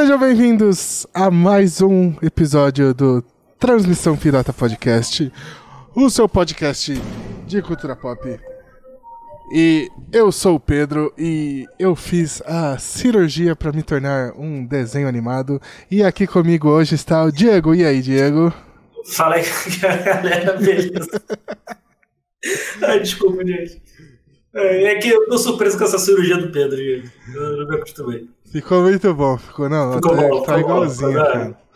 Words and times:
Sejam 0.00 0.16
bem-vindos 0.16 1.08
a 1.12 1.28
mais 1.28 1.82
um 1.82 2.14
episódio 2.22 2.94
do 2.94 3.20
Transmissão 3.58 4.16
Pirata 4.16 4.52
Podcast, 4.52 5.32
o 5.92 6.08
seu 6.08 6.28
podcast 6.28 6.94
de 7.48 7.60
cultura 7.60 7.96
pop. 7.96 8.38
E 9.52 9.88
eu 10.12 10.30
sou 10.30 10.54
o 10.54 10.60
Pedro 10.60 11.12
e 11.18 11.66
eu 11.80 11.96
fiz 11.96 12.40
a 12.46 12.78
cirurgia 12.78 13.56
para 13.56 13.72
me 13.72 13.82
tornar 13.82 14.34
um 14.36 14.64
desenho 14.64 15.08
animado. 15.08 15.60
E 15.90 16.04
aqui 16.04 16.28
comigo 16.28 16.68
hoje 16.68 16.94
está 16.94 17.24
o 17.24 17.32
Diego. 17.32 17.74
E 17.74 17.84
aí, 17.84 18.00
Diego? 18.00 18.54
Fala 19.04 19.34
aí, 19.34 19.42
galera, 19.82 20.56
beleza? 20.58 21.22
Ai, 22.86 23.00
desculpa, 23.00 23.44
gente. 23.44 23.82
É, 24.60 24.84
é 24.84 24.94
que 24.96 25.08
eu 25.08 25.26
tô 25.28 25.38
surpreso 25.38 25.78
com 25.78 25.84
essa 25.84 25.98
cirurgia 25.98 26.36
do 26.36 26.50
Pedro, 26.50 26.76
gente. 26.76 27.10
Eu 27.34 27.56
não 27.58 27.68
me 27.68 27.76
acostumei. 27.76 28.28
Ficou 28.50 28.82
muito 28.82 29.12
bom, 29.14 29.36
ficou 29.36 29.68
não, 29.68 29.94
Ficou 29.94 30.16
tá, 30.16 30.22
bom, 30.22 30.42
tá 30.42 30.54
ficou 30.54 30.54
bom, 30.54 30.60
igualzinho, 30.60 31.18
hora. 31.18 31.32
cara. 31.32 31.68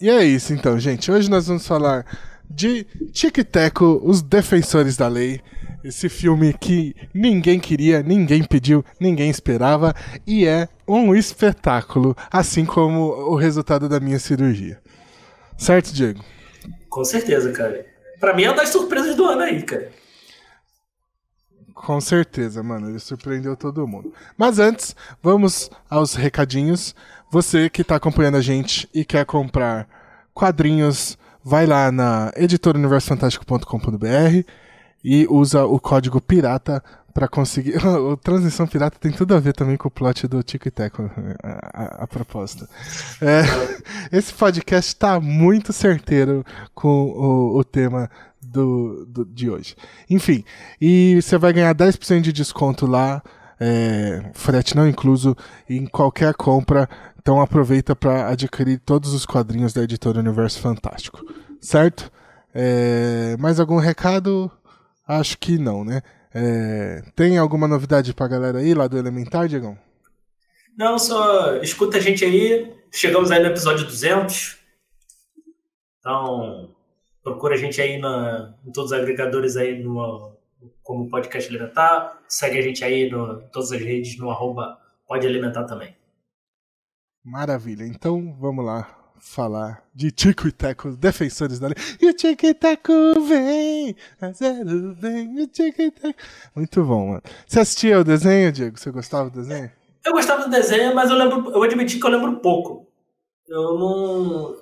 E 0.00 0.10
é 0.10 0.24
isso 0.24 0.52
então, 0.52 0.78
gente. 0.78 1.10
Hoje 1.10 1.30
nós 1.30 1.46
vamos 1.46 1.66
falar 1.66 2.04
de 2.48 2.84
Tic 3.12 3.36
Teco, 3.44 4.00
Os 4.04 4.22
Defensores 4.22 4.96
da 4.96 5.06
Lei. 5.08 5.40
Esse 5.82 6.10
filme 6.10 6.52
que 6.52 6.94
ninguém 7.14 7.58
queria, 7.58 8.02
ninguém 8.02 8.44
pediu, 8.44 8.84
ninguém 8.98 9.30
esperava 9.30 9.94
e 10.26 10.46
é 10.46 10.68
um 10.86 11.14
espetáculo, 11.14 12.14
assim 12.30 12.66
como 12.66 13.00
o 13.00 13.34
resultado 13.34 13.88
da 13.88 13.98
minha 13.98 14.18
cirurgia. 14.18 14.78
Certo, 15.56 15.92
Diego? 15.94 16.22
Com 16.88 17.02
certeza, 17.04 17.50
cara. 17.52 17.86
Pra 18.18 18.34
mim 18.34 18.42
é 18.44 18.50
uma 18.50 18.56
das 18.56 18.68
surpresas 18.68 19.14
do 19.14 19.24
ano 19.24 19.40
aí, 19.40 19.62
cara. 19.62 19.88
Com 21.80 22.00
certeza, 22.00 22.62
mano. 22.62 22.90
Ele 22.90 22.98
surpreendeu 22.98 23.56
todo 23.56 23.88
mundo. 23.88 24.12
Mas 24.36 24.58
antes, 24.58 24.94
vamos 25.22 25.70
aos 25.88 26.14
recadinhos. 26.14 26.94
Você 27.30 27.70
que 27.70 27.80
está 27.80 27.96
acompanhando 27.96 28.36
a 28.36 28.42
gente 28.42 28.86
e 28.92 29.02
quer 29.02 29.24
comprar 29.24 29.88
quadrinhos, 30.34 31.16
vai 31.42 31.64
lá 31.64 31.90
na 31.90 32.30
editorauniversofantástico.com.br 32.36 34.44
e 35.02 35.26
usa 35.30 35.64
o 35.64 35.80
código 35.80 36.20
pirata 36.20 36.84
para 37.20 37.28
conseguir. 37.28 37.76
o 37.86 38.16
Transmissão 38.16 38.66
Pirata 38.66 38.96
tem 38.98 39.12
tudo 39.12 39.34
a 39.34 39.38
ver 39.40 39.52
também 39.52 39.76
com 39.76 39.88
o 39.88 39.90
plot 39.90 40.26
do 40.26 40.42
Tico 40.42 40.68
e 40.68 40.70
Teco, 40.70 41.10
a, 41.42 41.50
a- 41.82 42.04
a 42.04 42.06
proposta. 42.06 42.66
É, 43.20 43.42
esse 44.16 44.32
podcast 44.32 44.88
está 44.88 45.20
muito 45.20 45.70
certeiro 45.70 46.42
com 46.74 46.88
o, 46.88 47.58
o 47.58 47.62
tema 47.64 48.10
do, 48.40 49.04
do- 49.06 49.24
de 49.26 49.50
hoje. 49.50 49.76
Enfim, 50.08 50.42
e 50.80 51.20
você 51.20 51.36
vai 51.36 51.52
ganhar 51.52 51.74
10% 51.74 52.22
de 52.22 52.32
desconto 52.32 52.86
lá, 52.86 53.22
é, 53.60 54.30
frete 54.32 54.74
não 54.74 54.88
incluso, 54.88 55.36
em 55.68 55.84
qualquer 55.86 56.32
compra. 56.34 56.88
Então 57.18 57.38
aproveita 57.38 57.94
para 57.94 58.30
adquirir 58.30 58.78
todos 58.78 59.12
os 59.12 59.26
quadrinhos 59.26 59.74
da 59.74 59.82
editora 59.82 60.18
Universo 60.20 60.58
Fantástico. 60.58 61.22
Certo? 61.60 62.10
É, 62.54 63.36
mais 63.38 63.60
algum 63.60 63.76
recado? 63.76 64.50
Acho 65.06 65.36
que 65.36 65.58
não, 65.58 65.84
né? 65.84 66.00
É, 66.32 67.02
tem 67.16 67.38
alguma 67.38 67.66
novidade 67.66 68.14
pra 68.14 68.28
galera 68.28 68.58
aí 68.58 68.72
lá 68.72 68.86
do 68.86 68.96
Elementar, 68.96 69.48
Diegão? 69.48 69.76
Não, 70.76 70.98
só 70.98 71.56
escuta 71.56 71.98
a 71.98 72.00
gente 72.00 72.24
aí. 72.24 72.74
Chegamos 72.92 73.30
aí 73.30 73.40
no 73.40 73.48
episódio 73.48 73.84
200. 73.84 74.58
Então, 75.98 76.74
procura 77.22 77.54
a 77.54 77.58
gente 77.58 77.80
aí 77.80 77.98
na, 77.98 78.54
em 78.64 78.72
todos 78.72 78.92
os 78.92 78.98
agregadores 78.98 79.56
aí 79.56 79.82
no, 79.82 80.36
como 80.82 81.10
podcast 81.10 81.48
alimentar. 81.50 82.22
Segue 82.28 82.58
a 82.58 82.62
gente 82.62 82.84
aí 82.84 83.10
no, 83.10 83.42
em 83.42 83.48
todas 83.48 83.72
as 83.72 83.80
redes 83.80 84.16
no 84.18 84.30
arroba 84.30 84.78
pode 85.06 85.26
alimentar 85.26 85.64
também. 85.64 85.96
Maravilha, 87.22 87.84
então 87.84 88.34
vamos 88.40 88.64
lá 88.64 88.99
falar 89.20 89.82
de 89.94 90.10
Tico 90.10 90.48
e 90.48 90.52
Teco, 90.52 90.90
defensores 90.96 91.58
da 91.58 91.68
lei. 91.68 91.76
E 92.00 92.08
o 92.08 92.14
Tico 92.14 92.46
e 92.46 92.54
Teco 92.54 92.92
vem, 93.26 93.94
a 94.20 94.32
zero 94.32 94.94
vem, 94.94 95.42
o 95.42 95.46
Tico 95.46 95.82
e 95.82 95.90
Teco. 95.90 96.18
Muito 96.56 96.84
bom, 96.84 97.08
mano. 97.08 97.22
Você 97.46 97.60
assistia 97.60 98.00
o 98.00 98.04
desenho, 98.04 98.50
Diego? 98.50 98.78
Você 98.78 98.90
gostava 98.90 99.30
do 99.30 99.40
desenho? 99.40 99.70
Eu 100.04 100.12
gostava 100.12 100.44
do 100.44 100.50
desenho, 100.50 100.94
mas 100.94 101.10
eu 101.10 101.16
lembro, 101.16 101.50
eu 101.50 101.62
admiti 101.62 101.98
que 101.98 102.06
eu 102.06 102.10
lembro 102.10 102.40
pouco. 102.40 102.86
Eu 103.46 103.78
não. 103.78 104.59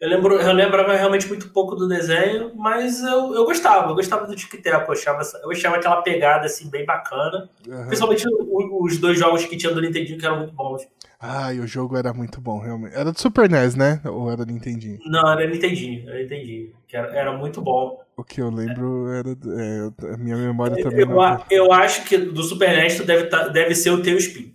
Eu 0.00 0.08
lembro, 0.08 0.34
eu 0.40 0.52
lembrava 0.54 0.94
realmente 0.94 1.28
muito 1.28 1.50
pouco 1.50 1.76
do 1.76 1.86
desenho, 1.86 2.52
mas 2.56 3.02
eu, 3.02 3.34
eu 3.34 3.44
gostava, 3.44 3.90
eu 3.90 3.94
gostava 3.94 4.26
do 4.26 4.34
Tic 4.34 4.50
Tac, 4.62 4.86
eu 4.88 4.92
achava, 4.94 5.20
eu 5.42 5.50
achava 5.50 5.76
aquela 5.76 6.00
pegada 6.00 6.46
assim 6.46 6.70
bem 6.70 6.86
bacana. 6.86 7.50
Aham. 7.68 7.86
Principalmente 7.86 8.24
os 8.26 8.96
dois 8.98 9.18
jogos 9.18 9.44
que 9.44 9.58
tinha 9.58 9.74
do 9.74 9.80
Nintendinho 9.80 10.18
que 10.18 10.24
eram 10.24 10.38
muito 10.38 10.54
bons. 10.54 10.88
Ai, 11.20 11.58
o 11.60 11.66
jogo 11.66 11.98
era 11.98 12.14
muito 12.14 12.40
bom, 12.40 12.58
realmente. 12.58 12.94
Era 12.96 13.12
do 13.12 13.20
Super 13.20 13.46
NES, 13.50 13.74
né? 13.74 14.00
Ou 14.06 14.30
era 14.32 14.46
do 14.46 14.50
Nintendinho? 14.50 14.98
Não, 15.04 15.30
era 15.32 15.46
Nintendinho, 15.46 16.08
era 16.08 16.18
Nintendinho, 16.18 16.72
que 16.88 16.96
era, 16.96 17.14
era 17.14 17.32
muito 17.36 17.60
bom. 17.60 18.00
O 18.16 18.24
que 18.24 18.40
eu 18.40 18.48
lembro 18.50 19.08
era. 19.12 19.34
do- 19.34 19.60
é, 19.60 20.14
a 20.14 20.16
minha 20.16 20.36
memória 20.38 20.82
também 20.82 21.00
Eu, 21.00 21.06
não. 21.08 21.20
a- 21.20 21.44
eu 21.50 21.72
acho 21.74 22.04
que 22.04 22.16
do 22.16 22.42
Super 22.42 22.70
NES 22.70 23.00
deve, 23.04 23.24
tá- 23.24 23.48
deve 23.48 23.74
ser 23.74 23.90
o 23.90 24.02
Tailspin, 24.02 24.54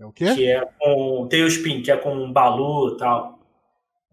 É 0.00 0.04
o 0.04 0.10
quê? 0.10 0.34
que 0.34 0.46
é 0.48 0.64
com 0.80 1.28
Tailspin, 1.30 1.80
que 1.80 1.92
é 1.92 1.96
com 1.96 2.12
um 2.12 2.32
Balu 2.32 2.94
e 2.94 2.98
tal. 2.98 3.33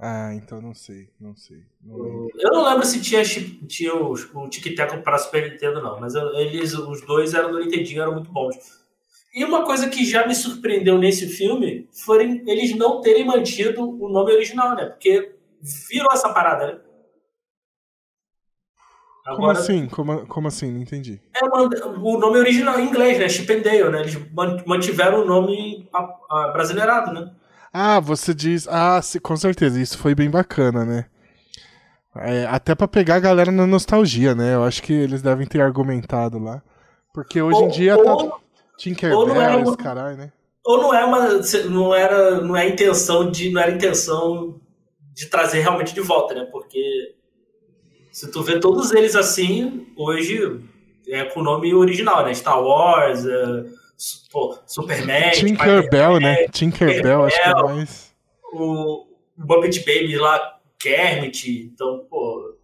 Ah, 0.04 0.34
então 0.34 0.60
não 0.60 0.74
sei, 0.74 1.10
não 1.20 1.36
sei. 1.36 1.64
Não. 1.80 2.28
Eu 2.36 2.52
não 2.52 2.68
lembro 2.68 2.84
se 2.84 3.00
tinha, 3.00 3.22
tinha 3.24 3.94
o, 3.94 4.14
o 4.14 4.50
Tic 4.50 4.76
Tac 4.76 4.98
para 5.04 5.20
Super 5.20 5.52
Nintendo, 5.52 5.80
não. 5.80 6.00
Mas 6.00 6.16
eles, 6.16 6.74
os 6.74 7.06
dois 7.06 7.36
eram 7.36 7.52
do 7.52 7.60
Nintendinho, 7.60 8.02
eram 8.02 8.14
muito 8.14 8.32
bons. 8.32 8.56
E 9.32 9.46
uma 9.46 9.64
coisa 9.64 9.88
que 9.90 10.04
já 10.04 10.26
me 10.26 10.34
surpreendeu 10.34 10.98
nesse 10.98 11.28
filme 11.28 11.88
foi 11.92 12.42
eles 12.48 12.76
não 12.76 13.00
terem 13.00 13.24
mantido 13.24 13.88
o 13.88 14.10
nome 14.10 14.34
original, 14.34 14.76
né? 14.76 14.86
Porque 14.88 15.36
virou 15.62 16.12
essa 16.12 16.34
parada, 16.34 16.66
né? 16.66 16.80
Como 19.36 19.50
assim? 19.52 19.88
Como, 19.88 20.26
como 20.26 20.48
assim? 20.48 20.72
Não 20.72 20.82
entendi. 20.82 21.22
É 21.36 21.46
o 21.46 22.18
nome 22.18 22.40
original 22.40 22.80
em 22.80 22.88
inglês, 22.88 23.20
né? 23.20 23.30
Chip 23.30 23.54
and 23.54 23.62
Dale, 23.62 23.90
né? 23.92 24.02
Eles 24.02 24.16
man- 24.34 24.64
mantiveram 24.66 25.22
o 25.22 25.26
nome 25.26 25.88
brasileirado, 26.54 27.14
né? 27.14 27.32
Ah, 27.74 28.00
você 28.00 28.34
diz. 28.34 28.68
Ah, 28.70 29.02
sim, 29.02 29.20
com 29.20 29.36
certeza, 29.38 29.80
isso 29.82 29.98
foi 29.98 30.14
bem 30.14 30.30
bacana, 30.30 30.84
né? 30.86 31.06
É, 32.18 32.46
até 32.46 32.76
pra 32.76 32.88
pegar 32.88 33.16
a 33.16 33.20
galera 33.20 33.52
na 33.52 33.66
nostalgia, 33.66 34.36
né? 34.36 34.54
Eu 34.56 34.64
acho 34.64 34.84
que 34.84 34.92
eles 34.92 35.22
devem 35.22 35.48
ter 35.48 35.62
argumentado 35.62 36.38
lá. 36.40 36.62
Porque 37.14 37.42
hoje 37.42 37.60
em 37.60 37.64
Ou- 37.64 37.70
dia 37.72 37.98
ou- 37.98 38.04
tá. 38.04 38.14
ou 38.14 38.24
não 38.28 38.38
Tinkerbell, 38.78 39.36
era 39.42 39.56
esse 39.56 39.64
uma- 39.70 39.78
caralho, 39.78 40.18
né? 40.18 40.32
Ou 40.66 40.78
não 40.82 40.94
é 40.94 41.06
uma. 41.06 41.28
Não 41.70 41.94
era, 41.96 42.42
não 42.42 42.56
é 42.56 42.68
intenção 42.68 43.32
de. 43.32 43.50
Não 43.52 43.62
era 43.62 43.72
intenção 43.72 44.60
de 45.14 45.28
trazer 45.28 45.62
realmente 45.62 45.94
de 45.94 46.02
volta, 46.02 46.34
né? 46.34 46.46
Porque 46.52 47.16
se 48.12 48.30
tu 48.30 48.44
vê 48.44 48.60
todos 48.60 48.92
eles 48.92 49.16
assim, 49.16 49.88
hoje 49.96 50.60
é 51.08 51.24
com 51.26 51.40
o 51.40 51.44
nome 51.44 51.74
original, 51.74 52.26
né? 52.26 52.34
Star 52.34 52.62
Wars, 52.62 53.26
é, 53.26 53.66
pô, 54.32 54.58
Superman, 54.66 55.32
Tinkerbell, 55.32 56.20
né? 56.20 56.48
Tinkerbell, 56.48 57.26
acho 57.26 57.36
que 57.42 57.50
é 57.50 57.54
mais. 57.64 58.12
o 58.54 59.06
Muppet 59.38 59.80
Baby 59.80 60.18
lá, 60.18 60.40
Kermit. 60.80 61.72
Então, 61.74 62.06
pô, 62.10 62.56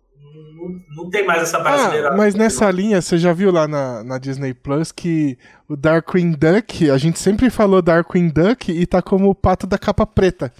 não, 0.56 1.04
não 1.04 1.10
tem 1.10 1.26
mais 1.26 1.44
essa 1.44 1.60
brasileira. 1.60 2.10
Ah, 2.10 2.16
mas 2.18 2.36
nessa 2.36 2.70
linha, 2.72 3.02
você 3.02 3.18
já 3.18 3.34
viu 3.34 3.52
lá 3.52 3.68
na, 3.68 4.04
na 4.04 4.18
Disney 4.18 4.54
Plus 4.54 4.92
que 4.92 5.38
o 5.70 5.76
Darkwing 5.76 6.32
Duck, 6.32 6.90
a 6.90 6.98
gente 6.98 7.20
sempre 7.20 7.50
falou 7.50 7.82
Darkwing 7.82 8.30
Duck 8.30 8.72
e 8.72 8.86
tá 8.86 9.02
como 9.02 9.30
o 9.30 9.36
pato 9.36 9.66
da 9.68 9.78
capa 9.78 10.06
preta. 10.06 10.52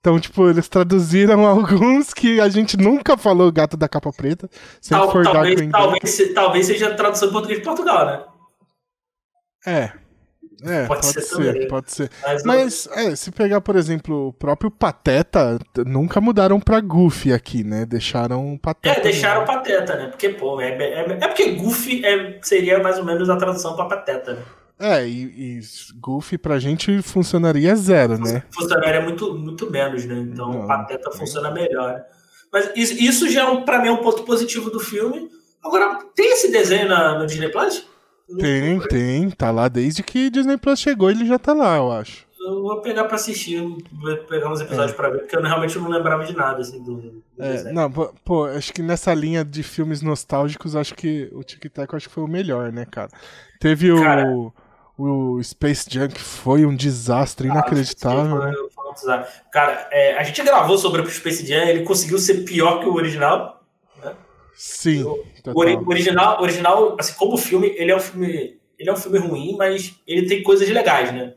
Então, 0.00 0.18
tipo, 0.18 0.48
eles 0.50 0.68
traduziram 0.68 1.46
alguns 1.46 2.12
que 2.12 2.40
a 2.40 2.48
gente 2.48 2.76
nunca 2.76 3.16
falou 3.16 3.52
gato 3.52 3.76
da 3.76 3.88
capa 3.88 4.12
preta. 4.12 4.50
Tal- 4.88 5.12
for 5.12 5.22
talvez, 5.24 5.70
talvez, 5.70 6.10
se- 6.10 6.34
talvez 6.34 6.66
seja 6.66 6.88
a 6.88 6.94
tradução 6.94 7.28
em 7.28 7.32
português 7.32 7.60
de 7.60 7.64
Portugal, 7.64 8.06
né? 8.06 8.24
É. 9.66 9.92
É, 10.64 10.86
pode, 10.86 11.00
Pode 11.02 11.06
ser 11.06 11.22
ser, 11.22 11.66
pode 11.68 11.92
ser. 11.92 12.10
Mas, 12.22 12.42
Mas, 12.44 12.88
é, 12.92 13.16
se 13.16 13.32
pegar, 13.32 13.60
por 13.60 13.74
exemplo, 13.74 14.28
o 14.28 14.32
próprio 14.32 14.70
Pateta, 14.70 15.58
nunca 15.84 16.20
mudaram 16.20 16.60
pra 16.60 16.80
Goofy 16.80 17.32
aqui, 17.32 17.64
né? 17.64 17.84
Deixaram 17.84 18.56
Pateta. 18.62 19.00
É, 19.00 19.02
deixaram 19.02 19.40
mesmo. 19.40 19.54
pateta, 19.56 19.96
né? 19.96 20.06
Porque, 20.06 20.28
pô, 20.28 20.60
é, 20.60 20.68
é, 20.68 21.00
é 21.20 21.26
porque 21.28 21.52
Goofy 21.54 22.04
é, 22.06 22.38
seria 22.42 22.78
mais 22.80 22.96
ou 22.96 23.04
menos 23.04 23.28
a 23.28 23.36
tradução 23.36 23.74
pra 23.74 23.86
pateta, 23.86 24.34
né? 24.34 24.42
É, 24.78 25.06
e, 25.06 25.58
e 25.58 25.60
Goofy 26.00 26.38
pra 26.38 26.60
gente 26.60 27.02
funcionaria 27.02 27.74
zero, 27.74 28.16
né? 28.18 28.44
Funcionaria 28.54 29.00
muito, 29.00 29.34
muito 29.34 29.68
menos, 29.68 30.04
né? 30.04 30.14
Então 30.14 30.48
Não, 30.52 30.66
pateta 30.68 31.10
é. 31.12 31.16
funciona 31.18 31.50
melhor. 31.50 31.94
né? 31.94 32.04
Mas 32.52 32.70
isso, 32.76 32.94
isso 32.94 33.28
já, 33.28 33.42
é 33.42 33.48
um, 33.48 33.64
pra 33.64 33.80
mim, 33.80 33.88
é 33.88 33.92
um 33.92 33.96
ponto 33.96 34.22
positivo 34.22 34.70
do 34.70 34.78
filme. 34.78 35.28
Agora, 35.64 35.98
tem 36.14 36.32
esse 36.32 36.52
desenho 36.52 36.88
na, 36.88 37.18
no 37.18 37.26
Disney 37.26 37.48
Plus? 37.48 37.84
Tem, 38.38 38.80
tem. 38.88 39.30
Tá 39.30 39.50
lá 39.50 39.68
desde 39.68 40.02
que 40.02 40.30
Disney 40.30 40.56
Plus 40.56 40.80
chegou, 40.80 41.10
ele 41.10 41.26
já 41.26 41.38
tá 41.38 41.52
lá, 41.52 41.76
eu 41.76 41.92
acho. 41.92 42.26
Eu 42.40 42.60
vou 42.60 42.80
pegar 42.80 43.04
pra 43.04 43.14
assistir, 43.14 43.60
vou 43.60 44.16
pegar 44.28 44.50
uns 44.50 44.60
episódios 44.60 44.96
pra 44.96 45.10
ver, 45.10 45.20
porque 45.20 45.36
eu 45.36 45.42
realmente 45.42 45.78
não 45.78 45.88
lembrava 45.88 46.24
de 46.24 46.36
nada, 46.36 46.60
assim, 46.60 46.82
do, 46.82 46.96
do 46.96 47.22
É, 47.38 47.72
não, 47.72 47.88
pô, 47.88 48.46
acho 48.46 48.72
que 48.72 48.82
nessa 48.82 49.14
linha 49.14 49.44
de 49.44 49.62
filmes 49.62 50.02
nostálgicos, 50.02 50.74
acho 50.74 50.92
que 50.94 51.30
o 51.32 51.44
Tic 51.44 51.64
Tac 51.72 51.94
acho 51.94 52.08
que 52.08 52.14
foi 52.14 52.24
o 52.24 52.28
melhor, 52.28 52.72
né, 52.72 52.84
cara? 52.84 53.10
Teve 53.60 53.92
o, 53.92 54.02
Cara. 54.02 54.28
o 54.28 54.52
o 54.98 55.42
Space 55.42 55.86
Junk 55.90 56.20
foi 56.20 56.66
um 56.66 56.76
desastre 56.76 57.48
ah, 57.48 57.52
inacreditável. 57.52 58.52
Desastre. 58.94 59.42
Cara, 59.50 59.88
é, 59.90 60.18
a 60.18 60.22
gente 60.22 60.42
gravou 60.42 60.76
sobre 60.76 61.00
o 61.00 61.10
Space 61.10 61.46
Jam, 61.46 61.64
ele 61.64 61.82
conseguiu 61.82 62.18
ser 62.18 62.44
pior 62.44 62.80
que 62.80 62.86
o 62.86 62.94
original. 62.94 63.61
Sim. 64.54 65.02
O, 65.04 65.24
o 65.54 65.88
original, 65.88 66.40
original, 66.40 66.96
assim, 66.98 67.14
como 67.14 67.36
filme, 67.36 67.74
ele 67.76 67.90
é 67.90 67.96
um 67.96 68.00
filme. 68.00 68.60
Ele 68.78 68.90
é 68.90 68.92
um 68.92 68.96
filme 68.96 69.18
ruim, 69.18 69.56
mas 69.56 69.94
ele 70.06 70.26
tem 70.26 70.42
coisas 70.42 70.68
legais, 70.68 71.12
né? 71.12 71.34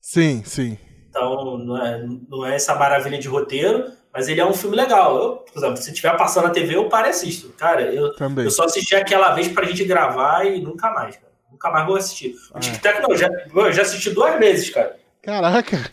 Sim, 0.00 0.42
sim. 0.44 0.78
Então, 1.08 1.56
não 1.58 1.76
é, 1.82 2.06
não 2.28 2.46
é 2.46 2.54
essa 2.54 2.74
maravilha 2.74 3.18
de 3.18 3.28
roteiro, 3.28 3.90
mas 4.12 4.28
ele 4.28 4.40
é 4.40 4.46
um 4.46 4.52
filme 4.52 4.76
legal. 4.76 5.16
Eu, 5.16 5.36
por 5.36 5.58
exemplo, 5.58 5.76
se 5.78 5.90
estiver 5.90 6.16
passando 6.16 6.44
na 6.44 6.50
TV, 6.50 6.76
eu 6.76 6.88
paro 6.88 7.06
e 7.06 7.10
assisto. 7.10 7.48
Cara, 7.50 7.82
eu, 7.82 8.14
Também. 8.14 8.44
eu 8.44 8.50
só 8.50 8.64
assisti 8.64 8.94
aquela 8.94 9.34
vez 9.34 9.48
pra 9.48 9.66
gente 9.66 9.84
gravar 9.84 10.46
e 10.46 10.60
nunca 10.60 10.90
mais, 10.90 11.16
cara. 11.16 11.32
Nunca 11.50 11.70
mais 11.70 11.86
vou 11.86 11.96
assistir. 11.96 12.34
O 12.52 12.56
ah. 12.56 12.60
Tic 12.60 12.80
Tac, 12.80 13.00
não, 13.00 13.16
já, 13.16 13.28
eu 13.28 13.72
já 13.72 13.82
assisti 13.82 14.10
duas 14.10 14.38
vezes, 14.38 14.70
cara. 14.70 14.96
Caraca! 15.22 15.90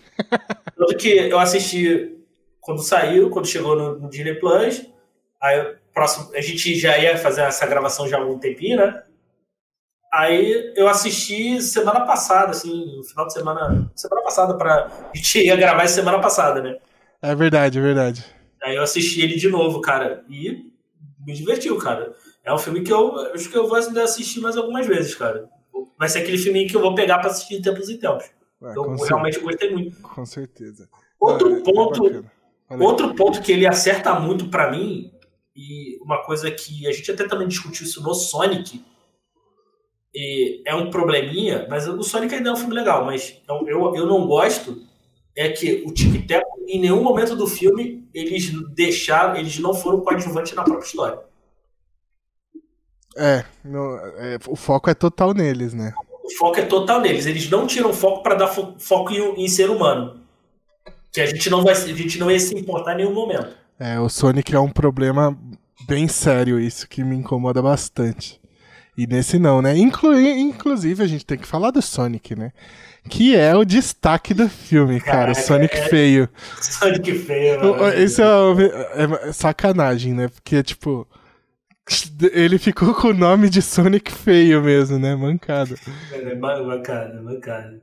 Tanto 0.77 0.97
que 0.97 1.09
eu 1.09 1.39
assisti 1.39 2.17
quando 2.61 2.81
saiu, 2.81 3.29
quando 3.29 3.47
chegou 3.47 3.75
no, 3.75 3.99
no 3.99 4.09
Disney 4.09 4.35
Plus. 4.35 4.85
Aí, 5.41 5.75
próximo, 5.93 6.33
a 6.33 6.41
gente 6.41 6.75
já 6.75 6.97
ia 6.97 7.17
fazer 7.17 7.41
essa 7.41 7.65
gravação 7.65 8.07
já 8.07 8.17
há 8.17 8.21
algum 8.21 8.39
tempinho, 8.39 8.77
né? 8.77 9.03
Aí 10.13 10.73
eu 10.75 10.87
assisti 10.87 11.59
semana 11.61 12.01
passada, 12.01 12.51
assim, 12.51 12.97
no 12.97 13.03
final 13.03 13.25
de 13.25 13.33
semana. 13.33 13.91
Semana 13.95 14.21
passada, 14.21 14.55
pra. 14.55 14.85
A 15.11 15.17
gente 15.17 15.39
ia 15.39 15.55
gravar 15.55 15.87
semana 15.87 16.19
passada, 16.19 16.61
né? 16.61 16.77
É 17.19 17.33
verdade, 17.33 17.79
é 17.79 17.81
verdade. 17.81 18.25
Aí 18.61 18.75
eu 18.75 18.83
assisti 18.83 19.21
ele 19.21 19.35
de 19.35 19.49
novo, 19.49 19.81
cara. 19.81 20.23
E 20.29 20.71
me 21.25 21.33
divertiu, 21.33 21.77
cara. 21.77 22.13
É 22.43 22.53
um 22.53 22.57
filme 22.57 22.81
que 22.81 22.93
eu 22.93 23.17
acho 23.33 23.49
que 23.49 23.57
eu 23.57 23.67
vou 23.67 23.77
assistir 23.77 24.39
mais 24.39 24.55
algumas 24.55 24.85
vezes, 24.85 25.15
cara. 25.15 25.49
Vai 25.97 26.09
ser 26.09 26.19
aquele 26.19 26.37
filme 26.37 26.67
que 26.67 26.75
eu 26.75 26.81
vou 26.81 26.93
pegar 26.93 27.19
pra 27.19 27.31
assistir 27.31 27.57
de 27.57 27.63
tempos 27.63 27.89
em 27.89 27.97
tempos. 27.97 28.25
Eu 28.61 28.95
realmente 28.95 29.39
gostei 29.39 29.71
muito. 29.71 30.01
Com 30.01 30.25
certeza. 30.25 30.87
Outro 31.19 31.57
é 31.57 31.59
ponto. 31.61 32.25
É 32.69 32.77
outro 32.77 33.13
ponto 33.15 33.41
que 33.41 33.51
ele 33.51 33.67
acerta 33.67 34.19
muito 34.19 34.49
para 34.49 34.71
mim, 34.71 35.12
e 35.55 35.97
uma 36.01 36.23
coisa 36.23 36.49
que 36.49 36.87
a 36.87 36.91
gente 36.91 37.11
até 37.11 37.27
também 37.27 37.47
discutiu 37.47 37.85
isso 37.85 38.01
no 38.01 38.13
Sonic, 38.13 38.83
é 40.65 40.75
um 40.75 40.89
probleminha, 40.89 41.65
mas 41.69 41.87
o 41.87 42.03
Sonic 42.03 42.35
ainda 42.35 42.49
é 42.49 42.53
um 42.53 42.57
filme 42.57 42.75
legal, 42.75 43.05
mas 43.05 43.41
eu, 43.47 43.67
eu, 43.67 43.95
eu 43.95 44.05
não 44.05 44.27
gosto 44.27 44.85
é 45.35 45.49
que 45.49 45.83
o 45.85 45.91
Tic 45.91 46.27
Tac, 46.27 46.43
em 46.67 46.79
nenhum 46.79 47.01
momento 47.01 47.35
do 47.35 47.47
filme, 47.47 48.07
eles 48.13 48.51
deixaram, 48.75 49.35
eles 49.35 49.57
não 49.57 49.73
foram 49.73 50.01
coadjuvantes 50.01 50.53
na 50.53 50.63
própria 50.63 50.85
história. 50.85 51.19
É, 53.17 53.43
no, 53.63 53.97
é, 54.17 54.37
o 54.47 54.55
foco 54.55 54.89
é 54.89 54.93
total 54.93 55.33
neles, 55.33 55.73
né? 55.73 55.93
O 56.23 56.29
foco 56.37 56.59
é 56.59 56.65
total 56.65 57.01
neles. 57.01 57.25
Eles 57.25 57.49
não 57.49 57.67
tiram 57.67 57.93
foco 57.93 58.23
para 58.23 58.35
dar 58.35 58.47
fo 58.47 58.75
foco 58.79 59.11
em, 59.11 59.43
em, 59.43 59.47
ser 59.47 59.69
humano. 59.69 60.21
Que 61.11 61.21
a 61.21 61.25
gente 61.25 61.49
não 61.49 61.63
vai, 61.63 61.73
a 61.73 61.75
gente 61.75 62.17
não 62.17 62.31
ia 62.31 62.39
se 62.39 62.55
importar 62.57 62.93
em 62.93 62.97
nenhum 62.97 63.13
momento. 63.13 63.55
É, 63.83 63.99
o 63.99 64.07
Sonic 64.07 64.55
é 64.55 64.59
um 64.59 64.69
problema 64.69 65.37
bem 65.85 66.07
sério, 66.07 66.57
isso 66.57 66.87
que 66.87 67.03
me 67.03 67.17
incomoda 67.17 67.61
bastante. 67.61 68.39
E 68.97 69.05
nesse 69.05 69.37
não, 69.37 69.61
né? 69.61 69.77
Inclu 69.77 70.17
inclusive, 70.17 71.03
a 71.03 71.05
gente 71.05 71.25
tem 71.25 71.37
que 71.37 71.45
falar 71.45 71.69
do 71.69 71.81
Sonic, 71.81 72.33
né? 72.33 72.53
Que 73.09 73.35
é 73.35 73.53
o 73.53 73.65
destaque 73.65 74.33
do 74.33 74.47
filme, 74.47 75.01
cara. 75.01 75.33
o 75.33 75.35
Sonic 75.35 75.75
é... 75.75 75.81
feio. 75.89 76.29
Sonic 76.61 77.11
feio, 77.11 77.59
mano. 77.59 77.93
Isso 78.01 78.21
é, 78.21 79.27
é, 79.27 79.33
sacanagem, 79.33 80.13
né? 80.13 80.29
Porque, 80.29 80.63
tipo. 80.63 81.05
Ele 82.31 82.57
ficou 82.57 82.93
com 82.93 83.09
o 83.09 83.13
nome 83.13 83.49
de 83.49 83.61
Sonic 83.61 84.09
feio 84.13 84.63
mesmo, 84.63 84.97
né? 84.97 85.13
Mancada. 85.13 85.75
É, 86.13 86.33
mancada, 86.35 87.21
mancada. 87.21 87.81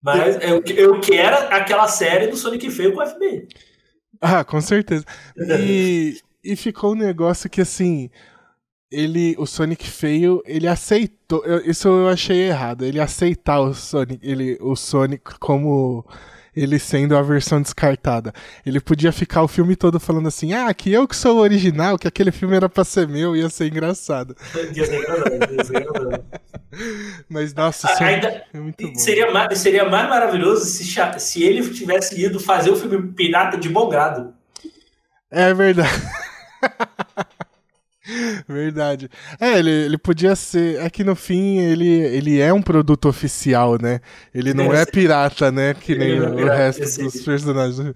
Mas 0.00 0.36
eu, 0.40 0.62
eu 0.76 1.00
quero 1.00 1.36
aquela 1.52 1.88
série 1.88 2.28
do 2.28 2.36
Sonic 2.36 2.70
feio 2.70 2.92
com 2.92 3.02
o 3.02 3.06
FBI. 3.06 3.48
Ah, 4.22 4.44
com 4.44 4.60
certeza. 4.60 5.04
E, 5.36 6.20
e 6.44 6.54
ficou 6.54 6.92
um 6.92 6.94
negócio 6.94 7.50
que, 7.50 7.60
assim, 7.60 8.08
ele, 8.90 9.34
o 9.36 9.46
Sonic 9.46 9.84
feio, 9.84 10.40
ele 10.46 10.68
aceitou. 10.68 11.44
Eu, 11.44 11.68
isso 11.68 11.88
eu 11.88 12.08
achei 12.08 12.42
errado. 12.48 12.84
Ele 12.84 13.00
aceitar 13.00 13.60
o 13.60 13.74
Sonic, 13.74 14.20
ele, 14.22 14.56
o 14.60 14.76
Sonic 14.76 15.38
como 15.40 16.06
ele 16.54 16.78
sendo 16.78 17.16
a 17.16 17.22
versão 17.22 17.60
descartada. 17.60 18.32
Ele 18.64 18.80
podia 18.80 19.12
ficar 19.12 19.42
o 19.42 19.48
filme 19.48 19.74
todo 19.74 19.98
falando 19.98 20.28
assim: 20.28 20.52
ah, 20.52 20.72
que 20.72 20.92
eu 20.92 21.08
que 21.08 21.16
sou 21.16 21.36
o 21.36 21.40
original, 21.40 21.98
que 21.98 22.06
aquele 22.06 22.30
filme 22.30 22.56
era 22.56 22.68
pra 22.68 22.84
ser 22.84 23.08
meu, 23.08 23.34
ia 23.34 23.48
ser 23.48 23.66
engraçado. 23.66 24.36
Ia 24.74 24.86
ser 24.86 24.98
engraçado, 24.98 25.52
ia 25.52 25.64
ser 25.64 25.76
engraçado. 25.82 26.24
Mas, 27.28 27.54
nossa, 27.54 27.92
isso 27.92 28.02
Ainda, 28.02 28.44
é 28.52 28.58
muito 28.58 28.86
bom. 28.86 28.94
Seria, 28.94 29.30
mais, 29.30 29.58
seria 29.58 29.88
mais 29.88 30.08
maravilhoso 30.08 30.64
se, 30.64 30.84
se 31.18 31.42
ele 31.42 31.68
tivesse 31.70 32.18
ido 32.20 32.40
fazer 32.40 32.70
o 32.70 32.76
filme 32.76 33.12
Pirata 33.12 33.56
de 33.56 33.68
bom 33.68 33.88
grado. 33.88 34.32
É 35.30 35.52
verdade. 35.52 35.90
Verdade. 38.48 39.08
É, 39.40 39.58
ele, 39.58 39.70
ele 39.70 39.98
podia 39.98 40.34
ser. 40.34 40.80
É 40.80 40.90
que 40.90 41.04
no 41.04 41.14
fim 41.14 41.58
ele, 41.58 41.88
ele 41.88 42.40
é 42.40 42.52
um 42.52 42.62
produto 42.62 43.08
oficial, 43.08 43.78
né? 43.80 44.00
Ele 44.34 44.52
não 44.52 44.72
é, 44.72 44.82
é 44.82 44.86
pirata, 44.86 45.52
né? 45.52 45.74
Que 45.74 45.94
nem 45.94 46.18
o, 46.20 46.34
o 46.34 46.48
resto 46.48 47.02
dos 47.02 47.22
personagens. 47.22 47.92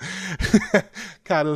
Cara, 1.25 1.50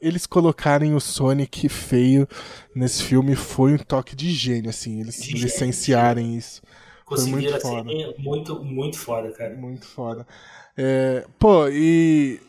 eles 0.00 0.26
colocarem 0.26 0.94
o 0.94 1.00
Sonic 1.00 1.68
feio 1.68 2.26
nesse 2.74 3.02
filme 3.02 3.36
foi 3.36 3.74
um 3.74 3.78
toque 3.78 4.16
de 4.16 4.30
gênio, 4.30 4.70
assim. 4.70 5.00
Eles 5.00 5.22
de 5.22 5.34
licenciarem 5.34 6.24
gênio. 6.24 6.38
isso. 6.38 6.62
Conseguiram, 7.04 7.40
muito 7.40 7.60
foda. 7.60 7.90
Assim, 7.90 8.14
muito, 8.18 8.64
muito 8.64 8.98
foda, 8.98 9.32
cara. 9.32 9.54
Muito 9.56 9.86
foda. 9.86 10.26
É, 10.76 11.26
pô, 11.38 11.68
e 11.68 12.40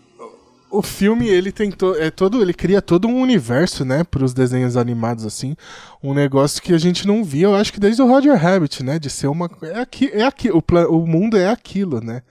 o 0.72 0.82
filme 0.82 1.28
ele 1.28 1.52
tentou 1.52 1.96
é 1.96 2.10
todo 2.10 2.42
ele 2.42 2.54
cria 2.54 2.82
todo 2.82 3.08
um 3.08 3.20
universo 3.22 3.84
né 3.84 4.04
para 4.04 4.24
os 4.24 4.34
desenhos 4.34 4.78
animados 4.78 5.26
assim. 5.26 5.56
Um 6.02 6.14
negócio 6.14 6.62
que 6.62 6.74
a 6.74 6.78
gente 6.78 7.06
não 7.06 7.24
via 7.24 7.46
eu 7.46 7.56
acho 7.56 7.74
que 7.74 7.80
desde 7.80 8.02
o 8.02 8.08
Roger 8.08 8.36
Rabbit 8.36 8.84
né 8.84 8.98
de 8.98 9.10
ser 9.10 9.28
uma 9.28 9.50
é 9.62 9.80
aqui 9.80 10.10
é 10.14 10.24
aqui 10.24 10.50
o, 10.50 10.64
o 10.90 11.06
mundo 11.06 11.38
é 11.38 11.50
aquilo 11.50 12.02
né 12.02 12.22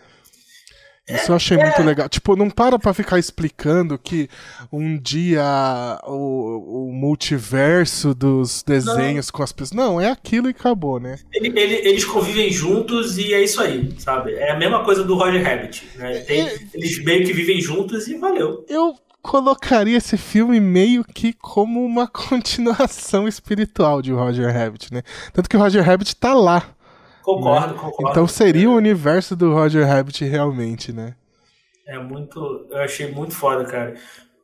isso 1.14 1.32
eu 1.32 1.36
achei 1.36 1.58
é. 1.58 1.64
muito 1.64 1.82
legal. 1.82 2.08
Tipo, 2.08 2.36
não 2.36 2.50
para 2.50 2.78
pra 2.78 2.94
ficar 2.94 3.18
explicando 3.18 3.98
que 3.98 4.28
um 4.72 4.98
dia 4.98 5.42
o, 6.04 6.88
o 6.88 6.92
multiverso 6.92 8.14
dos 8.14 8.62
desenhos 8.62 9.26
não. 9.26 9.32
com 9.32 9.42
as 9.42 9.52
pessoas. 9.52 9.72
Não, 9.72 10.00
é 10.00 10.10
aquilo 10.10 10.48
e 10.48 10.50
acabou, 10.50 11.00
né? 11.00 11.18
Ele, 11.32 11.48
ele, 11.58 11.74
eles 11.88 12.04
convivem 12.04 12.50
juntos 12.50 13.18
e 13.18 13.32
é 13.32 13.42
isso 13.42 13.60
aí, 13.60 13.94
sabe? 13.98 14.34
É 14.34 14.50
a 14.52 14.58
mesma 14.58 14.84
coisa 14.84 15.04
do 15.04 15.14
Roger 15.14 15.42
Rabbit. 15.42 15.88
Né? 15.96 16.20
Tem, 16.20 16.40
é... 16.46 16.58
Eles 16.74 17.02
meio 17.04 17.24
que 17.24 17.32
vivem 17.32 17.60
juntos 17.60 18.08
e 18.08 18.16
valeu. 18.16 18.64
Eu 18.68 18.94
colocaria 19.22 19.98
esse 19.98 20.16
filme 20.16 20.60
meio 20.60 21.04
que 21.04 21.32
como 21.32 21.84
uma 21.84 22.06
continuação 22.08 23.28
espiritual 23.28 24.02
de 24.02 24.12
Roger 24.12 24.52
Rabbit, 24.52 24.92
né? 24.92 25.02
Tanto 25.32 25.48
que 25.48 25.56
o 25.56 25.60
Roger 25.60 25.84
Rabbit 25.84 26.16
tá 26.16 26.34
lá 26.34 26.74
Concordo, 27.22 27.74
né? 27.74 27.80
concordo. 27.80 28.10
Então 28.10 28.26
seria 28.26 28.68
o 28.70 28.74
universo 28.74 29.36
do 29.36 29.52
Roger 29.52 29.86
Rabbit 29.86 30.24
realmente, 30.24 30.92
né? 30.92 31.14
É 31.86 31.98
muito. 31.98 32.66
Eu 32.70 32.78
achei 32.78 33.10
muito 33.10 33.34
foda, 33.34 33.64
cara. 33.64 33.94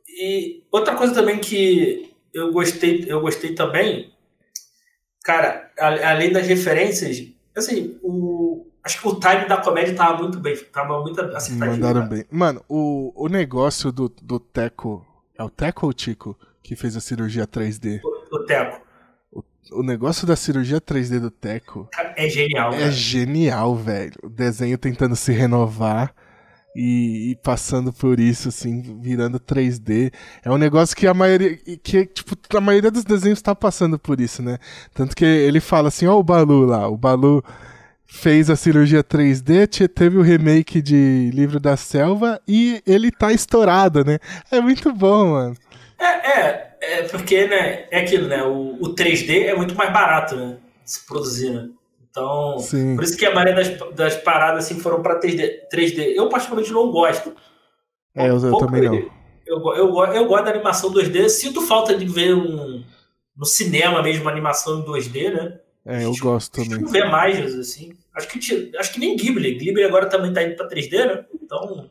E 0.07 0.63
outra 0.71 0.95
coisa 0.95 1.13
também 1.13 1.39
que 1.39 2.13
eu 2.33 2.51
gostei, 2.51 3.05
eu 3.07 3.21
gostei 3.21 3.53
também, 3.53 4.11
cara, 5.23 5.71
além 5.79 6.31
das 6.31 6.47
referências, 6.47 7.25
assim, 7.55 7.97
o. 8.01 8.65
Acho 8.83 9.01
que 9.01 9.07
o 9.07 9.19
time 9.19 9.45
da 9.47 9.57
comédia 9.57 9.93
tava 9.95 10.21
muito 10.21 10.39
bem, 10.39 10.55
tava 10.71 11.01
muito 11.01 11.19
acertadinho. 11.19 11.71
Mandaram 11.71 12.07
bem. 12.07 12.25
Mano, 12.31 12.63
o, 12.69 13.11
o 13.15 13.27
negócio 13.27 13.91
do, 13.91 14.07
do 14.21 14.39
Teco. 14.39 15.05
É 15.37 15.43
o 15.43 15.49
Teco 15.49 15.85
ou 15.85 15.91
o 15.91 15.93
Tico 15.93 16.37
que 16.63 16.75
fez 16.75 16.95
a 16.95 17.01
cirurgia 17.01 17.45
3D? 17.45 18.01
O, 18.03 18.35
o 18.35 18.45
Teco 18.45 18.86
o 19.71 19.83
negócio 19.83 20.25
da 20.25 20.35
cirurgia 20.35 20.79
3D 20.79 21.19
do 21.19 21.31
Teco 21.31 21.89
é 22.15 22.29
genial. 22.29 22.73
É 22.73 22.91
genial, 22.91 23.75
velho. 23.75 24.13
O 24.23 24.29
desenho 24.29 24.77
tentando 24.77 25.15
se 25.15 25.31
renovar 25.31 26.13
e, 26.75 27.31
e, 27.31 27.35
passando 27.37 27.91
por 27.91 28.19
isso, 28.19 28.49
assim, 28.49 28.99
virando 29.01 29.39
3D. 29.39 30.13
É 30.45 30.51
um 30.51 30.57
negócio 30.57 30.95
que 30.95 31.07
a 31.07 31.13
maioria. 31.13 31.57
que 31.57 32.05
tipo, 32.05 32.37
a 32.55 32.61
maioria 32.61 32.91
dos 32.91 33.03
desenhos 33.03 33.41
tá 33.41 33.55
passando 33.55 33.97
por 33.97 34.21
isso, 34.21 34.43
né? 34.43 34.59
Tanto 34.93 35.15
que 35.15 35.25
ele 35.25 35.59
fala 35.59 35.87
assim, 35.87 36.05
ó, 36.05 36.17
o 36.17 36.23
Balu 36.23 36.65
lá, 36.65 36.87
o 36.87 36.95
Balu 36.95 37.43
fez 38.05 38.49
a 38.49 38.55
cirurgia 38.55 39.03
3D, 39.03 39.87
teve 39.89 40.17
o 40.17 40.21
remake 40.21 40.81
de 40.81 41.29
Livro 41.33 41.59
da 41.59 41.75
Selva 41.75 42.39
e 42.47 42.81
ele 42.85 43.11
tá 43.11 43.33
estourado, 43.33 44.05
né? 44.05 44.19
É 44.49 44.61
muito 44.61 44.93
bom, 44.93 45.31
mano. 45.31 45.57
É, 45.99 46.05
é, 46.05 46.77
é 46.81 47.03
porque, 47.07 47.47
né, 47.47 47.87
é 47.89 47.99
aquilo, 47.99 48.27
né? 48.27 48.43
O, 48.43 48.77
o 48.81 48.95
3D 48.95 49.45
é 49.45 49.55
muito 49.55 49.75
mais 49.75 49.91
barato, 49.91 50.35
né? 50.35 50.57
Se 50.85 51.05
produzir, 51.05 51.51
né? 51.51 51.69
Então, 52.09 52.57
Sim. 52.59 52.95
por 52.95 53.03
isso 53.03 53.17
que 53.17 53.25
a 53.25 53.33
maioria 53.33 53.55
das, 53.55 53.95
das 53.95 54.15
paradas 54.15 54.65
assim 54.65 54.79
foram 54.79 55.01
para 55.01 55.19
3D, 55.19 55.67
3D. 55.71 56.13
Eu 56.15 56.29
particularmente 56.29 56.73
não 56.73 56.91
gosto. 56.91 57.35
É, 58.15 58.29
eu, 58.29 58.39
eu 58.39 58.57
também 58.57 58.81
não. 58.81 58.95
Eu, 59.45 59.61
eu, 59.75 60.05
eu 60.13 60.25
gosto 60.25 60.45
da 60.45 60.51
animação 60.51 60.91
2D. 60.91 61.29
Sinto 61.29 61.61
falta 61.61 61.95
de 61.95 62.05
ver 62.05 62.33
um 62.33 62.83
no 63.35 63.45
cinema 63.45 64.01
mesmo 64.01 64.27
animação 64.27 64.79
em 64.79 64.83
2D, 64.83 65.31
né? 65.31 65.59
É, 65.85 66.03
eu 66.03 66.13
gosto 66.19 66.51
também. 66.51 66.81
Não 66.81 66.89
ver 66.89 67.07
mais, 67.07 67.55
assim. 67.55 67.93
Acho 68.13 68.27
que, 68.27 68.71
acho 68.77 68.91
que 68.91 68.99
nem 68.99 69.15
Ghibli. 69.15 69.55
Ghibli 69.55 69.83
agora 69.83 70.07
também 70.07 70.33
tá 70.33 70.43
indo 70.43 70.55
pra 70.55 70.67
3D, 70.67 71.05
né? 71.05 71.25
Então. 71.41 71.89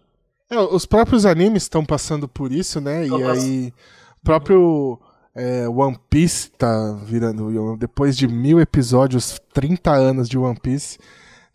É, 0.50 0.58
os 0.58 0.86
próprios 0.86 1.26
animes 1.26 1.64
estão 1.64 1.84
passando 1.84 2.28
por 2.28 2.52
isso, 2.52 2.80
né? 2.80 3.06
Tô 3.06 3.18
e 3.18 3.22
passando. 3.22 3.44
aí, 3.44 3.72
o 4.20 4.24
próprio 4.24 5.00
é, 5.34 5.68
One 5.68 5.98
Piece 6.08 6.50
tá 6.50 6.92
virando. 7.04 7.76
Depois 7.76 8.16
de 8.16 8.28
mil 8.28 8.60
episódios, 8.60 9.40
30 9.52 9.92
anos 9.92 10.28
de 10.28 10.38
One 10.38 10.58
Piece, 10.60 10.98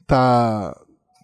tá 0.06 0.78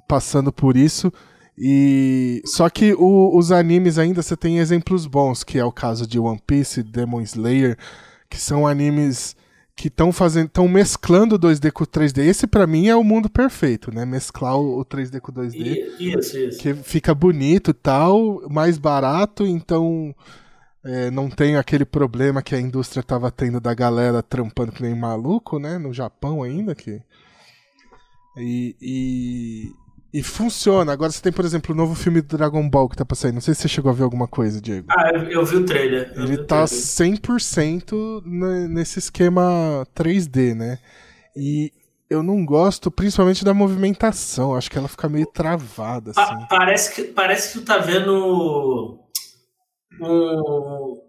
passando 0.07 0.51
por 0.51 0.77
isso. 0.77 1.12
E 1.57 2.41
só 2.45 2.69
que 2.69 2.93
o, 2.93 3.36
os 3.36 3.51
animes 3.51 3.97
ainda 3.97 4.21
você 4.21 4.38
tem 4.38 4.59
exemplos 4.59 5.05
bons, 5.05 5.43
que 5.43 5.57
é 5.57 5.65
o 5.65 5.71
caso 5.71 6.05
de 6.05 6.19
One 6.19 6.41
Piece, 6.45 6.83
Demon 6.83 7.21
Slayer, 7.21 7.77
que 8.29 8.39
são 8.39 8.67
animes 8.67 9.36
que 9.77 9.89
estão 9.89 10.12
fazendo, 10.12 10.48
estão 10.48 10.67
mesclando 10.67 11.38
2D 11.38 11.72
com 11.72 11.86
3D. 11.86 12.24
Esse 12.24 12.48
para 12.48 12.65
mim 12.65 12.88
é 12.88 12.96
o 12.96 13.03
mundo 13.03 13.29
perfeito, 13.29 13.93
né? 13.93 14.05
Mesclar 14.05 14.57
o 14.57 14.84
3D 14.84 15.22
com 15.22 15.31
2D. 15.31 16.00
Isso, 16.00 16.36
isso. 16.36 16.60
Que 16.60 16.74
fica 16.74 17.13
bonito 17.13 17.69
e 17.69 17.74
tal, 17.75 18.41
mais 18.50 18.79
barato, 18.79 19.46
então 19.46 20.15
é, 20.84 21.12
não 21.12 21.29
tem 21.29 21.57
aquele 21.57 21.86
problema 21.86 22.41
que 22.41 22.55
a 22.55 22.60
indústria 22.60 23.03
tava 23.03 23.29
tendo 23.29 23.62
da 23.62 23.75
galera 23.75 24.24
trampando 24.24 24.72
que 24.72 24.81
nem 24.81 24.96
maluco, 24.96 25.60
né? 25.60 25.77
No 25.77 25.93
Japão 25.93 26.41
ainda, 26.41 26.74
que. 26.74 27.00
E, 28.36 28.75
e, 28.81 29.72
e, 30.19 30.24
funciona. 30.24 30.91
Agora 30.91 31.12
você 31.12 31.21
tem, 31.21 31.31
por 31.31 31.45
exemplo, 31.45 31.74
o 31.74 31.77
novo 31.77 31.95
filme 31.95 32.21
do 32.21 32.38
Dragon 32.38 32.67
Ball 32.69 32.89
que 32.89 32.95
tá 32.95 33.05
sair. 33.15 33.31
Não 33.31 33.41
sei 33.41 33.53
se 33.53 33.62
você 33.62 33.67
chegou 33.67 33.91
a 33.91 33.93
ver 33.93 34.03
alguma 34.03 34.27
coisa, 34.27 34.62
Diego. 34.62 34.88
Ah, 34.89 35.12
eu, 35.13 35.24
eu 35.29 35.45
vi 35.45 35.57
o 35.57 35.65
trailer. 35.65 36.12
Ele 36.15 36.36
o 36.36 36.45
tá 36.45 36.65
trailer. 36.65 37.19
100% 37.21 38.24
nesse 38.69 39.00
esquema 39.00 39.86
3D, 39.95 40.55
né? 40.55 40.79
E 41.36 41.71
eu 42.09 42.24
não 42.24 42.45
gosto, 42.45 42.89
principalmente 42.89 43.43
da 43.43 43.53
movimentação. 43.53 44.55
Acho 44.55 44.71
que 44.71 44.77
ela 44.77 44.88
fica 44.88 45.09
meio 45.09 45.27
travada, 45.27 46.12
assim. 46.12 46.39
Pa 46.39 46.47
parece, 46.50 46.95
que, 46.95 47.03
parece 47.03 47.53
que 47.53 47.59
tu 47.59 47.65
tá 47.65 47.77
vendo 47.77 49.00
um 50.01 51.01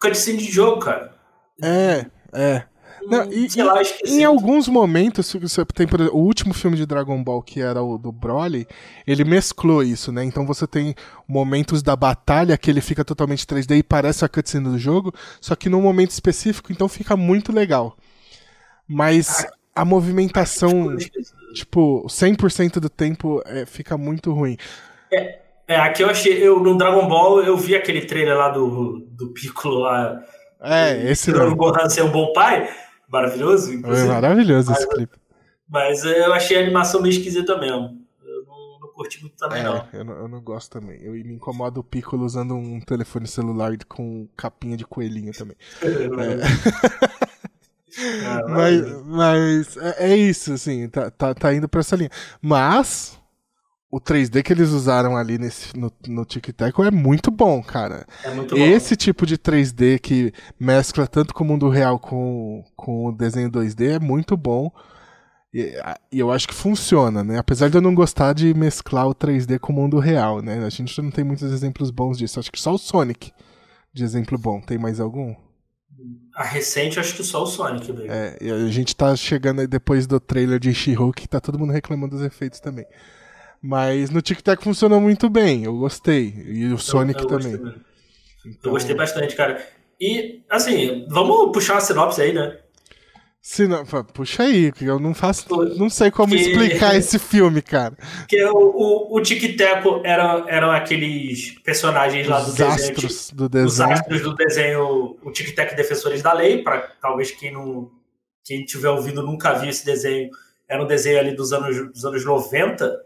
cutscene 0.00 0.38
de 0.38 0.50
jogo, 0.50 0.80
cara. 0.80 1.14
É, 1.62 2.06
é. 2.32 2.64
Não, 3.08 3.30
e, 3.30 3.48
Sei 3.48 3.62
lá, 3.62 3.80
em 4.04 4.24
alguns 4.24 4.68
momentos, 4.68 5.30
tem 5.74 5.86
por 5.86 6.00
exemplo, 6.00 6.18
o 6.18 6.22
último 6.22 6.52
filme 6.52 6.76
de 6.76 6.86
Dragon 6.86 7.22
Ball, 7.22 7.42
que 7.42 7.60
era 7.60 7.82
o 7.82 7.96
do 7.96 8.10
Broly, 8.10 8.66
ele 9.06 9.24
mesclou 9.24 9.82
isso, 9.82 10.10
né? 10.10 10.24
Então 10.24 10.44
você 10.44 10.66
tem 10.66 10.94
momentos 11.26 11.82
da 11.82 11.94
batalha 11.94 12.58
que 12.58 12.70
ele 12.70 12.80
fica 12.80 13.04
totalmente 13.04 13.46
3D 13.46 13.78
e 13.78 13.82
parece 13.82 14.24
a 14.24 14.28
cutscene 14.28 14.68
do 14.68 14.78
jogo, 14.78 15.14
só 15.40 15.54
que 15.54 15.68
num 15.68 15.80
momento 15.80 16.10
específico, 16.10 16.72
então 16.72 16.88
fica 16.88 17.16
muito 17.16 17.52
legal. 17.52 17.96
Mas 18.88 19.44
ah, 19.44 19.82
a 19.82 19.84
movimentação, 19.84 20.96
tipo, 21.54 22.06
100% 22.08 22.80
do 22.80 22.88
tempo 22.88 23.42
é, 23.46 23.66
fica 23.66 23.96
muito 23.96 24.32
ruim. 24.32 24.56
É, 25.12 25.38
é, 25.68 25.76
aqui 25.76 26.02
eu 26.02 26.10
achei, 26.10 26.46
eu, 26.46 26.60
no 26.60 26.76
Dragon 26.76 27.08
Ball 27.08 27.42
eu 27.42 27.56
vi 27.56 27.74
aquele 27.74 28.02
trailer 28.02 28.36
lá 28.36 28.48
do, 28.48 29.00
do 29.10 29.32
Piccolo 29.32 29.80
lá. 29.80 30.22
É, 30.62 31.10
esse 31.10 31.30
não. 31.30 31.48
O 31.48 31.56
Gohan 31.56 31.88
ser 31.88 32.02
um 32.02 32.10
bom 32.10 32.32
pai. 32.32 32.68
Maravilhoso. 33.08 33.72
É 33.72 34.04
maravilhoso 34.04 34.70
mas, 34.70 34.78
esse 34.80 34.88
clipe. 34.88 35.16
Mas 35.68 36.04
eu 36.04 36.32
achei 36.32 36.56
a 36.56 36.60
animação 36.60 37.00
meio 37.00 37.12
esquisita 37.12 37.58
mesmo. 37.58 38.04
Eu 38.24 38.44
não, 38.44 38.80
não 38.80 38.88
curti 38.88 39.20
muito 39.20 39.36
também, 39.36 39.60
é, 39.60 39.64
não. 39.64 39.88
Eu, 39.92 40.04
não. 40.04 40.14
eu 40.14 40.28
não 40.28 40.40
gosto 40.40 40.80
também. 40.80 41.00
Eu 41.02 41.12
me 41.12 41.34
incomodo 41.34 41.80
o 41.80 41.84
Piccolo 41.84 42.24
usando 42.24 42.54
um 42.54 42.80
telefone 42.80 43.26
celular 43.26 43.72
com 43.88 44.28
capinha 44.36 44.76
de 44.76 44.84
coelhinho 44.84 45.32
também. 45.32 45.56
é. 45.82 46.86
Ah, 48.26 48.42
mas, 48.48 49.06
mas 49.06 49.76
é, 49.76 50.12
é, 50.12 50.16
isso, 50.16 50.52
assim, 50.52 50.88
tá, 50.88 51.10
tá, 51.10 51.34
tá 51.34 51.54
indo 51.54 51.68
pra 51.68 51.80
essa 51.80 51.96
linha. 51.96 52.10
Mas 52.40 53.18
o 53.96 54.00
3D 54.00 54.42
que 54.42 54.52
eles 54.52 54.68
usaram 54.72 55.16
ali 55.16 55.38
nesse, 55.38 55.74
no, 55.74 55.90
no 56.06 56.26
Tic 56.26 56.52
Tac 56.52 56.78
é 56.80 56.90
muito 56.90 57.30
bom, 57.30 57.62
cara. 57.62 58.06
É 58.22 58.30
muito 58.30 58.54
Esse 58.54 58.94
bom. 58.94 58.98
tipo 58.98 59.24
de 59.24 59.38
3D 59.38 59.98
que 59.98 60.34
mescla 60.60 61.06
tanto 61.06 61.32
com 61.32 61.42
o 61.42 61.46
mundo 61.46 61.70
real 61.70 61.98
com, 61.98 62.62
com 62.76 63.06
o 63.06 63.12
desenho 63.12 63.50
2D 63.50 63.96
é 63.96 63.98
muito 63.98 64.36
bom. 64.36 64.70
E, 65.54 65.74
e, 66.12 66.18
eu 66.18 66.30
acho 66.30 66.46
que 66.46 66.52
funciona, 66.52 67.24
né? 67.24 67.38
Apesar 67.38 67.70
de 67.70 67.78
eu 67.78 67.80
não 67.80 67.94
gostar 67.94 68.34
de 68.34 68.52
mesclar 68.52 69.08
o 69.08 69.14
3D 69.14 69.58
com 69.58 69.72
o 69.72 69.76
mundo 69.76 69.98
real, 69.98 70.42
né? 70.42 70.62
A 70.66 70.68
gente 70.68 71.00
não 71.00 71.10
tem 71.10 71.24
muitos 71.24 71.50
exemplos 71.50 71.90
bons 71.90 72.18
disso. 72.18 72.38
Acho 72.38 72.52
que 72.52 72.60
só 72.60 72.74
o 72.74 72.78
Sonic 72.78 73.32
de 73.94 74.04
exemplo 74.04 74.36
bom. 74.36 74.60
Tem 74.60 74.76
mais 74.76 75.00
algum? 75.00 75.34
A 76.34 76.44
recente, 76.44 77.00
acho 77.00 77.16
que 77.16 77.24
só 77.24 77.44
o 77.44 77.46
Sonic. 77.46 77.90
É, 78.10 78.36
e 78.42 78.50
a 78.50 78.68
gente 78.68 78.94
tá 78.94 79.16
chegando 79.16 79.62
aí 79.62 79.66
depois 79.66 80.06
do 80.06 80.20
trailer 80.20 80.60
de 80.60 80.74
She-Hulk, 80.74 81.22
que 81.22 81.28
tá 81.28 81.40
todo 81.40 81.58
mundo 81.58 81.72
reclamando 81.72 82.14
dos 82.14 82.26
efeitos 82.26 82.60
também. 82.60 82.84
Mas 83.62 84.10
no 84.10 84.22
Tic 84.22 84.40
Tac 84.40 84.62
funcionou 84.62 85.00
muito 85.00 85.28
bem, 85.28 85.64
eu 85.64 85.76
gostei. 85.76 86.34
E 86.46 86.66
o 86.72 86.78
Sonic 86.78 87.20
eu, 87.20 87.24
eu 87.24 87.28
também. 87.28 87.56
Gostei, 87.56 87.82
então... 88.46 88.60
Eu 88.64 88.70
gostei 88.70 88.94
bastante, 88.94 89.36
cara. 89.36 89.66
E, 90.00 90.42
assim, 90.48 91.06
vamos 91.08 91.52
puxar 91.52 91.74
uma 91.74 91.80
sinopse 91.80 92.20
aí, 92.20 92.32
né? 92.32 92.58
Sino... 93.40 93.84
Puxa 94.12 94.42
aí, 94.42 94.72
eu 94.80 94.98
não 94.98 95.14
faço. 95.14 95.46
Não 95.76 95.88
sei 95.88 96.10
como 96.10 96.34
que... 96.34 96.40
explicar 96.40 96.96
esse 96.98 97.16
filme, 97.16 97.62
cara. 97.62 97.96
Que 98.28 98.44
o, 98.44 98.56
o, 98.56 99.16
o 99.16 99.22
Tic 99.22 99.56
Tac 99.56 99.84
era, 100.04 100.44
eram 100.48 100.72
aqueles 100.72 101.56
personagens 101.60 102.26
lá 102.26 102.40
do 102.40 102.48
os 102.48 102.54
desenho. 102.54 102.74
Astros 102.74 103.30
do 103.30 103.48
desenho. 103.48 103.68
Os 103.68 103.80
astros 103.80 104.22
do 104.22 104.34
desenho, 104.34 105.16
o 105.22 105.30
Tic 105.30 105.54
Tac 105.54 105.76
Defensores 105.76 106.22
da 106.22 106.32
Lei, 106.32 106.62
para 106.62 106.90
talvez 107.00 107.30
quem 107.30 107.52
não. 107.52 107.88
Quem 108.44 108.64
tiver 108.64 108.90
ouvido 108.90 109.22
nunca 109.22 109.52
viu 109.52 109.70
esse 109.70 109.84
desenho. 109.84 110.28
Era 110.68 110.82
um 110.82 110.86
desenho 110.86 111.20
ali 111.20 111.34
dos 111.34 111.52
anos, 111.52 111.92
dos 111.92 112.04
anos 112.04 112.24
90 112.24 113.05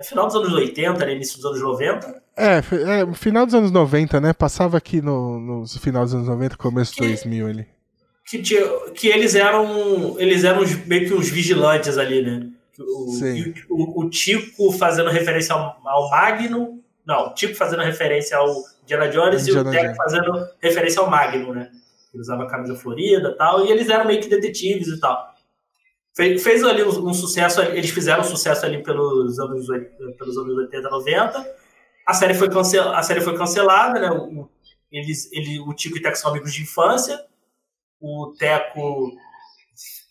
é 0.00 0.04
final 0.04 0.26
dos 0.26 0.34
anos 0.34 0.52
80, 0.54 1.04
né, 1.04 1.14
início 1.14 1.36
dos 1.36 1.44
anos 1.44 1.60
90. 1.60 2.22
É, 2.34 2.56
é, 2.56 3.14
final 3.14 3.44
dos 3.44 3.54
anos 3.54 3.70
90, 3.70 4.18
né? 4.18 4.32
Passava 4.32 4.78
aqui 4.78 5.02
no, 5.02 5.38
no 5.38 5.68
final 5.68 6.04
dos 6.04 6.14
anos 6.14 6.26
90, 6.26 6.56
começo 6.56 6.94
que, 6.94 7.02
2000 7.02 7.46
ali. 7.46 7.68
Que, 8.26 8.40
tinha, 8.40 8.62
que 8.94 9.08
eles 9.08 9.34
eram 9.34 10.18
eles 10.18 10.42
eram 10.42 10.62
meio 10.86 11.06
que 11.06 11.12
uns 11.12 11.28
vigilantes 11.28 11.98
ali, 11.98 12.22
né? 12.22 12.48
O, 12.78 13.10
Sim. 13.10 13.52
O, 13.68 14.06
o, 14.06 14.08
Tico 14.08 14.72
fazendo 14.72 15.10
referência 15.10 15.54
ao, 15.54 15.78
ao 15.84 16.08
Magno. 16.08 16.82
Não, 17.04 17.26
o 17.26 17.34
Tico 17.34 17.54
fazendo 17.54 17.82
referência 17.82 18.38
ao 18.38 18.48
Indiana 18.84 19.08
Jones 19.08 19.46
Indiana 19.46 19.68
e 19.68 19.68
o 19.68 19.82
Teco 19.82 19.96
fazendo 19.96 20.48
referência 20.62 21.02
ao 21.02 21.10
Magno, 21.10 21.52
né? 21.52 21.68
Ele 22.14 22.22
usava 22.22 22.46
camisa 22.46 22.74
florida 22.74 23.28
e 23.28 23.36
tal. 23.36 23.66
E 23.66 23.70
eles 23.70 23.90
eram 23.90 24.06
meio 24.06 24.22
que 24.22 24.30
detetives 24.30 24.88
e 24.88 24.98
tal. 24.98 25.29
Fez, 26.16 26.42
fez 26.42 26.64
ali 26.64 26.82
um, 26.82 27.08
um, 27.08 27.14
sucesso, 27.14 27.62
eles 27.62 27.90
fizeram 27.90 28.20
um 28.20 28.24
sucesso 28.24 28.66
ali 28.66 28.82
pelos 28.82 29.38
anos, 29.38 29.66
pelos 30.18 30.36
anos 30.36 30.56
80, 30.56 30.90
90. 30.90 31.54
A 32.06 32.14
série 32.14 32.34
foi, 32.34 32.50
cancel, 32.50 32.92
a 32.92 33.02
série 33.02 33.20
foi 33.20 33.36
cancelada, 33.36 34.00
né? 34.00 34.10
O, 34.10 34.48
eles, 34.90 35.30
ele, 35.32 35.60
o 35.60 35.72
Tico 35.72 35.96
e 35.96 36.00
o 36.00 36.02
Teco 36.02 36.16
são 36.16 36.30
amigos 36.30 36.52
de 36.52 36.62
infância. 36.62 37.18
O 38.00 38.34
Teco 38.38 39.12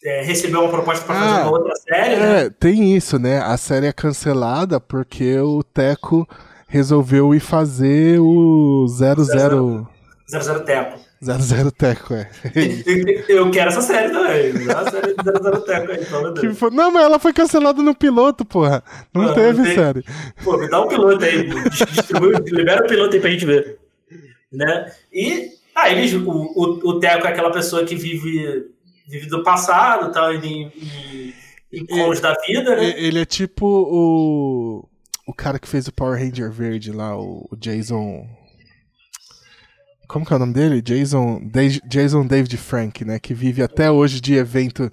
é, 0.06 0.22
recebeu 0.22 0.62
uma 0.62 0.70
proposta 0.70 1.06
para 1.06 1.16
fazer 1.16 1.42
ah, 1.42 1.42
uma 1.42 1.52
outra 1.52 1.76
série. 1.76 2.16
Né? 2.16 2.46
É, 2.46 2.50
tem 2.50 2.96
isso, 2.96 3.20
né? 3.20 3.40
A 3.40 3.58
série 3.58 3.88
é 3.88 3.94
cancelada 3.94 4.80
porque 4.80 5.38
o 5.40 5.62
Teco 5.62 6.28
resolveu 6.68 7.36
ir 7.36 7.42
fazer 7.42 8.20
o 8.20 8.88
00. 8.88 9.88
00 10.28 10.60
Teco. 10.64 11.09
00 11.22 11.72
Teco, 11.72 12.14
é. 12.14 12.30
Eu 13.28 13.52
quero 13.52 13.70
essa 13.70 13.82
série 13.82 14.12
também. 14.12 14.54
A 14.72 14.90
série 14.90 15.16
00 15.22 15.62
Teco 15.62 15.92
aí, 15.92 16.40
que 16.40 16.54
foi... 16.54 16.72
Não, 16.72 16.92
mas 16.92 17.04
ela 17.04 17.20
foi 17.20 17.34
cancelada 17.34 17.82
no 17.82 17.94
piloto, 17.94 18.46
porra. 18.46 18.84
Não 19.14 19.34
teve 19.34 19.64
tem... 19.64 19.76
série. 19.76 20.04
Pô, 20.44 20.58
me 20.58 20.70
dá 20.70 20.82
um 20.82 20.88
piloto 20.88 21.24
aí. 21.24 21.50
Distribui, 21.70 22.34
libera 22.46 22.86
o 22.86 22.88
piloto 22.88 23.16
aí 23.16 23.22
pra 23.22 23.30
gente 23.30 23.46
ver. 23.46 23.80
Né? 24.52 24.92
E 25.12 25.60
ah, 25.82 25.90
eles, 25.92 26.14
o, 26.14 26.30
o, 26.30 26.90
o 26.90 27.00
Teco 27.00 27.26
é 27.26 27.30
aquela 27.30 27.52
pessoa 27.52 27.86
que 27.86 27.96
vive, 27.96 28.66
vive 29.08 29.28
do 29.28 29.44
passado, 29.44 30.12
tal, 30.12 30.34
em, 30.34 30.64
em, 30.66 31.34
em 31.72 31.86
cons 31.86 32.20
da 32.20 32.34
vida, 32.46 32.76
né? 32.76 33.00
Ele 33.00 33.20
é 33.20 33.26
tipo 33.26 33.66
o. 33.66 34.86
O 35.26 35.34
cara 35.34 35.60
que 35.60 35.68
fez 35.68 35.88
o 35.88 35.94
Power 35.94 36.20
Ranger 36.20 36.52
verde 36.52 36.92
lá, 36.92 37.16
o 37.16 37.48
Jason. 37.58 38.28
Como 40.10 40.26
que 40.26 40.34
é 40.34 40.38
o 40.38 40.40
nome 40.40 40.54
dele? 40.54 40.82
Jason, 40.82 41.40
Jason 41.86 42.26
David 42.26 42.58
Frank, 42.58 43.06
né? 43.06 43.20
Que 43.20 43.32
vive 43.32 43.62
até 43.62 43.92
hoje 43.92 44.20
de 44.20 44.34
evento 44.34 44.92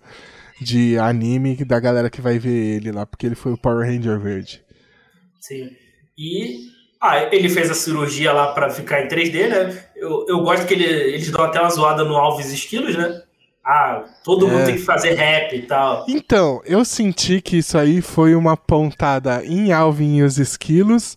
de 0.60 0.98
anime 0.98 1.56
da 1.64 1.80
galera 1.80 2.10
que 2.10 2.20
vai 2.20 2.38
ver 2.38 2.76
ele 2.76 2.92
lá, 2.92 3.06
porque 3.06 3.24
ele 3.24 3.34
foi 3.34 3.50
o 3.50 3.56
Power 3.56 3.86
Ranger 3.86 4.20
verde. 4.20 4.62
Sim. 5.40 5.70
E 6.18 6.58
ah, 7.00 7.34
ele 7.34 7.48
fez 7.48 7.70
a 7.70 7.74
cirurgia 7.74 8.30
lá 8.30 8.48
para 8.48 8.68
ficar 8.68 9.02
em 9.02 9.08
3D, 9.08 9.48
né? 9.48 9.84
Eu, 9.96 10.26
eu 10.28 10.40
gosto 10.42 10.66
que 10.66 10.74
ele, 10.74 10.84
eles 10.84 11.30
dão 11.30 11.46
até 11.46 11.60
uma 11.60 11.70
zoada 11.70 12.04
no 12.04 12.14
Alves 12.14 12.52
Esquilos, 12.52 12.94
né? 12.94 13.22
Ah, 13.64 14.04
todo 14.22 14.46
é. 14.46 14.50
mundo 14.50 14.66
tem 14.66 14.76
que 14.76 14.82
fazer 14.82 15.14
rap 15.14 15.56
e 15.56 15.62
tal. 15.62 16.04
Então, 16.10 16.60
eu 16.66 16.84
senti 16.84 17.40
que 17.40 17.56
isso 17.56 17.78
aí 17.78 18.02
foi 18.02 18.34
uma 18.34 18.54
pontada 18.54 19.42
em 19.46 19.72
Alvin 19.72 20.18
e 20.18 20.22
os 20.22 20.36
Esquilos 20.36 21.16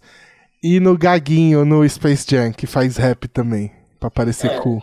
e 0.64 0.80
no 0.80 0.98
Gaguinho 0.98 1.66
no 1.66 1.88
Space 1.88 2.26
Jam, 2.30 2.54
que 2.54 2.66
faz 2.66 2.96
rap 2.96 3.28
também 3.28 3.78
pra 4.00 4.10
parecer 4.10 4.52
é. 4.52 4.60
cool. 4.60 4.82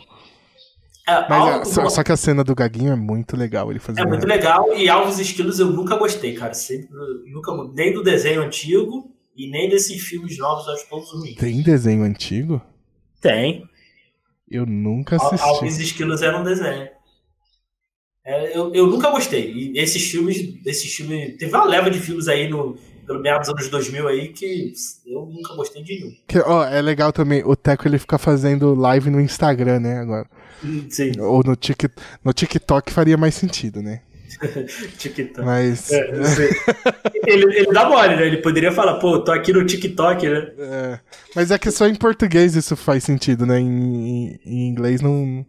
É, 1.09 1.29
Mas 1.29 1.61
é, 1.61 1.65
só, 1.73 1.89
só 1.89 2.03
que 2.03 2.11
a 2.11 2.17
cena 2.17 2.43
do 2.43 2.55
Gaguinho 2.55 2.93
é 2.93 2.97
muito 2.97 3.37
legal. 3.37 3.71
Ele 3.71 3.79
É 3.79 3.81
fazendo. 3.81 4.09
muito 4.09 4.27
legal 4.27 4.75
e 4.75 4.89
Alves 4.89 5.19
Estilos 5.19 5.61
eu 5.61 5.71
nunca 5.71 5.97
gostei, 5.97 6.35
cara. 6.35 6.53
Sempre, 6.53 6.89
nunca, 7.27 7.53
nem 7.75 7.93
do 7.93 8.03
desenho 8.03 8.43
antigo 8.43 9.15
e 9.37 9.49
nem 9.49 9.69
desses 9.69 10.03
filmes 10.03 10.37
novos, 10.37 10.69
acho 10.69 10.89
todos 10.89 11.13
ruins. 11.13 11.37
Tem 11.37 11.63
desenho 11.63 12.03
antigo? 12.03 12.61
Tem. 13.21 13.65
Eu 14.51 14.67
nunca 14.67 15.17
assisti. 15.17 15.45
Alves 15.45 15.79
Esquilos 15.79 16.23
era 16.23 16.39
um 16.39 16.45
desenho. 16.45 16.89
É, 18.25 18.59
eu, 18.59 18.75
eu 18.75 18.87
nunca 18.89 19.09
gostei. 19.11 19.53
E 19.53 19.79
esses 19.79 20.11
filmes, 20.11 20.59
esses 20.67 20.93
filmes. 20.93 21.37
Teve 21.37 21.55
uma 21.55 21.65
leva 21.65 21.89
de 21.89 22.01
filmes 22.01 22.27
aí 22.27 22.49
no, 22.49 22.77
pelo 23.07 23.21
meados 23.21 23.49
dos 23.49 23.57
anos 23.57 23.71
2000 23.71 24.09
aí 24.09 24.29
que 24.29 24.73
eu 25.07 25.27
nunca 25.27 25.55
gostei 25.55 25.83
de 25.83 25.95
nenhum. 26.01 26.13
Que, 26.27 26.39
ó, 26.41 26.65
é 26.65 26.81
legal 26.83 27.13
também. 27.13 27.43
O 27.45 27.55
Teco 27.55 27.87
ele 27.87 27.99
fica 27.99 28.19
fazendo 28.19 28.75
live 28.75 29.11
no 29.11 29.21
Instagram, 29.21 29.81
né? 29.81 29.99
Agora. 30.01 30.27
Sim, 30.91 31.13
Ou 31.21 31.43
no, 31.45 31.55
Tik, 31.55 31.89
no 32.25 32.33
TikTok 32.33 32.93
faria 32.93 33.17
mais 33.17 33.35
sentido, 33.35 33.83
né? 33.83 34.01
TikTok. 34.99 35.47
Mas. 35.47 35.91
É, 35.93 36.11
eu 36.11 36.23
ele, 37.27 37.59
ele 37.59 37.73
dá 37.73 37.89
mole, 37.89 38.17
né? 38.17 38.27
Ele 38.27 38.39
poderia 38.39 38.73
falar, 38.73 38.95
pô, 38.99 39.19
tô 39.21 39.33
aqui 39.33 39.53
no 39.53 39.65
TikTok, 39.65 40.29
né? 40.29 40.51
É, 40.59 40.99
mas 41.35 41.51
é 41.51 41.59
que 41.59 41.71
só 41.71 41.87
em 41.87 41.95
português 41.95 42.55
isso 42.55 42.77
faz 42.77 43.05
sentido, 43.05 43.47
né? 43.47 43.59
Em, 43.61 44.39
em- 44.45 44.69
inglês 44.69 45.01
não, 45.01 45.45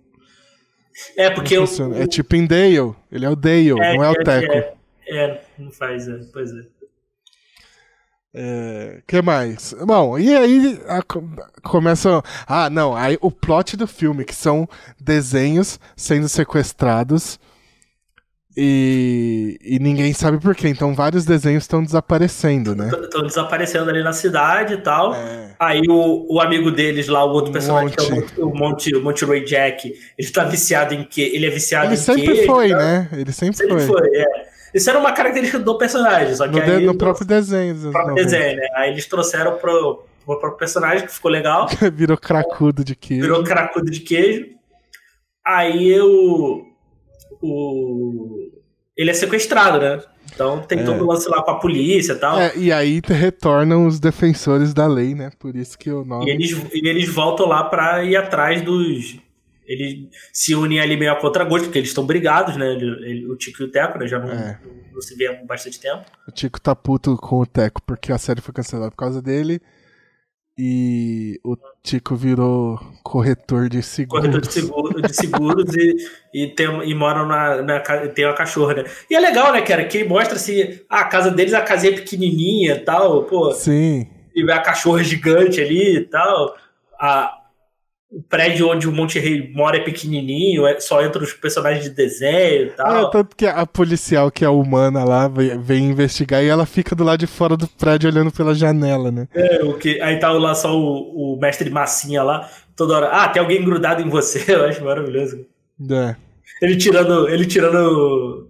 É, 1.18 1.28
não 1.30 1.36
porque 1.36 1.58
o, 1.58 1.66
funciona. 1.68 1.98
É 2.00 2.08
tipo 2.08 2.36
em 2.36 2.46
Dale. 2.46 2.94
Ele 3.12 3.26
é 3.26 3.30
o 3.30 3.36
Dale, 3.36 3.72
não 3.72 4.04
é 4.04 4.10
o 4.10 4.16
Teco. 4.24 4.54
É, 4.54 4.74
é, 5.10 5.42
não 5.58 5.72
faz, 5.72 6.08
é, 6.08 6.20
pois 6.32 6.52
é. 6.52 6.62
É, 8.39 9.00
que 9.08 9.20
mais? 9.20 9.74
Bom, 9.84 10.20
e 10.20 10.36
aí 10.36 10.79
a- 10.88 11.01
começa. 11.63 12.22
Ah, 12.46 12.70
não. 12.70 12.96
Aí 12.96 13.17
o 13.20 13.32
plot 13.32 13.75
do 13.75 13.88
filme, 13.88 14.24
que 14.24 14.36
são 14.36 14.70
desenhos 15.01 15.79
sendo 15.96 16.29
sequestrados 16.29 17.39
e, 18.56 19.58
e 19.63 19.79
ninguém 19.79 20.13
sabe 20.13 20.39
por 20.39 20.56
quê. 20.56 20.67
Então 20.67 20.94
vários 20.94 21.25
desenhos 21.25 21.63
estão 21.63 21.84
desaparecendo, 21.84 22.75
né? 22.75 22.89
Estão 23.03 23.24
desaparecendo 23.24 23.89
ali 23.89 24.03
na 24.03 24.13
cidade 24.13 24.75
e 24.75 24.77
tal. 24.77 25.13
É. 25.15 25.56
Aí 25.60 25.82
o, 25.88 26.27
o 26.36 26.39
amigo 26.39 26.72
deles 26.72 27.08
lá, 27.08 27.24
o 27.25 27.29
outro 27.32 27.51
personagem, 27.51 27.89
que 27.96 28.01
é 28.03 28.44
o 28.44 28.48
Monty. 28.48 28.60
Monty, 28.60 28.96
o 28.96 29.03
Monty 29.03 29.25
Ray 29.25 29.44
Jack, 29.46 29.94
ele 30.17 30.29
tá 30.29 30.44
viciado 30.44 30.94
em 30.94 31.03
que 31.03 31.22
Ele 31.22 31.46
é 31.46 31.50
viciado 31.50 31.88
Ele 31.88 31.94
em 31.94 31.98
sempre 31.98 32.24
queijo, 32.25 32.46
foi, 32.46 32.70
tá? 32.70 32.77
né? 32.77 33.10
Ele 33.13 33.32
sempre, 33.32 33.58
Sempre 33.58 33.79
foi. 33.79 33.88
foi, 33.88 34.15
é. 34.15 34.47
Isso 34.77 34.89
era 34.89 35.00
uma 35.00 35.12
característica 35.12 35.60
do 35.60 35.77
personagem, 35.77 36.36
só 36.36 36.48
que 36.48 36.60
No, 36.60 36.62
aí... 36.62 36.86
no 36.86 36.96
próprio 36.98 37.25
desenho. 37.25 37.74
no 37.75 37.91
próprio 37.91 38.15
90. 38.15 38.24
desenho, 38.29 38.55
né? 38.57 38.67
Aí 38.75 38.91
eles 38.91 39.05
trouxeram 39.07 39.57
pro, 39.57 40.03
pro 40.25 40.39
próprio 40.39 40.57
personagem, 40.57 41.05
que 41.05 41.13
ficou 41.13 41.31
legal. 41.31 41.67
Virou 41.93 42.17
cracudo 42.17 42.84
de 42.84 42.96
queijo. 42.96 43.24
virou 43.24 43.43
cracudo 43.43 43.89
de 43.91 44.00
queijo. 44.01 44.48
Aí 45.46 46.00
o, 46.00 46.65
o. 47.41 48.51
Ele 48.96 49.12
é 49.12 49.13
sequestrado, 49.13 49.79
né? 49.79 50.01
Então 50.34 50.60
tem 50.62 50.79
É. 50.79 50.84
todo 50.84 51.03
o 51.03 51.07
lance 51.07 51.29
lá 51.29 51.41
com 51.41 51.51
a 51.51 51.55
polícia 51.60 52.13
e 52.13 52.15
tal. 52.17 52.39
É, 52.39 52.51
e 52.57 52.72
aí 52.72 53.00
retornam 53.05 53.86
os 53.88 54.00
defensores 54.00 54.74
da 54.74 54.86
lei, 54.88 55.15
né? 55.15 55.29
Por 55.39 55.55
isso 55.55 55.77
que 55.77 55.89
o 55.91 56.01
E 56.01 56.05
nome. 56.05 56.29
eles, 56.29 56.51
e 56.74 56.88
eles 56.88 57.07
voltam 57.07 57.48
lá 57.48 57.63
pra 57.63 58.03
ir 58.03 58.15
atrás 58.17 58.62
dos. 58.62 59.17
Eles 59.67 60.07
se 60.31 60.55
unem 60.55 60.79
ali 60.79 60.95
meio 60.97 61.12
a 61.12 61.15
contragosto, 61.15 61.65
porque 61.67 61.79
eles 61.79 61.89
estão 61.89 62.05
brigados, 62.05 62.55
né? 62.55 62.71
Ele- 62.74 63.05
ele- 63.09 63.27
o 63.27 63.36
Tico 63.36 63.62
e 63.62 63.65
o 63.65 63.71
Teco, 63.71 64.00
né? 64.00 64.07
Já 64.07 64.17
não, 64.17 64.29
É. 64.31 64.59
não 64.93 65.01
se 65.01 65.13
vê 65.15 65.27
há 65.27 65.33
bastante 65.43 65.79
tempo. 65.79 66.05
O 66.27 66.31
Tico 66.31 66.59
tá 66.62 66.74
puto 66.75 67.17
com 67.17 67.39
o 67.41 67.45
Teco 67.45 67.81
porque 67.86 68.12
a 68.12 68.17
série 68.17 68.39
foi 68.41 68.53
cancelada 68.53 68.89
por 68.91 68.97
causa 68.97 69.21
dele. 69.21 69.59
E 70.59 71.39
o 71.43 71.55
Tico 71.83 72.15
virou 72.15 72.79
corretor 73.03 73.69
de 73.69 73.83
seguros. 73.83 74.25
Corretor 74.25 74.41
de, 74.41 74.51
seguro, 74.53 75.01
de 75.03 75.13
seguros 75.15 75.75
e, 75.75 75.95
e, 76.33 76.47
tem, 76.47 76.65
e 76.89 76.95
moram 76.95 77.27
na, 77.27 77.62
na 77.62 77.79
tem 77.79 78.25
uma 78.25 78.33
cachorra, 78.33 78.74
né? 78.74 78.83
E 79.07 79.15
é 79.15 79.19
legal, 79.19 79.53
né, 79.53 79.62
cara? 79.62 79.86
Que 79.86 80.03
mostra 80.03 80.36
assim, 80.36 80.79
ah, 80.89 81.01
a 81.01 81.05
casa 81.05 81.29
deles, 81.29 81.53
a 81.53 81.62
casinha 81.62 81.93
é 81.93 81.95
pequenininha 81.97 82.74
e 82.74 82.79
tal, 82.79 83.24
pô. 83.25 83.51
Sim. 83.51 84.07
e 84.36 84.51
a 84.51 84.59
cachorra 84.59 85.03
gigante 85.03 85.62
ali 85.62 85.97
e 85.97 86.01
tal. 86.05 86.55
A, 87.00 87.38
o 88.10 88.22
prédio 88.22 88.70
onde 88.70 88.88
o 88.88 88.91
Monte 88.91 89.20
Rei 89.20 89.52
mora 89.54 89.78
é 89.78 89.84
pequenininho, 89.84 90.65
é- 90.65 90.80
só 90.80 91.06
entram 91.06 91.24
os 91.24 91.34
personagens 91.34 91.84
de 91.84 91.89
desenho 91.89 92.67
e 92.67 92.70
É, 92.70 92.72
tal. 92.72 93.10
tanto 93.10 93.36
que 93.36 93.46
a 93.46 93.65
policial, 93.65 94.32
que 94.32 94.46
é 94.46 94.50
humana 94.50 95.04
lá, 95.04 95.28
vem, 95.28 95.60
vem 95.62 95.86
investigar 95.89 96.41
e 96.43 96.48
ela 96.48 96.65
fica 96.65 96.96
do 96.96 97.04
lado 97.04 97.20
de 97.20 97.28
fora 97.28 97.58
do 97.58 97.67
prédio 97.67 98.10
olhando 98.10 98.32
pela 98.32 98.56
janela, 98.56 99.12
né? 99.12 99.28
É, 99.34 99.62
o 99.63 99.74
que, 99.78 100.00
aí 100.02 100.17
tá 100.20 100.32
lá 100.32 100.56
só 100.56 100.74
o, 100.78 101.34
o 101.36 101.39
mestre 101.39 101.70
Massinha 101.70 102.24
lá, 102.24 102.50
toda 102.78 102.93
hora. 102.96 103.08
Ah, 103.10 103.28
tem 103.28 103.41
alguém 103.41 103.63
grudado 103.63 104.02
em 104.02 104.10
você, 104.10 104.39
eu 104.56 104.65
acho 104.65 104.84
maravilhoso. 104.86 105.46
É. 105.91 106.15
Ele 106.62 106.78
tirando. 106.78 107.28
Ele 107.30 107.46
tirando 107.46 108.48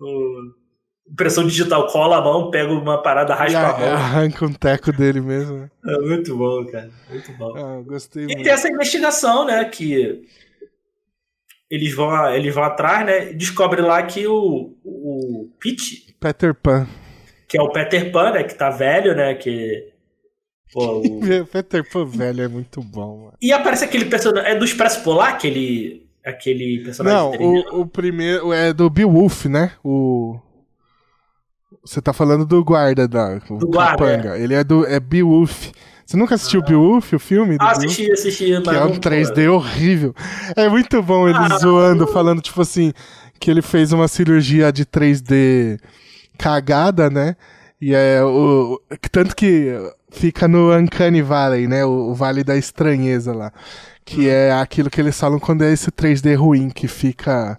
o, 0.00 0.04
o- 0.04 0.61
impressão 1.10 1.46
digital, 1.46 1.86
cola 1.88 2.18
a 2.18 2.20
mão, 2.22 2.50
pega 2.50 2.72
uma 2.72 3.02
parada, 3.02 3.34
raspa 3.34 3.58
a 3.58 3.70
a- 3.76 3.78
mão. 3.78 3.88
arranca 3.92 4.44
um 4.46 4.52
teco 4.52 4.92
dele 4.92 5.20
mesmo. 5.20 5.56
né? 5.58 5.70
É 5.86 5.98
muito 5.98 6.36
bom, 6.36 6.64
cara. 6.66 6.90
Muito 7.10 7.32
bom. 7.32 7.54
Ah, 7.56 7.82
gostei 7.84 8.24
E 8.24 8.26
muito. 8.28 8.42
tem 8.42 8.52
essa 8.52 8.68
investigação, 8.68 9.44
né? 9.46 9.64
Que 9.66 10.22
eles 11.70 11.94
vão, 11.94 12.30
eles 12.34 12.54
vão 12.54 12.64
atrás, 12.64 13.04
né? 13.06 13.32
Descobre 13.32 13.80
lá 13.80 14.02
que 14.02 14.26
o, 14.26 14.74
o 14.84 15.50
Pete, 15.60 16.14
Peter 16.20 16.54
Pan. 16.54 16.86
que 17.48 17.58
é 17.58 17.62
o 17.62 17.70
Peter 17.70 18.10
Pan, 18.12 18.32
né? 18.32 18.44
Que 18.44 18.54
tá 18.54 18.70
velho, 18.70 19.14
né? 19.16 19.34
Que. 19.34 19.90
Pô, 20.72 20.98
o- 21.00 21.20
Peter 21.50 21.86
Pan 21.90 22.04
velho 22.06 22.42
é 22.42 22.48
muito 22.48 22.80
bom, 22.82 23.24
mano. 23.24 23.32
E 23.40 23.52
aparece 23.52 23.84
aquele 23.84 24.04
personagem. 24.06 24.50
É 24.50 24.54
do 24.54 24.64
Expresso 24.64 25.02
Polar, 25.02 25.30
aquele. 25.34 26.06
Aquele 26.24 26.84
personagem. 26.84 27.18
Não, 27.18 27.30
dele? 27.32 27.66
o, 27.72 27.80
o 27.80 27.86
primeiro 27.86 28.52
é 28.52 28.72
do 28.72 28.88
Beowulf, 28.88 29.46
né? 29.46 29.72
O. 29.82 30.38
Você 31.84 32.00
tá 32.00 32.12
falando 32.12 32.46
do 32.46 32.64
guarda 32.64 33.08
da 33.08 33.38
Do 33.38 33.70
capanga. 33.70 34.38
Ele 34.38 34.54
é 34.54 34.62
do 34.62 34.86
é 34.86 35.00
Beowulf. 35.00 35.70
Você 36.06 36.16
nunca 36.16 36.34
assistiu 36.34 36.62
Beowulf, 36.62 37.12
o 37.12 37.18
filme? 37.18 37.56
Ah, 37.58 37.72
Beowulf? 37.72 37.84
assisti, 37.86 38.12
assisti. 38.12 38.62
Que 38.62 38.70
é 38.70 38.84
um 38.84 38.98
3D 38.98 39.50
horrível. 39.50 40.14
É 40.54 40.68
muito 40.68 41.02
bom 41.02 41.28
ele 41.28 41.38
Ah, 41.38 41.58
zoando, 41.58 42.06
falando, 42.06 42.40
tipo 42.40 42.60
assim, 42.60 42.92
que 43.40 43.50
ele 43.50 43.62
fez 43.62 43.92
uma 43.92 44.06
cirurgia 44.06 44.72
de 44.72 44.84
3D 44.84 45.80
cagada, 46.38 47.10
né? 47.10 47.34
E 47.80 47.94
é 47.94 48.22
o. 48.22 48.80
Tanto 49.10 49.34
que 49.34 49.72
fica 50.10 50.46
no 50.46 50.72
Uncanny 50.76 51.22
Valley, 51.22 51.66
né? 51.66 51.84
O, 51.84 52.10
o 52.10 52.14
Vale 52.14 52.44
da 52.44 52.56
Estranheza 52.56 53.32
lá. 53.32 53.52
Que 54.04 54.28
é 54.28 54.52
aquilo 54.52 54.90
que 54.90 55.00
eles 55.00 55.18
falam 55.18 55.40
quando 55.40 55.62
é 55.62 55.72
esse 55.72 55.90
3D 55.90 56.36
ruim, 56.36 56.70
que 56.70 56.86
fica 56.86 57.58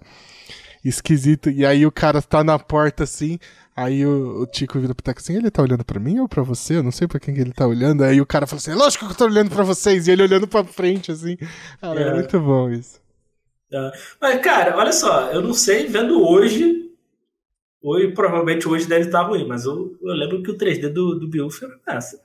esquisito. 0.88 1.50
E 1.50 1.64
aí 1.64 1.86
o 1.86 1.92
cara 1.92 2.20
tá 2.22 2.44
na 2.44 2.58
porta 2.58 3.04
assim. 3.04 3.38
Aí 3.76 4.06
o, 4.06 4.42
o 4.42 4.46
Tico 4.46 4.78
vira 4.78 4.94
pro 4.94 5.02
Teco 5.02 5.18
assim, 5.20 5.36
ele 5.36 5.50
tá 5.50 5.60
olhando 5.62 5.84
pra 5.84 5.98
mim 5.98 6.20
ou 6.20 6.28
pra 6.28 6.42
você? 6.42 6.76
Eu 6.76 6.82
não 6.82 6.92
sei 6.92 7.08
pra 7.08 7.18
quem 7.18 7.34
que 7.34 7.40
ele 7.40 7.52
tá 7.52 7.66
olhando. 7.66 8.04
Aí 8.04 8.20
o 8.20 8.26
cara 8.26 8.46
fala 8.46 8.58
assim, 8.58 8.72
lógico 8.72 9.06
que 9.06 9.12
eu 9.12 9.16
tô 9.16 9.24
olhando 9.24 9.50
pra 9.50 9.64
vocês. 9.64 10.06
E 10.06 10.12
ele 10.12 10.22
olhando 10.22 10.46
pra 10.46 10.62
frente, 10.64 11.10
assim. 11.10 11.36
Cara, 11.80 12.00
é, 12.00 12.08
É. 12.08 12.14
muito 12.14 12.38
bom 12.40 12.70
isso. 12.70 13.00
Mas, 14.20 14.40
cara, 14.40 14.76
olha 14.76 14.92
só, 14.92 15.32
eu 15.32 15.42
não 15.42 15.52
sei, 15.52 15.86
vendo 15.88 16.22
hoje. 16.24 16.82
Hoje, 17.82 18.12
provavelmente 18.14 18.68
hoje 18.68 18.86
deve 18.86 19.06
estar 19.06 19.22
ruim, 19.22 19.46
mas 19.46 19.64
eu, 19.64 19.98
eu 20.00 20.14
lembro 20.14 20.42
que 20.42 20.50
o 20.50 20.56
3D 20.56 20.88
do, 20.90 21.18
do 21.18 21.28
Beowulf 21.28 21.60
era 21.62 21.78
essa. 21.88 22.18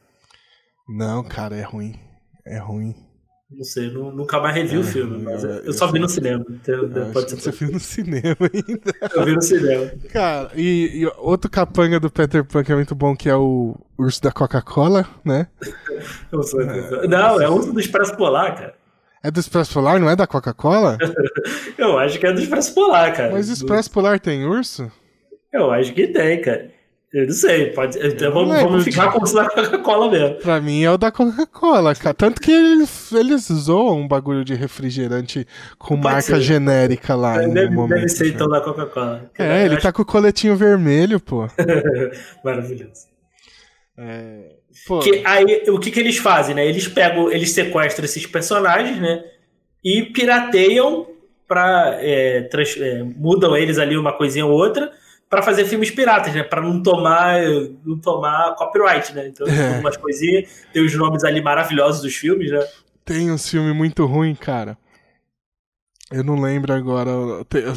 Não, 0.87 1.23
cara, 1.23 1.55
é 1.55 1.63
ruim. 1.63 1.99
É 2.45 2.59
ruim. 2.59 2.95
Não 3.51 3.63
sei, 3.63 3.89
nu- 3.89 4.11
nunca 4.11 4.39
mais 4.39 4.53
revi 4.55 4.75
É, 4.75 4.79
o 4.79 4.83
filme, 4.83 5.23
mas 5.23 5.43
eu- 5.43 5.49
eu, 5.49 5.73
só 5.73 5.87
vi 5.91 5.97
no 5.97 6.07
cinema. 6.07 6.45
Então, 6.47 6.87
pode 7.11 7.31
ser 7.31 7.37
você 7.37 7.51
viu 7.51 7.71
no 7.71 7.79
cinema 7.79 8.37
ainda. 8.53 8.93
Eu 9.15 9.25
vi 9.25 9.33
no 9.35 9.41
cinema. 9.41 9.91
Cara, 10.13 10.51
e, 10.55 11.01
e 11.01 11.05
outro 11.17 11.49
capanga 11.49 11.99
do 11.99 12.11
Peter 12.11 12.45
Pan 12.45 12.63
que 12.63 12.71
é 12.71 12.75
muito 12.75 12.93
bom, 12.93 13.15
que 13.15 13.27
é 13.27 13.35
o 13.35 13.75
urso 13.97 14.21
da 14.21 14.31
Coca-Cola, 14.31 15.07
né? 15.25 15.47
Sou- 16.43 17.07
Não, 17.07 17.41
é 17.41 17.49
um 17.49 17.73
do 17.73 17.79
Expresso 17.79 18.15
Polar, 18.15 18.55
cara. 18.55 18.75
É 19.23 19.31
do 19.31 19.39
Expresso 19.39 19.73
Polar, 19.73 19.99
não 19.99 20.09
é 20.09 20.15
da 20.15 20.27
Coca-Cola? 20.27 20.97
Eu 21.77 21.97
acho 21.97 22.19
que 22.19 22.27
é 22.27 22.31
do 22.31 22.39
Expresso 22.39 22.73
Polar, 22.75 23.15
cara. 23.15 23.31
Mas 23.33 23.49
o 23.49 23.53
Expresso 23.53 23.89
Polar 23.91 24.19
tem 24.19 24.45
urso? 24.45 24.91
Eu 25.51 25.71
acho 25.71 25.91
que 25.93 26.07
tem, 26.07 26.39
cara. 26.41 26.69
Eu 27.11 27.25
não 27.25 27.33
sei, 27.33 27.71
pode. 27.71 27.97
Então 27.97 28.31
vamos, 28.31 28.61
vamos 28.61 28.83
ficar 28.83 29.11
com 29.11 29.23
o 29.23 29.33
da 29.33 29.49
Coca-Cola 29.49 30.11
mesmo. 30.11 30.35
Pra 30.35 30.61
mim 30.61 30.83
é 30.83 30.91
o 30.91 30.97
da 30.97 31.11
Coca-Cola, 31.11 31.95
cara. 31.95 32.13
Tanto 32.13 32.39
que 32.39 32.51
eles, 32.51 33.11
eles 33.11 33.47
zoam 33.51 34.01
um 34.01 34.07
bagulho 34.07 34.45
de 34.45 34.53
refrigerante 34.53 35.45
com 35.79 35.95
Pode 35.95 36.03
marca 36.03 36.35
ser. 36.35 36.41
genérica 36.41 37.15
lá 37.15 37.43
em 37.43 37.51
Deve, 37.51 37.73
momento. 37.73 37.95
deve 37.97 38.09
ser 38.09 38.27
então 38.27 38.47
da 38.47 38.61
Coca-Cola. 38.61 39.27
É, 39.39 39.65
ele 39.65 39.77
tá 39.77 39.91
com 39.91 40.03
o 40.03 40.05
coletinho 40.05 40.55
vermelho, 40.55 41.19
pô. 41.19 41.47
Maravilhoso. 42.45 43.07
É, 43.97 44.51
pô. 44.87 44.99
Que, 44.99 45.23
aí, 45.25 45.63
o 45.67 45.79
que, 45.79 45.89
que 45.89 45.99
eles 45.99 46.17
fazem, 46.17 46.53
né? 46.53 46.63
Eles 46.67 46.87
pegam, 46.87 47.31
eles 47.31 47.51
sequestram 47.51 48.05
esses 48.05 48.27
personagens, 48.27 49.01
né? 49.01 49.23
E 49.83 50.03
pirateiam 50.03 51.07
para 51.47 51.99
mudam 53.17 53.57
eles 53.57 53.79
ali 53.79 53.97
uma 53.97 54.13
coisinha 54.13 54.45
ou 54.45 54.51
outra 54.51 54.91
para 55.29 55.43
fazer 55.43 55.65
filmes 55.65 55.91
piratas, 55.91 56.33
né? 56.33 56.43
Para 56.43 56.61
não 56.61 56.81
tomar 56.81 57.39
não 57.85 57.99
tomar 57.99 58.55
copyright, 58.55 59.13
né? 59.13 59.27
Então, 59.27 59.47
É. 59.47 59.71
tem 59.73 59.79
umas 59.79 59.95
coisinhas, 59.95 60.49
tem 60.73 60.83
os 60.83 60.95
nomes 60.95 61.23
ali 61.23 61.41
maravilhosos 61.41 62.01
dos 62.01 62.15
filmes, 62.15 62.51
né? 62.51 62.65
Tem 63.05 63.31
um 63.31 63.37
filme 63.37 63.73
muito 63.73 64.05
ruim, 64.05 64.33
cara. 64.35 64.77
Eu 66.11 66.23
não 66.23 66.41
lembro 66.41 66.73
agora. 66.73 67.11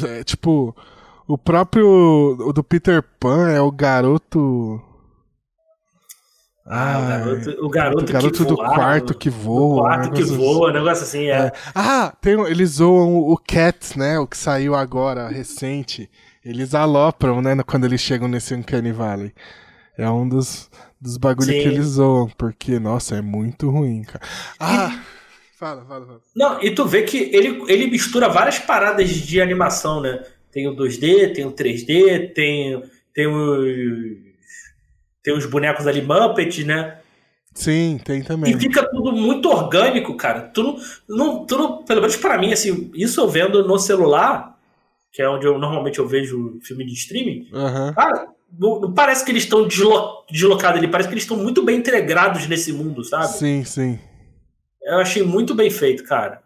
É, 0.09 0.23
tipo, 0.23 0.75
o 1.27 1.37
próprio. 1.37 1.87
O 2.39 2.51
do 2.51 2.63
Peter 2.63 3.03
Pan 3.19 3.49
é 3.49 3.61
o 3.61 3.71
garoto. 3.71 4.81
Ah, 6.65 6.97
o 6.97 7.07
garoto, 7.07 7.65
o 7.65 7.69
garoto, 7.69 8.03
o 8.03 8.13
garoto 8.13 8.45
do 8.45 8.55
quarto 8.55 9.13
que 9.13 9.29
voa. 9.29 9.75
Do 9.75 9.81
quarto 9.81 10.11
que 10.13 10.21
assim. 10.23 10.37
voa, 10.37 10.69
um 10.69 10.73
negócio 10.73 11.03
assim, 11.03 11.25
é. 11.25 11.47
é. 11.47 11.51
Ah, 11.75 12.13
tem, 12.21 12.39
eles 12.47 12.71
zoam 12.71 13.17
o 13.17 13.37
Cats, 13.37 13.95
né? 13.95 14.17
O 14.17 14.25
que 14.25 14.37
saiu 14.37 14.73
agora, 14.73 15.27
recente. 15.27 16.09
Eles 16.45 16.73
alopram, 16.73 17.41
né? 17.41 17.55
Quando 17.65 17.85
eles 17.85 18.01
chegam 18.01 18.27
nesse 18.27 18.53
Uncanny 18.53 18.91
Valley. 18.91 19.33
É 19.97 20.09
um 20.09 20.27
dos, 20.27 20.69
dos 20.99 21.17
bagulhos 21.17 21.51
que 21.51 21.67
eles 21.67 21.85
zoam, 21.85 22.27
porque, 22.37 22.79
nossa, 22.79 23.15
é 23.15 23.21
muito 23.21 23.69
ruim, 23.69 24.03
cara. 24.03 24.25
Ah! 24.59 25.01
E... 25.09 25.57
Fala, 25.57 25.85
fala, 25.85 26.05
fala. 26.05 26.21
Não, 26.35 26.61
e 26.61 26.75
tu 26.75 26.85
vê 26.85 27.03
que 27.03 27.29
ele, 27.33 27.63
ele 27.69 27.87
mistura 27.87 28.27
várias 28.27 28.59
paradas 28.59 29.09
de 29.09 29.39
animação, 29.39 30.01
né? 30.01 30.21
Tem 30.51 30.67
o 30.67 30.75
2D, 30.75 31.33
tem 31.33 31.45
o 31.45 31.53
3D, 31.53 32.33
tem, 32.33 32.83
tem 33.13 33.27
os 33.27 34.33
tem 35.23 35.33
os 35.33 35.45
bonecos 35.45 35.87
ali 35.87 36.01
Muppet, 36.01 36.65
né? 36.65 36.97
Sim, 37.53 37.99
tem 38.03 38.21
também. 38.21 38.53
E 38.53 38.59
fica 38.59 38.83
tudo 38.89 39.13
muito 39.13 39.49
orgânico, 39.49 40.17
cara. 40.17 40.41
Tu 40.41 40.61
não, 41.07 41.45
tu 41.45 41.57
não, 41.57 41.83
pelo 41.83 42.01
menos 42.01 42.17
para 42.17 42.37
mim, 42.37 42.51
assim, 42.51 42.91
isso 42.93 43.21
eu 43.21 43.29
vendo 43.29 43.65
no 43.65 43.79
celular, 43.79 44.52
que 45.13 45.21
é 45.21 45.29
onde 45.29 45.45
eu 45.45 45.59
normalmente 45.59 45.99
eu 45.99 46.07
vejo 46.07 46.59
filme 46.63 46.83
de 46.85 46.93
streaming, 46.93 47.47
uhum. 47.53 47.93
cara, 47.93 48.27
não, 48.59 48.81
não, 48.81 48.93
parece 48.93 49.23
que 49.23 49.31
eles 49.31 49.43
estão 49.43 49.67
deslo, 49.67 50.25
deslocados 50.29 50.79
ali, 50.79 50.87
parece 50.87 51.07
que 51.07 51.13
eles 51.13 51.23
estão 51.23 51.37
muito 51.37 51.63
bem 51.63 51.77
integrados 51.77 52.47
nesse 52.47 52.73
mundo, 52.73 53.03
sabe? 53.03 53.27
Sim, 53.27 53.63
sim. 53.63 53.99
Eu 54.81 54.97
achei 54.97 55.23
muito 55.23 55.55
bem 55.55 55.69
feito, 55.69 56.03
cara. 56.03 56.43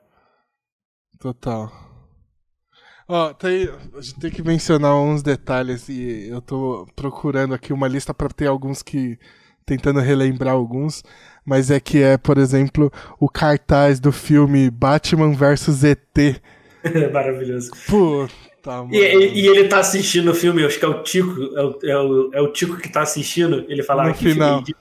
Total. 1.20 1.72
Ó, 3.08 3.34
tem, 3.34 3.70
a 3.98 4.02
gente 4.02 4.20
tem 4.20 4.30
que 4.30 4.44
mencionar 4.44 4.96
uns 4.96 5.24
detalhes 5.24 5.88
e 5.88 6.28
eu 6.30 6.42
tô 6.42 6.86
procurando 6.96 7.54
aqui 7.54 7.72
uma 7.72 7.88
lista 7.88 8.14
para 8.14 8.28
ter 8.28 8.48
alguns 8.48 8.84
que. 8.84 9.18
tentando 9.66 10.00
relembrar 10.02 10.54
alguns. 10.54 11.04
Mas 11.46 11.72
é 11.72 11.80
que 11.80 12.04
é, 12.04 12.18
por 12.18 12.38
exemplo, 12.38 12.92
o 13.18 13.30
cartaz 13.30 14.00
do 14.00 14.12
filme 14.12 14.70
Batman 14.70 15.34
vs 15.34 15.84
ET. 15.86 16.42
Maravilhoso. 17.14 17.72
Puta, 18.62 18.88
e, 18.92 18.98
e, 18.98 19.42
e, 19.42 19.48
ele 19.48 19.68
tá 19.68 19.80
assistindo 19.80 20.32
o 20.32 20.36
filme, 20.36 20.66
acho 20.66 20.80
que 20.80 20.86
é 20.86 20.88
o 20.88 21.04
Tico, 21.04 21.42
é 21.56 21.64
o, 21.64 21.80
é 21.84 21.98
o, 21.98 22.30
é 22.34 22.42
o 22.42 22.52
Tico 22.52 22.78
que 22.78 22.90
tá 22.90 23.02
assistindo. 23.02 23.66
Ele 23.70 23.84
fala 23.84 24.04
no 24.04 24.10
ah, 24.10 24.14
que 24.14 24.32
final. 24.32 24.64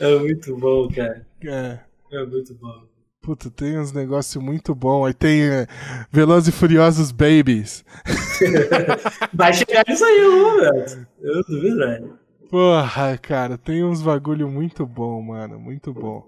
É 0.00 0.16
muito 0.16 0.56
bom, 0.56 0.88
cara. 0.88 1.26
É. 1.44 1.80
É 2.12 2.24
muito 2.24 2.54
bom. 2.54 2.88
Puta, 3.20 3.50
tem 3.50 3.78
uns 3.78 3.92
negócios 3.92 4.42
muito 4.42 4.74
bons. 4.74 5.06
Aí 5.06 5.14
tem 5.14 5.42
é, 5.42 5.66
Velozes 6.10 6.48
e 6.48 6.52
Furiosos 6.56 7.10
Babies. 7.10 7.84
Vai 9.34 9.52
chegar 9.52 9.84
nisso 9.86 10.04
aí, 10.04 10.20
Roberto. 10.24 11.06
Eu 11.20 11.42
duvido, 11.42 11.76
velho. 11.76 12.18
Porra, 12.48 13.18
cara, 13.18 13.58
tem 13.58 13.84
uns 13.84 14.00
bagulho 14.00 14.48
muito 14.48 14.86
bom, 14.86 15.20
mano. 15.20 15.58
Muito 15.58 15.92
bom. 15.92 16.24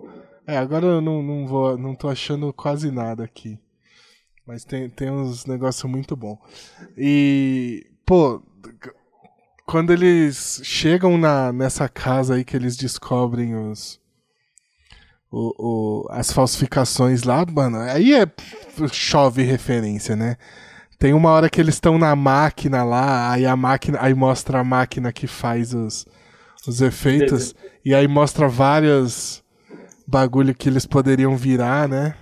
É, 0.47 0.59
agora 0.59 0.85
eu 0.85 1.01
não, 1.01 1.23
não 1.23 1.47
vou. 1.47 1.79
Não 1.79 1.95
tô 1.95 2.09
achando 2.09 2.53
quase 2.53 2.91
nada 2.91 3.25
aqui. 3.25 3.59
Mas 4.51 4.65
tem, 4.65 4.91
tem 4.91 5.09
uns 5.09 5.47
negócios 5.47 5.89
muito 5.89 6.17
bom. 6.17 6.37
E. 6.99 7.87
Pô, 8.05 8.43
quando 9.65 9.93
eles 9.93 10.61
chegam 10.65 11.17
na, 11.17 11.53
nessa 11.53 11.89
casa 11.89 12.35
aí 12.35 12.45
que 12.45 12.57
eles 12.57 12.77
descobrem 12.77 13.55
os 13.55 14.01
o, 15.31 15.55
o, 15.57 16.09
as 16.11 16.33
falsificações 16.33 17.23
lá, 17.23 17.47
mano, 17.47 17.79
aí 17.79 18.13
é 18.13 18.27
chove 18.91 19.45
referência, 19.45 20.17
né? 20.17 20.37
Tem 20.99 21.13
uma 21.13 21.31
hora 21.31 21.49
que 21.49 21.61
eles 21.61 21.77
estão 21.77 21.97
na 21.97 22.17
máquina 22.17 22.83
lá, 22.83 23.31
aí 23.31 23.47
a 23.47 23.55
máquina, 23.55 23.99
aí 24.01 24.15
mostra 24.15 24.59
a 24.59 24.65
máquina 24.65 25.13
que 25.13 25.29
faz 25.29 25.73
os, 25.73 26.05
os 26.67 26.81
efeitos 26.81 27.55
e 27.85 27.95
aí 27.95 28.09
mostra 28.09 28.49
vários 28.49 29.45
bagulho 30.09 30.53
que 30.57 30.69
eles 30.69 30.87
poderiam 30.87 31.37
virar, 31.37 31.89
né? 31.89 32.17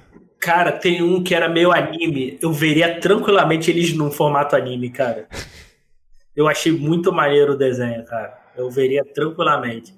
Cara, 0.48 0.72
tem 0.72 1.02
um 1.02 1.22
que 1.22 1.34
era 1.34 1.46
meio 1.46 1.70
anime. 1.70 2.38
Eu 2.40 2.50
veria 2.54 2.98
tranquilamente 2.98 3.70
eles 3.70 3.94
num 3.94 4.10
formato 4.10 4.56
anime, 4.56 4.88
cara. 4.88 5.28
Eu 6.34 6.48
achei 6.48 6.72
muito 6.72 7.12
maneiro 7.12 7.52
o 7.52 7.56
desenho, 7.56 8.02
cara. 8.06 8.34
Eu 8.56 8.70
veria 8.70 9.04
tranquilamente. 9.04 9.94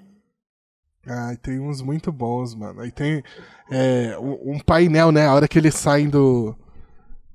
Ah, 1.07 1.33
tem 1.41 1.57
uns 1.57 1.81
muito 1.81 2.11
bons, 2.11 2.53
mano. 2.53 2.81
Aí 2.81 2.91
tem 2.91 3.23
é, 3.71 4.17
um, 4.19 4.59
painel, 4.59 5.09
né? 5.09 5.25
A 5.25 5.33
hora 5.33 5.47
que 5.47 5.57
eles 5.57 5.73
saem 5.73 6.09
do, 6.09 6.53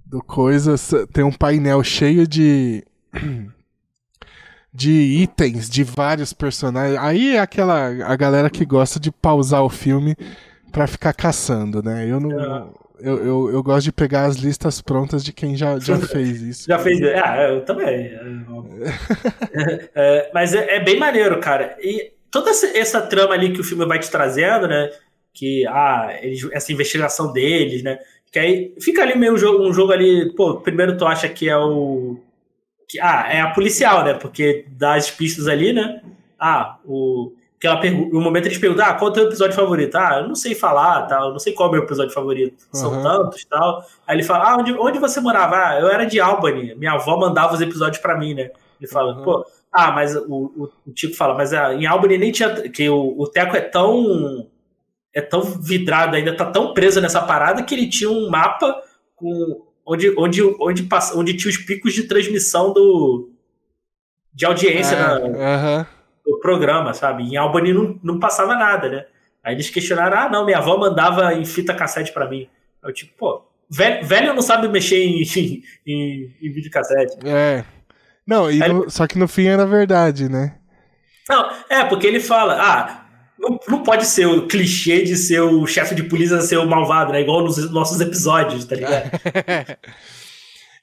do 0.05 0.23
coisa, 0.23 0.75
tem 1.11 1.25
um 1.25 1.33
painel 1.33 1.83
cheio 1.83 2.27
de. 2.27 2.85
de 4.75 4.91
itens 4.91 5.71
de 5.71 5.83
vários 5.83 6.35
personagens. 6.35 6.99
Aí 7.01 7.37
é 7.37 7.41
aquela 7.41 7.87
a 8.05 8.15
galera 8.15 8.51
que 8.51 8.67
gosta 8.67 9.01
de 9.01 9.11
pausar 9.11 9.63
o 9.63 9.71
filme 9.71 10.15
pra 10.71 10.87
ficar 10.87 11.15
caçando, 11.15 11.83
né? 11.83 12.07
Eu 12.07 12.21
não. 12.21 12.86
É. 13.01 13.09
Eu, 13.09 13.19
eu, 13.19 13.51
eu, 13.53 13.63
gosto 13.63 13.85
de 13.85 13.93
pegar 13.93 14.25
as 14.25 14.37
listas 14.37 14.81
prontas 14.81 15.25
de 15.25 15.33
quem 15.33 15.57
já, 15.57 15.79
já 15.79 15.99
fez 16.01 16.41
isso. 16.43 16.67
Já 16.67 16.79
fez. 16.79 17.01
Ah, 17.03 17.43
eu 17.49 17.65
também. 17.65 18.13
é, 19.95 20.31
mas 20.33 20.55
é, 20.55 20.77
é, 20.77 20.81
bem 20.81 20.99
maneiro, 20.99 21.39
cara. 21.41 21.77
E 21.81 22.13
toda 22.31 22.51
essa 22.51 23.01
trama 23.03 23.35
ali 23.35 23.53
que 23.53 23.61
o 23.61 23.65
filme 23.65 23.87
vai 23.87 23.99
te 23.99 24.11
trazendo, 24.11 24.67
né? 24.67 24.91
Que, 25.33 25.67
ah, 25.67 26.19
eles, 26.23 26.49
essa 26.53 26.73
investigação 26.73 27.33
deles, 27.33 27.83
né? 27.83 27.99
Que 28.33 28.39
aí 28.39 28.75
fica 28.81 29.03
ali 29.03 29.17
meio 29.17 29.35
um 29.35 29.39
jogo, 29.39 29.67
um 29.67 29.73
jogo 29.73 29.93
ali, 29.93 30.33
pô, 30.35 30.57
primeiro 30.57 30.97
tu 30.97 31.07
acha 31.07 31.29
que 31.29 31.49
é 31.49 31.57
o. 31.57 32.19
Que, 32.89 33.01
ah, 33.01 33.27
é 33.31 33.41
a 33.41 33.51
policial, 33.51 34.05
né? 34.05 34.15
Porque 34.15 34.65
dá 34.69 34.95
as 34.95 35.11
pistas 35.11 35.49
ali, 35.49 35.73
né? 35.73 36.03
Ah, 36.39 36.79
o. 36.85 37.33
Que 37.81 37.89
ela 37.89 38.09
no 38.13 38.21
momento 38.21 38.47
eles 38.47 38.59
perguntam, 38.59 38.87
ah, 38.87 38.95
qual 38.95 39.09
é 39.09 39.11
o 39.11 39.15
teu 39.15 39.25
episódio 39.25 39.57
favorito? 39.57 39.97
Ah, 39.97 40.19
eu 40.21 40.29
não 40.29 40.35
sei 40.35 40.55
falar, 40.55 41.03
tal, 41.07 41.29
eu 41.29 41.33
não 41.33 41.39
sei 41.39 41.53
qual 41.53 41.69
é 41.69 41.71
o 41.71 41.73
meu 41.73 41.83
episódio 41.83 42.13
favorito. 42.13 42.65
São 42.73 42.93
uhum. 42.93 43.03
tantos 43.03 43.45
tal. 43.45 43.85
Aí 44.07 44.17
ele 44.17 44.23
fala, 44.23 44.51
ah, 44.51 44.57
onde, 44.57 44.73
onde 44.73 44.99
você 44.99 45.21
morava? 45.21 45.57
Ah, 45.57 45.81
eu 45.81 45.89
era 45.89 46.05
de 46.05 46.21
Albany. 46.21 46.75
Minha 46.77 46.93
avó 46.93 47.17
mandava 47.19 47.55
os 47.55 47.61
episódios 47.61 48.01
para 48.01 48.17
mim, 48.17 48.35
né? 48.35 48.51
Ele 48.81 48.91
fala, 48.91 49.17
uhum. 49.17 49.25
pô, 49.25 49.47
ah, 49.73 49.91
mas 49.91 50.15
o, 50.15 50.53
o, 50.57 50.71
o 50.87 50.93
Tico 50.93 51.15
fala, 51.15 51.35
mas 51.35 51.53
ah, 51.53 51.75
em 51.75 51.87
Albany 51.87 52.19
nem 52.19 52.33
tinha. 52.33 52.51
Que 52.69 52.89
o, 52.89 53.15
o 53.19 53.27
Teco 53.27 53.57
é 53.57 53.61
tão. 53.61 54.49
É 55.13 55.21
tão 55.23 55.41
vidrado, 55.41 56.15
ainda 56.15 56.37
tá 56.37 56.45
tão 56.45 56.75
preso 56.75 57.01
nessa 57.01 57.23
parada 57.23 57.63
que 57.63 57.75
ele 57.75 57.89
tinha 57.89 58.11
um 58.11 58.29
mapa 58.31 58.83
com. 59.15 59.65
Onde, 59.89 60.13
onde, 60.19 60.43
onde, 60.61 60.83
passa, 60.83 61.17
onde 61.17 61.37
tinha 61.37 61.51
os 61.51 61.59
picos 61.59 61.95
de 61.95 62.05
transmissão 62.05 62.73
do. 62.73 63.31
De 64.33 64.45
audiência 64.45 64.95
é, 64.95 64.99
na, 64.99 65.19
uh 65.19 65.23
-huh. 65.23 65.87
Do 66.27 66.39
programa, 66.41 66.93
sabe? 66.93 67.23
Em 67.23 67.37
Albany 67.37 67.73
não, 67.73 67.99
não 68.03 68.19
passava 68.19 68.55
nada, 68.57 68.89
né? 68.89 69.07
Aí 69.45 69.55
eles 69.55 69.71
questionaram: 69.71 70.19
ah, 70.19 70.29
não, 70.29 70.45
minha 70.45 70.59
avó 70.59 70.77
mandava 70.77 71.33
em 71.35 71.45
fita 71.45 71.73
cassete 71.73 72.13
para 72.13 72.29
mim. 72.29 72.49
Eu, 72.83 72.93
tipo, 72.93 73.13
pô, 73.17 73.43
velho, 73.71 74.05
velho 74.05 74.35
não 74.35 74.43
sabe 74.43 74.69
mexer 74.69 74.99
em, 75.07 75.23
em, 75.87 76.35
em 76.43 76.53
videocassete. 76.53 77.17
É. 77.25 77.65
Não, 78.27 78.51
no, 78.51 78.91
só 78.91 79.07
que 79.07 79.19
no 79.19 79.29
fim 79.29 79.47
era 79.47 79.65
verdade, 79.65 80.29
né? 80.29 80.57
Não, 81.29 81.49
é, 81.71 81.85
porque 81.85 82.07
ele 82.07 82.19
fala, 82.19 82.57
ah, 82.61 83.07
não, 83.39 83.59
não 83.69 83.83
pode 83.83 84.07
ser 84.07 84.27
o 84.27 84.47
clichê 84.49 85.03
de 85.03 85.17
ser 85.17 85.41
o 85.41 85.67
chefe 85.67 85.95
de 85.95 86.03
polícia 86.03 86.41
ser 86.41 86.57
o 86.57 86.67
malvado, 86.67 87.13
né? 87.13 87.21
Igual 87.21 87.45
nos 87.45 87.71
nossos 87.71 88.01
episódios, 88.01 88.65
tá 88.65 88.75
ligado? 88.75 89.11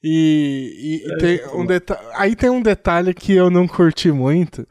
e, 0.02 1.02
e, 1.04 1.12
e 1.12 1.18
tem 1.18 1.42
um 1.48 1.66
aí 2.14 2.36
tem 2.36 2.50
um 2.50 2.62
detalhe 2.62 3.14
que 3.14 3.34
eu 3.34 3.50
não 3.50 3.68
curti 3.68 4.12
muito, 4.12 4.66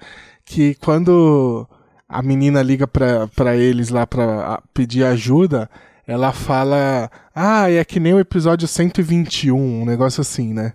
que 0.52 0.74
quando 0.74 1.66
a 2.06 2.20
menina 2.20 2.60
liga 2.60 2.86
pra, 2.86 3.26
pra 3.28 3.56
eles 3.56 3.88
lá 3.88 4.06
pra 4.06 4.62
pedir 4.74 5.02
ajuda, 5.02 5.68
ela 6.06 6.30
fala, 6.30 7.10
ah, 7.34 7.70
é 7.70 7.82
que 7.84 7.98
nem 7.98 8.12
o 8.12 8.20
episódio 8.20 8.68
121, 8.68 9.56
um 9.56 9.86
negócio 9.86 10.20
assim, 10.20 10.52
né? 10.52 10.74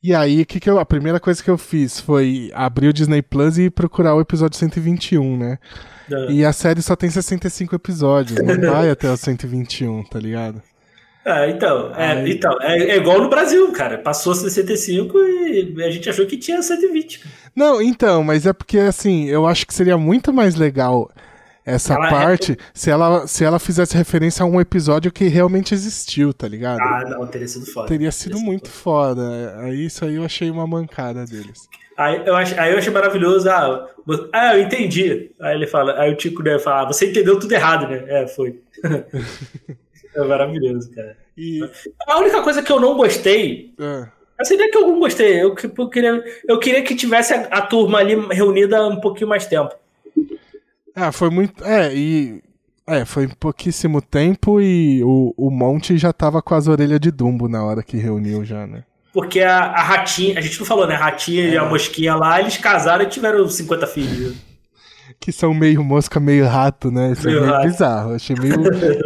E 0.00 0.14
aí, 0.14 0.44
que 0.44 0.60
que 0.60 0.70
eu, 0.70 0.78
a 0.78 0.84
primeira 0.84 1.18
coisa 1.18 1.42
que 1.42 1.50
eu 1.50 1.58
fiz 1.58 1.98
foi 1.98 2.52
abrir 2.54 2.88
o 2.88 2.92
Disney 2.92 3.20
Plus 3.20 3.58
e 3.58 3.68
procurar 3.68 4.14
o 4.14 4.20
episódio 4.20 4.56
121, 4.56 5.38
né? 5.38 5.58
É. 6.08 6.32
E 6.32 6.44
a 6.44 6.52
série 6.52 6.82
só 6.82 6.94
tem 6.94 7.10
65 7.10 7.74
episódios, 7.74 8.38
não 8.38 8.60
vai 8.70 8.90
até 8.90 9.10
o 9.10 9.16
121, 9.16 10.04
tá 10.04 10.20
ligado? 10.20 10.62
É, 11.24 11.50
então, 11.50 11.92
é, 11.94 12.12
aí... 12.12 12.32
então 12.32 12.56
é, 12.60 12.90
é, 12.90 12.96
igual 12.96 13.20
no 13.20 13.30
Brasil, 13.30 13.70
cara. 13.72 13.98
Passou 13.98 14.34
65 14.34 15.18
e 15.18 15.82
a 15.82 15.90
gente 15.90 16.08
achou 16.08 16.26
que 16.26 16.36
tinha 16.36 16.62
120. 16.62 17.22
Não, 17.56 17.80
então, 17.80 18.22
mas 18.22 18.46
é 18.46 18.52
porque, 18.52 18.78
assim, 18.78 19.26
eu 19.28 19.46
acho 19.46 19.66
que 19.66 19.72
seria 19.72 19.96
muito 19.96 20.32
mais 20.32 20.54
legal 20.54 21.10
essa 21.64 21.94
ela 21.94 22.08
é 22.08 22.10
parte 22.10 22.52
é... 22.52 22.56
se, 22.74 22.90
ela, 22.90 23.26
se 23.26 23.42
ela 23.42 23.58
fizesse 23.58 23.96
referência 23.96 24.42
a 24.42 24.46
um 24.46 24.60
episódio 24.60 25.10
que 25.10 25.28
realmente 25.28 25.72
existiu, 25.72 26.34
tá 26.34 26.46
ligado? 26.46 26.80
Ah, 26.80 27.04
não, 27.08 27.26
teria 27.26 27.48
sido 27.48 27.64
foda. 27.64 27.88
Teria 27.88 28.12
sido 28.12 28.32
teria 28.32 28.46
muito 28.46 28.68
sido 28.68 28.76
foda. 28.76 29.22
foda. 29.22 29.60
Aí 29.62 29.86
isso 29.86 30.04
aí 30.04 30.16
eu 30.16 30.24
achei 30.24 30.50
uma 30.50 30.66
mancada 30.66 31.24
deles. 31.24 31.66
Aí 31.96 32.22
eu, 32.26 32.36
ach, 32.36 32.52
aí 32.58 32.72
eu 32.72 32.78
achei 32.78 32.92
maravilhoso. 32.92 33.48
Ah, 33.48 33.88
ah, 34.32 34.56
eu 34.56 34.62
entendi. 34.62 35.30
Aí 35.40 35.54
ele 35.54 35.66
fala, 35.66 35.98
aí 35.98 36.12
o 36.12 36.16
Tico 36.16 36.42
né, 36.42 36.58
fala, 36.58 36.82
ah, 36.82 36.92
você 36.92 37.06
entendeu 37.06 37.38
tudo 37.38 37.52
errado, 37.52 37.88
né? 37.88 38.04
É, 38.08 38.26
foi. 38.26 38.60
É 40.14 40.24
maravilhoso, 40.24 40.90
cara. 40.92 41.16
E... 41.36 41.60
A 42.06 42.18
única 42.18 42.42
coisa 42.42 42.62
que 42.62 42.70
eu 42.70 42.80
não 42.80 42.96
gostei. 42.96 43.74
É. 43.78 44.06
Assim, 44.38 44.56
não 44.56 44.64
é 44.64 44.68
que 44.68 44.76
eu 44.76 44.88
não 44.88 44.98
gostei. 44.98 45.42
Eu, 45.42 45.54
eu, 45.78 45.88
queria, 45.88 46.24
eu 46.48 46.58
queria 46.58 46.82
que 46.82 46.94
tivesse 46.94 47.32
a, 47.34 47.42
a 47.50 47.62
turma 47.62 47.98
ali 47.98 48.14
reunida 48.30 48.86
um 48.86 49.00
pouquinho 49.00 49.28
mais 49.28 49.46
tempo. 49.46 49.74
Ah, 50.94 51.12
foi 51.12 51.30
muito. 51.30 51.64
É, 51.64 51.94
e. 51.94 52.42
É, 52.86 53.06
foi 53.06 53.26
pouquíssimo 53.40 54.02
tempo 54.02 54.60
e 54.60 55.02
o, 55.02 55.32
o 55.38 55.50
Monte 55.50 55.96
já 55.96 56.12
tava 56.12 56.42
com 56.42 56.54
as 56.54 56.68
orelhas 56.68 57.00
de 57.00 57.10
Dumbo 57.10 57.48
na 57.48 57.64
hora 57.64 57.82
que 57.82 57.96
reuniu 57.96 58.44
já, 58.44 58.66
né? 58.66 58.84
Porque 59.10 59.40
a, 59.40 59.58
a 59.58 59.82
Ratinha, 59.82 60.38
a 60.38 60.42
gente 60.42 60.58
não 60.58 60.66
falou, 60.66 60.86
né? 60.86 60.94
A 60.94 60.98
Ratinha 60.98 61.44
é. 61.44 61.54
e 61.54 61.58
a 61.58 61.64
é. 61.64 61.68
Mosquinha 61.68 62.14
lá, 62.14 62.40
eles 62.40 62.58
casaram 62.58 63.04
e 63.04 63.08
tiveram 63.08 63.48
50 63.48 63.86
filhos. 63.86 64.36
Que 65.20 65.32
são 65.32 65.54
meio 65.54 65.82
mosca, 65.82 66.18
meio 66.18 66.46
rato, 66.46 66.90
né? 66.90 67.12
Isso 67.12 67.26
meio 67.26 67.38
é 67.38 67.40
meio 67.40 67.52
rato. 67.52 67.66
bizarro. 67.66 68.14
Achei 68.14 68.36
meio, 68.36 68.56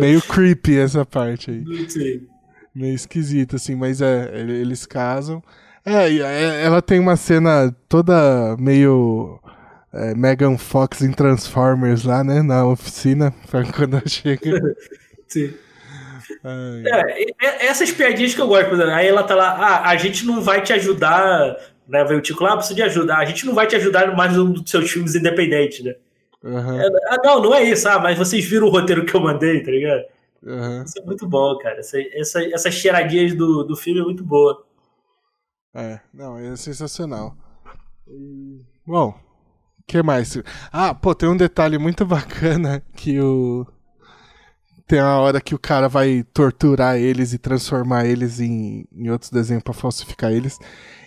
meio 0.01 0.23
creepy 0.23 0.79
essa 0.79 1.05
parte 1.05 1.51
aí. 1.51 1.89
Sim. 1.89 2.27
Meio 2.75 2.95
esquisito, 2.95 3.57
assim, 3.57 3.75
mas 3.75 4.01
é, 4.01 4.31
eles 4.35 4.87
casam. 4.87 5.43
É, 5.85 6.09
é, 6.19 6.65
ela 6.65 6.83
tem 6.83 6.99
uma 6.99 7.17
cena 7.17 7.75
toda 7.89 8.57
meio 8.59 9.41
é, 9.93 10.15
Megan 10.15 10.59
Fox 10.59 11.03
em 11.03 11.13
Transformers 11.13 12.05
lá, 12.05 12.23
né? 12.23 12.43
Na 12.43 12.67
oficina, 12.67 13.33
quando 13.75 13.97
ela 13.97 14.07
chega. 14.07 14.77
Sim. 15.27 15.55
É, 16.45 17.67
essas 17.67 17.91
piadinhas 17.91 18.35
que 18.35 18.41
eu 18.41 18.47
gosto, 18.47 18.75
aí 18.83 19.09
ela 19.09 19.23
tá 19.23 19.35
lá, 19.35 19.51
ah, 19.51 19.89
a 19.89 19.97
gente 19.97 20.25
não 20.25 20.43
vai 20.43 20.63
te 20.63 20.73
ajudar, 20.73 21.57
né? 21.89 22.05
Veio 22.05 22.21
o 22.21 22.23
Tico 22.23 22.45
lá, 22.45 22.53
ah, 22.53 22.57
precisa 22.57 22.75
de 22.75 22.83
ajuda, 22.83 23.17
a 23.17 23.25
gente 23.25 23.47
não 23.47 23.55
vai 23.55 23.67
te 23.67 23.77
ajudar 23.77 24.15
mais 24.15 24.39
um 24.39 24.53
dos 24.53 24.71
seus 24.71 24.91
filmes 24.91 25.15
independentes, 25.15 25.85
né? 25.85 25.95
Uhum. 26.43 26.81
É, 26.81 26.87
ah, 27.09 27.17
não, 27.25 27.43
não 27.43 27.55
é 27.55 27.65
isso, 27.65 27.89
ah, 27.89 27.99
mas 27.99 28.19
vocês 28.19 28.45
viram 28.45 28.69
o 28.69 28.71
roteiro 28.71 29.05
que 29.05 29.15
eu 29.15 29.21
mandei, 29.21 29.63
tá 29.63 29.71
ligado? 29.71 30.05
Uhum. 30.43 30.85
Isso 30.85 30.99
é 30.99 31.03
muito 31.03 31.27
bom, 31.27 31.57
cara. 31.59 31.81
Essa, 31.81 31.99
essa, 32.13 32.45
essas 32.45 32.75
cheiradinhas 32.75 33.35
do, 33.35 33.65
do 33.65 33.77
filme 33.77 34.01
é 34.01 34.05
muito 34.05 34.23
boa. 34.23 34.65
É, 35.75 36.01
não, 36.15 36.39
é 36.39 36.55
sensacional. 36.57 37.37
Bom, 38.87 39.15
que 39.87 40.03
mais? 40.03 40.41
Ah, 40.73 40.95
pô, 40.95 41.15
tem 41.15 41.29
um 41.29 41.37
detalhe 41.37 41.79
muito 41.79 42.05
bacana 42.07 42.83
que 42.95 43.21
o. 43.21 43.67
Tem 44.87 45.01
a 45.01 45.19
hora 45.19 45.41
que 45.41 45.55
o 45.55 45.59
cara 45.59 45.87
vai 45.89 46.25
torturar 46.33 46.97
eles 46.97 47.35
e 47.35 47.39
transformar 47.39 48.07
eles 48.07 48.41
em, 48.41 48.87
em 48.91 49.11
outros 49.11 49.31
desenhos 49.31 49.63
para 49.63 49.75
falsificar 49.75 50.33
eles. 50.33 50.59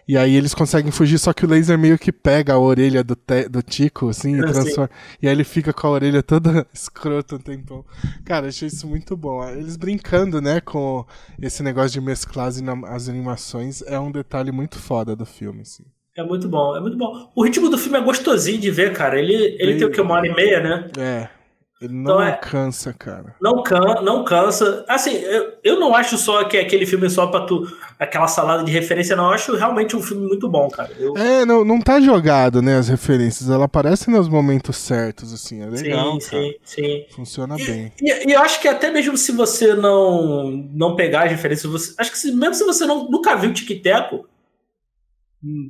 E 0.07 0.17
aí 0.17 0.35
eles 0.35 0.53
conseguem 0.53 0.91
fugir, 0.91 1.17
só 1.17 1.33
que 1.33 1.45
o 1.45 1.49
laser 1.49 1.77
meio 1.77 1.97
que 1.97 2.11
pega 2.11 2.53
a 2.53 2.59
orelha 2.59 3.03
do, 3.03 3.15
te, 3.15 3.47
do 3.47 3.61
Tico, 3.61 4.09
assim, 4.09 4.37
e 4.37 4.41
transforma. 4.45 4.89
E 5.21 5.27
aí 5.27 5.33
ele 5.33 5.43
fica 5.43 5.71
com 5.71 5.87
a 5.87 5.91
orelha 5.91 6.23
toda 6.23 6.65
escrota 6.73 7.35
um 7.35 7.39
tempão. 7.39 7.85
Cara, 8.25 8.47
achei 8.47 8.67
isso 8.67 8.87
muito 8.87 9.15
bom. 9.15 9.47
Eles 9.49 9.77
brincando, 9.77 10.41
né, 10.41 10.59
com 10.61 11.05
esse 11.41 11.63
negócio 11.63 11.91
de 11.91 12.01
mesclar 12.01 12.47
as, 12.47 13.09
animações 13.09 13.81
é 13.83 13.99
um 13.99 14.11
detalhe 14.11 14.51
muito 14.51 14.77
foda 14.77 15.15
do 15.15 15.25
filme, 15.25 15.61
assim. 15.61 15.83
É 16.15 16.23
muito 16.23 16.47
bom, 16.49 16.75
é 16.75 16.81
muito 16.81 16.97
bom. 16.97 17.31
O 17.35 17.43
ritmo 17.43 17.69
do 17.69 17.77
filme 17.77 17.97
é 17.97 18.01
gostosinho 18.01 18.59
de 18.59 18.69
ver, 18.69 18.93
cara. 18.93 19.17
Ele, 19.17 19.33
ele, 19.33 19.57
ele 19.59 19.75
tem 19.77 19.87
o 19.87 19.91
que? 19.91 20.01
Uma 20.01 20.15
hora 20.15 20.27
e 20.27 20.35
meia, 20.35 20.59
né? 20.61 20.91
É. 20.97 21.40
Ele 21.81 21.95
não 21.95 22.01
então, 22.01 22.21
é, 22.21 22.31
cansa, 22.33 22.93
cara. 22.93 23.35
Não, 23.41 23.63
can, 23.63 24.01
não 24.03 24.23
cansa. 24.23 24.85
Assim, 24.87 25.15
eu, 25.15 25.53
eu 25.63 25.79
não 25.79 25.95
acho 25.95 26.15
só 26.15 26.43
que 26.43 26.55
é 26.55 26.61
aquele 26.61 26.85
filme 26.85 27.09
só 27.09 27.25
pra 27.25 27.41
tu. 27.41 27.67
aquela 27.97 28.27
salada 28.27 28.63
de 28.63 28.71
referência, 28.71 29.15
não. 29.15 29.25
Eu 29.25 29.31
acho 29.31 29.55
realmente 29.55 29.95
um 29.95 30.01
filme 30.01 30.27
muito 30.27 30.47
bom, 30.47 30.69
cara. 30.69 30.91
Eu... 30.99 31.17
É, 31.17 31.43
não, 31.43 31.65
não 31.65 31.81
tá 31.81 31.99
jogado, 31.99 32.61
né, 32.61 32.77
as 32.77 32.87
referências. 32.87 33.49
Ela 33.49 33.65
aparece 33.65 34.11
nos 34.11 34.29
momentos 34.29 34.77
certos, 34.77 35.33
assim. 35.33 35.63
É 35.63 35.65
legal. 35.65 36.21
Sim, 36.21 36.29
cara. 36.29 36.43
sim, 36.43 36.55
sim. 36.63 37.05
Funciona 37.15 37.59
e, 37.59 37.65
bem. 37.65 37.91
E, 37.99 38.29
e, 38.29 38.33
eu 38.33 38.41
acho 38.41 38.61
que 38.61 38.67
até 38.67 38.91
mesmo 38.91 39.17
se 39.17 39.31
você 39.31 39.73
não, 39.73 40.51
não 40.51 40.95
pegar 40.95 41.23
as 41.23 41.31
referências, 41.31 41.71
você, 41.71 41.95
acho 41.97 42.11
que 42.11 42.17
se, 42.19 42.31
mesmo 42.31 42.53
se 42.53 42.63
você 42.63 42.85
não, 42.85 43.09
nunca 43.09 43.35
viu 43.35 43.51
Tic-Teco, 43.51 44.27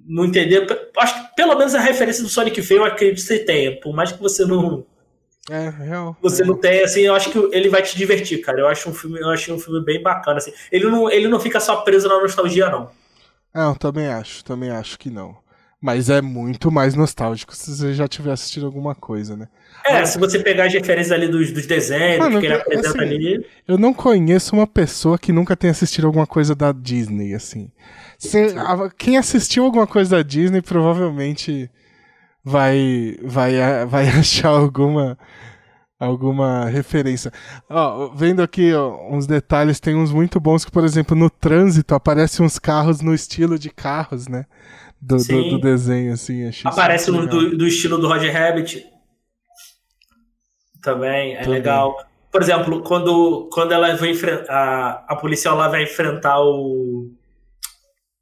não 0.06 0.26
entender. 0.26 0.67
Acho 0.97 1.21
que 1.21 1.36
pelo 1.36 1.56
menos 1.56 1.74
a 1.74 1.80
referência 1.80 2.21
do 2.21 2.30
Sonic 2.30 2.62
Feio 2.62 2.80
eu 2.80 2.86
acredito 2.86 3.15
que 3.15 3.21
você 3.21 3.39
tenha. 3.39 3.80
Por 3.80 3.95
mais 3.95 4.12
que 4.12 4.21
você 4.21 4.45
não. 4.45 4.86
É, 5.52 5.70
real. 5.70 6.16
Você 6.22 6.44
é. 6.44 6.46
não 6.46 6.56
tenha, 6.56 6.86
assim, 6.86 7.02
eu 7.02 7.14
acho 7.14 7.30
que 7.30 7.38
ele 7.52 7.68
vai 7.68 7.82
te 7.82 7.98
divertir, 7.98 8.40
cara. 8.40 8.62
Eu 8.62 8.68
acho 8.70 8.90
um 8.90 8.94
filme, 8.94 9.20
eu 9.20 9.30
achei 9.30 9.54
um 9.54 9.60
filme 9.60 9.84
bem 9.84 10.02
bacana, 10.02 10.38
assim. 10.38 10.54
Ele 10.72 10.86
não, 10.86 11.12
ele 11.12 11.28
não 11.28 11.42
fica 11.42 11.60
só 11.60 11.82
preso 11.82 12.08
na 12.08 12.22
nostalgia, 12.22 12.70
não. 12.70 12.90
Não, 13.54 13.76
também 13.76 14.08
acho, 14.08 14.46
também 14.46 14.70
acho 14.70 14.98
que 14.98 15.10
não. 15.10 15.36
Mas 15.82 16.10
é 16.10 16.22
muito 16.22 16.72
mais 16.72 16.96
nostálgico 16.96 17.54
se 17.54 17.76
você 17.76 17.94
já 17.94 18.08
tiver 18.08 18.32
assistido 18.32 18.66
alguma 18.66 18.96
coisa, 18.96 19.36
né? 19.36 19.50
É, 19.84 20.00
Mas, 20.00 20.10
se 20.10 20.20
você 20.20 20.40
pegar 20.40 20.68
as 20.68 20.74
referências 20.74 21.12
ali 21.12 21.28
dos, 21.28 21.52
dos 21.52 21.66
desenhos 21.66 22.20
mano, 22.20 22.40
que 22.40 22.46
ele 22.46 22.54
apresenta 22.54 22.90
assim, 22.90 23.00
ali. 23.00 23.46
Eu 23.68 23.78
não 23.78 23.94
conheço 23.94 24.56
uma 24.56 24.68
pessoa 24.68 25.18
que 25.18 25.34
nunca 25.34 25.56
tenha 25.58 25.72
assistido 25.72 26.06
alguma 26.06 26.28
coisa 26.28 26.56
da 26.56 26.72
Disney, 26.72 27.34
assim. 27.34 27.70
Quem 28.98 29.18
assistiu 29.18 29.66
alguma 29.66 29.88
coisa 29.88 30.18
da 30.18 30.24
Disney 30.24 30.62
provavelmente 30.62 31.70
vai, 32.44 33.18
vai, 33.24 33.86
vai 33.86 34.08
achar 34.20 34.50
alguma, 34.50 35.18
alguma 36.00 36.66
referência. 36.66 37.32
Ó, 37.70 38.10
vendo 38.10 38.42
aqui 38.42 38.74
ó, 38.74 39.10
uns 39.10 39.28
detalhes, 39.28 39.80
tem 39.80 39.96
uns 39.96 40.12
muito 40.12 40.40
bons 40.40 40.66
que, 40.66 40.72
por 40.72 40.84
exemplo, 40.84 41.16
no 41.16 41.30
trânsito 41.30 41.96
aparecem 41.96 42.46
uns 42.46 42.60
carros 42.60 43.02
no 43.02 43.14
estilo 43.14 43.58
de 43.58 43.70
carros, 43.70 44.28
né? 44.28 44.46
Do, 45.00 45.18
do, 45.18 45.50
do, 45.50 45.60
desenho, 45.60 46.14
assim. 46.14 46.52
Aparece 46.64 47.10
no, 47.10 47.26
do, 47.26 47.58
do, 47.58 47.68
estilo 47.68 47.98
do 47.98 48.08
Roger 48.08 48.32
Rabbit. 48.32 48.86
Também, 50.84 51.34
é 51.34 51.40
Também. 51.42 51.54
legal. 51.54 51.96
Por 52.32 52.40
exemplo, 52.42 52.84
quando, 52.84 53.50
quando 53.52 53.72
ela 53.72 53.96
vai 53.96 54.12
enfrentar. 54.12 54.54
A, 54.54 55.06
a 55.14 55.16
policial 55.16 55.58
lá 55.58 55.68
vai 55.68 55.84
enfrentar 55.84 56.40
o 56.40 57.12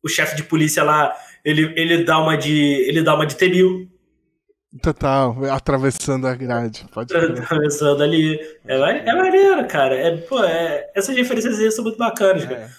o 0.04 0.08
chefe 0.08 0.36
de 0.36 0.44
polícia 0.44 0.84
lá, 0.84 1.14
ele, 1.44 1.74
ele 1.76 2.04
dá 2.04 2.20
uma 2.20 2.38
de. 2.38 2.54
ele 2.88 3.02
dá 3.02 3.16
uma 3.16 3.26
de 3.26 3.36
Temil. 3.36 3.88
Total, 4.84 5.36
atravessando 5.52 6.28
a 6.28 6.36
grade. 6.36 6.86
Pode 6.94 7.16
atravessando 7.16 8.04
ali. 8.04 8.40
É, 8.68 8.76
é 8.76 9.16
maneiro, 9.16 9.68
cara. 9.68 9.96
É, 9.96 10.16
pô, 10.18 10.44
é, 10.44 10.92
essas 10.94 11.16
referências 11.16 11.74
são 11.74 11.84
muito 11.84 11.98
bacanas, 11.98 12.44
é. 12.44 12.70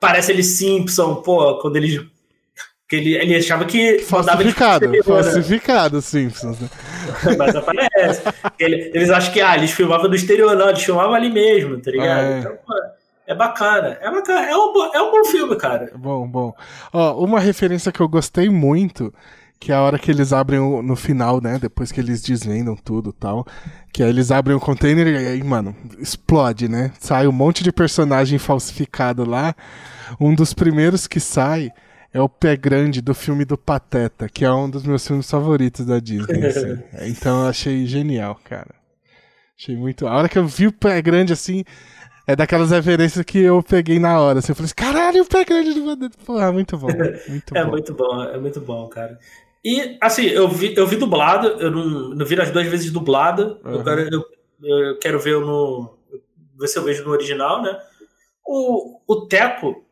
Parece 0.00 0.32
ele 0.32 0.42
Simpson, 0.42 1.16
pô, 1.16 1.58
quando 1.58 1.76
ele. 1.76 2.10
Que 2.88 2.96
ele, 2.96 3.14
ele 3.14 3.36
achava 3.36 3.64
que. 3.64 4.00
Falsificado, 4.00 4.86
exterior, 4.86 5.22
né? 5.22 5.22
falsificado 5.22 5.96
né? 5.96 6.02
Simpsons, 6.02 6.58
né? 6.60 6.68
Mas 7.36 7.54
aparece. 7.54 8.22
ele, 8.58 8.90
eles 8.92 9.10
acham 9.10 9.32
que 9.32 9.40
ah, 9.40 9.56
eles 9.56 9.70
filmavam 9.70 10.08
do 10.08 10.16
exterior, 10.16 10.56
não, 10.56 10.70
eles 10.70 10.82
filmavam 10.82 11.14
ali 11.14 11.30
mesmo, 11.30 11.80
tá 11.80 11.90
ligado? 11.90 12.32
É. 12.32 12.38
Então, 12.40 12.58
pô, 12.66 12.74
é 13.28 13.34
bacana. 13.34 13.98
É 14.00 14.10
bacana. 14.10 14.46
É 14.46 14.56
um, 14.56 14.90
é 14.94 15.02
um 15.02 15.10
bom 15.12 15.24
filme, 15.26 15.54
cara. 15.56 15.92
Bom, 15.94 16.26
bom. 16.26 16.54
Ó, 16.92 17.22
uma 17.22 17.38
referência 17.38 17.92
que 17.92 18.00
eu 18.00 18.08
gostei 18.08 18.48
muito, 18.48 19.12
que 19.60 19.72
é 19.72 19.74
a 19.74 19.80
hora 19.80 19.98
que 19.98 20.10
eles 20.10 20.32
abrem 20.32 20.60
o, 20.60 20.82
no 20.82 20.94
final, 20.94 21.40
né? 21.40 21.58
Depois 21.58 21.90
que 21.90 22.00
eles 22.00 22.22
desvendam 22.22 22.76
tudo 22.76 23.12
tal. 23.12 23.46
Que 23.92 24.02
aí 24.02 24.08
eles 24.08 24.30
abrem 24.30 24.56
o 24.56 24.60
container 24.60 25.06
e 25.06 25.16
aí, 25.16 25.42
mano, 25.42 25.74
explode, 25.98 26.68
né? 26.68 26.92
Sai 26.98 27.26
um 27.26 27.32
monte 27.32 27.64
de 27.64 27.72
personagem 27.72 28.38
falsificado 28.38 29.24
lá. 29.24 29.54
Um 30.20 30.34
dos 30.34 30.54
primeiros 30.54 31.06
que 31.06 31.18
sai 31.18 31.70
é 32.12 32.20
o 32.20 32.28
Pé 32.28 32.56
Grande 32.56 33.00
do 33.00 33.14
filme 33.14 33.44
do 33.44 33.58
Pateta, 33.58 34.28
que 34.28 34.44
é 34.44 34.52
um 34.52 34.70
dos 34.70 34.84
meus 34.84 35.06
filmes 35.06 35.28
favoritos 35.30 35.84
da 35.84 35.98
Disney. 35.98 36.46
Assim. 36.46 36.78
então 37.10 37.42
eu 37.42 37.48
achei 37.48 37.86
genial, 37.86 38.38
cara. 38.44 38.74
Achei 39.58 39.76
muito. 39.76 40.06
A 40.06 40.16
hora 40.16 40.28
que 40.28 40.38
eu 40.38 40.46
vi 40.46 40.68
o 40.68 40.72
Pé 40.72 41.02
Grande 41.02 41.32
assim 41.32 41.64
é 42.28 42.36
daquelas 42.36 42.70
referências 42.70 43.24
que 43.24 43.38
eu 43.38 43.62
peguei 43.62 43.98
na 43.98 44.20
hora. 44.20 44.38
Assim, 44.38 44.52
eu 44.52 44.56
falei 44.56 44.66
assim, 44.66 44.74
caralho, 44.74 45.22
o 45.22 45.26
pé 45.26 45.46
grande 45.46 45.72
do. 45.72 46.10
Porra, 46.26 46.52
muito 46.52 46.76
bom. 46.76 46.88
Muito 47.26 47.56
é 47.56 47.64
bom. 47.64 47.70
muito 47.70 47.94
bom, 47.94 48.22
é 48.22 48.38
muito 48.38 48.60
bom, 48.60 48.86
cara. 48.88 49.18
E, 49.64 49.98
assim, 50.00 50.26
eu 50.26 50.48
vi, 50.48 50.74
eu 50.76 50.86
vi 50.86 50.96
dublado, 50.96 51.48
eu 51.48 51.70
não, 51.70 51.84
não 52.10 52.26
vi 52.26 52.40
as 52.40 52.50
duas 52.50 52.66
vezes 52.66 52.90
dublada. 52.90 53.58
Uhum. 53.64 53.74
Eu, 53.74 53.84
quero, 53.84 54.00
eu, 54.00 54.24
eu, 54.62 54.98
quero 54.98 55.20
ver 55.20 55.40
no. 55.40 55.94
ver 56.58 56.68
se 56.68 56.78
eu 56.78 56.84
vejo 56.84 57.04
no 57.04 57.10
original, 57.10 57.62
né? 57.62 57.78
O, 58.46 59.00
o 59.06 59.26
Teco. 59.26 59.84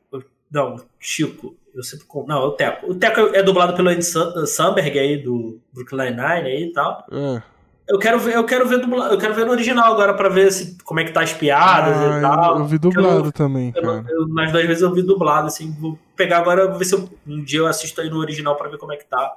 Não, 0.51 0.77
Chico. 0.99 1.57
Eu 1.75 1.83
sempre. 1.83 2.07
Não, 2.27 2.43
é 2.43 2.47
o 2.47 2.53
Teco. 2.53 2.91
O 2.91 2.95
Teco 2.95 3.21
é 3.35 3.43
dublado 3.43 3.75
pelo 3.75 3.91
Andy 3.91 4.05
Samberg 4.05 4.99
aí, 4.99 5.17
do 5.23 5.61
Brooklyn 5.73 6.11
Nine 6.11 6.49
aí 6.49 6.63
e 6.65 6.73
tal. 6.73 7.05
Uhum. 7.11 7.41
Eu 7.89 8.01
quero 8.01 8.19
ver, 8.19 8.35
eu 8.35 8.45
quero 8.45 8.67
ver 8.67 8.81
dublado, 8.81 9.15
eu 9.15 9.19
quero 9.19 9.33
ver 9.33 9.47
no 9.47 9.53
original 9.53 9.93
agora 9.93 10.13
para 10.13 10.29
ver 10.29 10.51
se, 10.51 10.77
como 10.83 10.99
é 10.99 11.05
que 11.05 11.13
tá 11.13 11.23
as 11.23 11.33
piadas 11.33 11.97
ah, 11.97 12.19
e 12.19 12.21
tal. 12.21 12.59
Eu, 12.59 12.65
vi 12.65 12.79
dublado 12.79 13.27
eu, 13.27 13.33
também, 13.33 13.71
cara. 13.71 14.05
Eu, 14.09 14.27
nas 14.27 14.51
duas 14.51 14.67
vezes 14.67 14.83
eu 14.83 14.93
vi 14.93 15.03
dublado, 15.03 15.47
assim, 15.47 15.71
vou 15.79 15.97
pegar 16.17 16.39
agora, 16.39 16.67
ver 16.77 16.85
se 16.85 16.97
eu, 16.97 17.09
um 17.25 17.45
dia 17.45 17.61
eu 17.61 17.67
assisto 17.67 18.01
aí 18.01 18.11
no 18.11 18.19
original 18.19 18.57
para 18.57 18.69
ver 18.69 18.79
como 18.79 18.93
é 18.93 18.97
que 18.97 19.07
tá. 19.07 19.33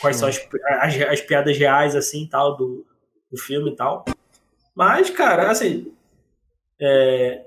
Quais 0.00 0.16
são 0.16 0.28
as, 0.28 0.38
as, 0.80 1.00
as, 1.02 1.20
piadas 1.20 1.56
reais, 1.56 1.94
assim, 1.94 2.26
tal, 2.26 2.56
do, 2.56 2.84
do 3.30 3.38
filme 3.38 3.70
e 3.70 3.76
tal. 3.76 4.04
Mas, 4.74 5.10
cara, 5.10 5.50
assim. 5.50 5.92
É... 6.80 7.44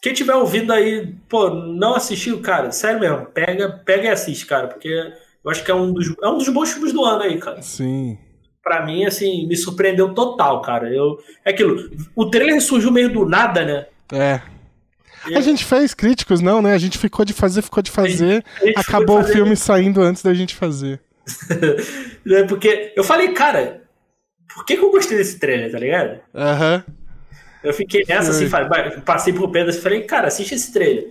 Quem 0.00 0.12
tiver 0.12 0.34
ouvindo 0.34 0.72
aí, 0.72 1.14
pô, 1.28 1.50
não 1.50 1.94
assistiu, 1.94 2.40
cara, 2.40 2.70
sério 2.70 3.00
mesmo, 3.00 3.26
pega, 3.26 3.68
pega 3.84 4.04
e 4.04 4.08
assiste, 4.08 4.46
cara, 4.46 4.68
porque 4.68 4.88
eu 5.44 5.50
acho 5.50 5.64
que 5.64 5.70
é 5.70 5.74
um 5.74 5.92
dos, 5.92 6.14
é 6.22 6.28
um 6.28 6.38
dos 6.38 6.48
bons 6.48 6.70
filmes 6.70 6.92
do 6.92 7.04
ano 7.04 7.22
aí, 7.22 7.38
cara. 7.38 7.60
Sim. 7.62 8.16
pra 8.62 8.86
mim, 8.86 9.04
assim, 9.04 9.46
me 9.46 9.56
surpreendeu 9.56 10.14
total, 10.14 10.62
cara. 10.62 10.88
Eu, 10.88 11.18
é 11.44 11.50
aquilo. 11.50 11.90
O 12.14 12.30
trailer 12.30 12.60
surgiu 12.62 12.92
meio 12.92 13.12
do 13.12 13.24
nada, 13.24 13.64
né? 13.64 13.86
É. 14.12 14.40
A 15.34 15.40
gente 15.40 15.64
fez 15.64 15.94
críticos, 15.94 16.40
não, 16.40 16.62
né? 16.62 16.72
A 16.72 16.78
gente 16.78 16.98
ficou 16.98 17.24
de 17.24 17.32
fazer, 17.32 17.62
ficou 17.62 17.82
de 17.82 17.90
fazer. 17.90 18.44
acabou 18.76 19.18
fazer... 19.18 19.30
o 19.30 19.32
filme 19.34 19.56
saindo 19.56 20.02
antes 20.02 20.22
da 20.22 20.34
gente 20.34 20.54
fazer. 20.54 21.00
É 22.30 22.42
porque 22.44 22.92
eu 22.94 23.02
falei, 23.02 23.32
cara, 23.32 23.82
por 24.54 24.64
que, 24.64 24.76
que 24.76 24.82
eu 24.82 24.90
gostei 24.90 25.16
desse 25.16 25.38
trailer, 25.38 25.70
tá 25.70 25.78
ligado? 25.78 26.20
Aham. 26.34 26.84
Uhum. 26.86 26.94
Eu 27.62 27.72
fiquei 27.72 28.04
nessa, 28.06 28.30
assim, 28.30 28.48
passei 29.04 29.32
pro 29.32 29.50
Pedro 29.50 29.72
e 29.72 29.80
falei, 29.80 30.02
cara, 30.02 30.28
assiste 30.28 30.54
esse 30.54 30.72
trailer. 30.72 31.08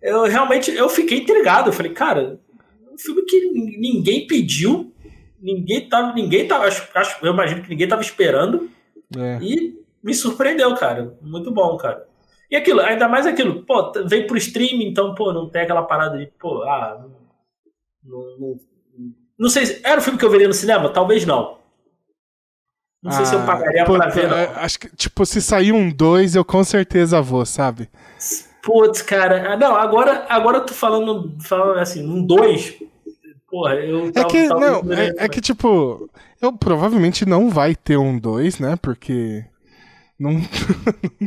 Eu 0.00 0.24
realmente, 0.24 0.70
eu 0.70 0.88
fiquei 0.88 1.18
intrigado. 1.18 1.70
Eu 1.70 1.72
falei, 1.72 1.92
cara, 1.92 2.38
um 2.92 2.98
filme 2.98 3.22
que 3.22 3.50
ninguém 3.50 4.26
pediu, 4.26 4.92
ninguém 5.40 5.88
tava, 5.88 6.12
ninguém 6.12 6.46
tava, 6.46 6.66
acho, 6.66 6.86
acho, 6.94 7.24
eu 7.24 7.32
imagino 7.32 7.62
que 7.62 7.70
ninguém 7.70 7.88
tava 7.88 8.02
esperando. 8.02 8.70
É. 9.16 9.38
E 9.42 9.78
me 10.02 10.14
surpreendeu, 10.14 10.74
cara. 10.76 11.16
Muito 11.22 11.50
bom, 11.50 11.76
cara. 11.76 12.06
E 12.54 12.56
aquilo, 12.56 12.80
ainda 12.82 13.08
mais 13.08 13.26
aquilo, 13.26 13.64
pô, 13.64 13.90
veio 14.06 14.28
pro 14.28 14.36
streaming, 14.36 14.86
então, 14.86 15.12
pô, 15.12 15.32
não 15.32 15.50
tem 15.50 15.62
aquela 15.62 15.82
parada 15.82 16.16
de, 16.16 16.26
pô, 16.38 16.62
ah, 16.62 17.04
não, 18.04 18.38
não, 18.38 18.60
não, 19.36 19.48
sei, 19.48 19.80
era 19.82 19.98
o 19.98 20.00
filme 20.00 20.16
que 20.16 20.24
eu 20.24 20.30
veria 20.30 20.46
no 20.46 20.54
cinema? 20.54 20.88
Talvez 20.88 21.26
não. 21.26 21.58
Não 23.02 23.10
sei 23.10 23.24
se 23.24 23.34
eu 23.34 23.40
ah, 23.40 23.44
pagaria 23.44 23.84
puta, 23.84 23.98
pra 23.98 24.08
ver. 24.08 24.28
Não. 24.28 24.36
Acho 24.62 24.78
que, 24.78 24.88
tipo, 24.94 25.26
se 25.26 25.42
sair 25.42 25.72
um 25.72 25.90
2, 25.90 26.36
eu 26.36 26.44
com 26.44 26.62
certeza 26.62 27.20
vou, 27.20 27.44
sabe? 27.44 27.90
Putz, 28.62 29.02
cara. 29.02 29.54
Ah, 29.54 29.56
não, 29.56 29.74
agora, 29.74 30.24
agora 30.28 30.58
eu 30.58 30.64
tô 30.64 30.74
falando, 30.74 31.36
falando 31.40 31.80
assim, 31.80 32.08
um 32.08 32.24
2. 32.24 32.84
Porra, 33.50 33.74
eu. 33.74 34.12
É 34.14 34.24
que, 34.26 34.46
não, 34.46 34.92
é, 34.92 35.24
é, 35.24 35.28
que, 35.28 35.40
tipo, 35.40 36.08
eu 36.40 36.52
provavelmente 36.52 37.26
não 37.26 37.50
vai 37.50 37.74
ter 37.74 37.96
um 37.96 38.16
2, 38.16 38.60
né? 38.60 38.76
Porque. 38.80 39.44
Não. 40.18 40.32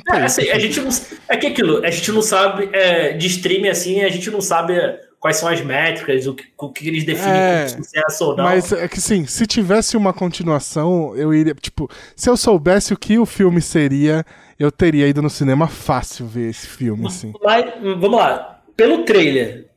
não 0.07 0.15
é, 0.15 0.23
assim, 0.23 0.49
a 0.49 0.59
gente 0.59 0.79
não. 0.79 0.89
É 1.27 1.37
que 1.37 1.47
aquilo, 1.47 1.83
a 1.85 1.91
gente 1.91 2.11
não 2.11 2.21
sabe. 2.21 2.69
É, 2.71 3.13
de 3.13 3.27
streaming 3.27 3.69
assim, 3.69 4.01
a 4.01 4.09
gente 4.09 4.31
não 4.31 4.41
sabe 4.41 4.73
quais 5.19 5.37
são 5.37 5.49
as 5.49 5.61
métricas, 5.61 6.25
o 6.25 6.33
que, 6.33 6.45
o 6.57 6.71
que 6.71 6.87
eles 6.87 7.03
definem 7.03 7.33
é, 7.33 7.67
como 7.69 7.83
sucesso 7.83 8.25
ou 8.25 8.37
não. 8.37 8.43
Mas 8.45 8.71
é 8.71 8.87
que 8.87 9.01
sim, 9.01 9.25
se 9.25 9.45
tivesse 9.45 9.97
uma 9.97 10.13
continuação, 10.13 11.15
eu 11.15 11.33
iria. 11.33 11.53
Tipo, 11.53 11.89
se 12.15 12.29
eu 12.29 12.37
soubesse 12.37 12.93
o 12.93 12.97
que 12.97 13.17
o 13.17 13.25
filme 13.25 13.61
seria, 13.61 14.25
eu 14.57 14.71
teria 14.71 15.07
ido 15.07 15.21
no 15.21 15.29
cinema 15.29 15.67
fácil 15.67 16.25
ver 16.25 16.49
esse 16.49 16.67
filme, 16.67 17.07
assim. 17.07 17.33
Mas, 17.43 17.65
vamos 17.81 18.17
lá, 18.17 18.61
pelo 18.75 19.03
trailer. 19.03 19.67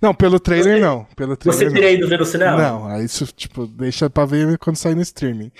Não, 0.00 0.12
pelo 0.12 0.40
trailer 0.40 0.74
você, 0.74 0.80
não. 0.80 1.06
Pelo 1.14 1.36
trailer, 1.36 1.68
você 1.68 1.72
teria 1.72 1.92
ido 1.92 2.08
ver 2.08 2.18
no 2.18 2.24
cinema? 2.24 2.56
Não, 2.56 3.04
isso, 3.04 3.24
tipo, 3.26 3.68
deixa 3.68 4.10
pra 4.10 4.24
ver 4.24 4.58
quando 4.58 4.76
sair 4.76 4.96
no 4.96 5.02
streaming. 5.02 5.52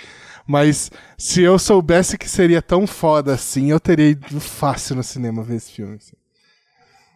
Mas 0.45 0.91
se 1.17 1.41
eu 1.41 1.57
soubesse 1.57 2.17
que 2.17 2.29
seria 2.29 2.61
tão 2.61 2.85
foda 2.85 3.33
assim, 3.33 3.71
eu 3.71 3.79
teria 3.79 4.09
ido 4.09 4.39
fácil 4.39 4.95
no 4.95 5.03
cinema 5.03 5.43
ver 5.43 5.55
esse 5.55 5.71
filme. 5.71 5.95
Assim. 5.95 6.15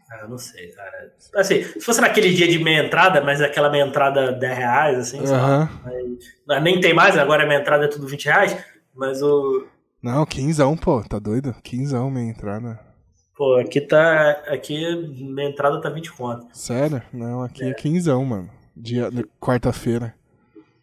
Ah, 0.09 0.19
eu 0.21 0.29
não 0.29 0.37
sei, 0.37 0.69
cara. 0.69 1.13
Assim, 1.35 1.63
se 1.63 1.81
fosse 1.81 1.99
naquele 1.99 2.33
dia 2.33 2.47
de 2.47 2.57
meia 2.57 2.85
entrada, 2.85 3.21
mas 3.21 3.41
aquela 3.41 3.69
meia 3.69 3.85
entrada 3.85 4.31
10 4.31 4.57
reais, 4.57 4.97
assim, 4.97 5.19
uhum. 5.19 5.67
mas, 6.47 6.63
nem 6.63 6.79
tem 6.79 6.93
mais, 6.93 7.17
agora 7.17 7.43
a 7.43 7.45
meia 7.45 7.59
entrada 7.59 7.85
é 7.85 7.89
tudo 7.89 8.07
20 8.07 8.25
reais, 8.25 8.57
mas 8.95 9.21
o. 9.21 9.67
Não, 10.01 10.25
quinzão, 10.25 10.77
pô, 10.77 11.03
tá 11.03 11.19
doido? 11.19 11.53
Quinzão 11.61 12.09
meia 12.09 12.29
entrada. 12.29 12.79
Pô, 13.35 13.55
aqui 13.55 13.81
tá. 13.81 14.31
Aqui 14.47 14.95
minha 14.95 15.49
entrada 15.49 15.81
tá 15.81 15.89
20 15.89 16.11
conto. 16.13 16.47
Sério? 16.53 17.01
Não, 17.11 17.43
aqui 17.43 17.63
é, 17.63 17.69
é 17.69 17.73
quinzão, 17.73 18.23
mano. 18.23 18.49
Dia, 18.75 19.09
quarta-feira. 19.39 20.15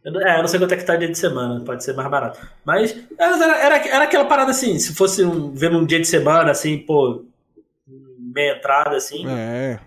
É, 0.05 0.37
eu 0.37 0.41
não 0.43 0.49
sei 0.49 0.59
quanto 0.59 0.73
é 0.73 0.77
que 0.77 0.85
tá 0.85 0.97
dia 0.97 1.09
de 1.09 1.17
semana, 1.17 1.65
pode 1.65 1.83
ser 1.83 1.95
mais 1.95 2.11
barato. 2.11 2.39
Mas 2.65 2.95
era, 3.19 3.57
era, 3.57 3.89
era 3.89 4.05
aquela 4.05 4.27
parada 4.27 4.51
assim, 4.51 4.79
se 4.79 4.95
fosse 4.95 5.25
um, 5.25 5.53
vendo 5.55 5.79
um 5.79 5.87
dia 5.87 5.99
de 5.99 6.07
semana, 6.07 6.51
assim, 6.51 6.77
pô, 6.79 7.25
meia 8.35 8.57
entrada, 8.57 8.97
assim. 8.97 9.25
É. 9.27 9.79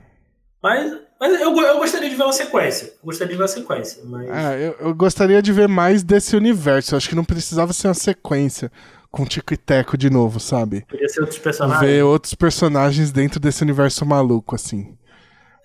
Mas, 0.62 0.98
mas 1.20 1.40
eu, 1.40 1.56
eu 1.56 1.78
gostaria 1.78 2.10
de 2.10 2.16
ver 2.16 2.24
uma 2.24 2.34
sequência. 2.34 2.94
Gostaria 3.04 3.32
de 3.32 3.38
ver 3.38 3.44
uma 3.44 3.48
sequência. 3.48 4.02
Mas... 4.06 4.28
É, 4.28 4.68
eu, 4.68 4.88
eu 4.88 4.96
gostaria 4.96 5.42
de 5.42 5.54
ver 5.54 5.68
mais 5.68 6.02
desse 6.02 6.36
universo. 6.36 6.96
Eu 6.96 6.98
acho 6.98 7.10
que 7.10 7.16
não 7.16 7.24
precisava 7.24 7.72
ser 7.72 7.88
uma 7.88 7.94
sequência 7.94 8.72
com 9.12 9.24
Tico 9.24 9.54
e 9.54 9.58
Teco 9.58 9.98
de 9.98 10.10
novo, 10.10 10.40
sabe? 10.40 10.84
Podia 10.90 11.08
ser 11.10 11.22
outros 11.22 11.40
personagens. 11.40 11.82
Ver 11.82 12.04
outros 12.04 12.34
personagens 12.34 13.12
dentro 13.12 13.40
desse 13.40 13.62
universo 13.62 14.06
maluco, 14.06 14.56
assim. 14.56 14.98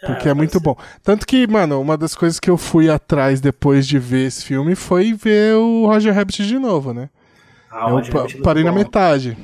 Porque 0.04 0.28
é, 0.28 0.32
é 0.32 0.34
muito 0.34 0.58
bom. 0.60 0.76
Tanto 1.02 1.26
que, 1.26 1.46
mano, 1.46 1.80
uma 1.80 1.96
das 1.96 2.14
coisas 2.14 2.40
que 2.40 2.50
eu 2.50 2.58
fui 2.58 2.90
atrás 2.90 3.40
depois 3.40 3.86
de 3.86 3.98
ver 3.98 4.26
esse 4.26 4.44
filme 4.44 4.74
foi 4.74 5.12
ver 5.12 5.54
o 5.54 5.86
Roger 5.86 6.12
Rabbit 6.12 6.44
de 6.44 6.58
novo, 6.58 6.92
né? 6.92 7.08
Ah, 7.70 7.88
eu 7.90 8.02
pa 8.10 8.26
parei 8.42 8.64
na 8.64 8.72
metade. 8.72 9.36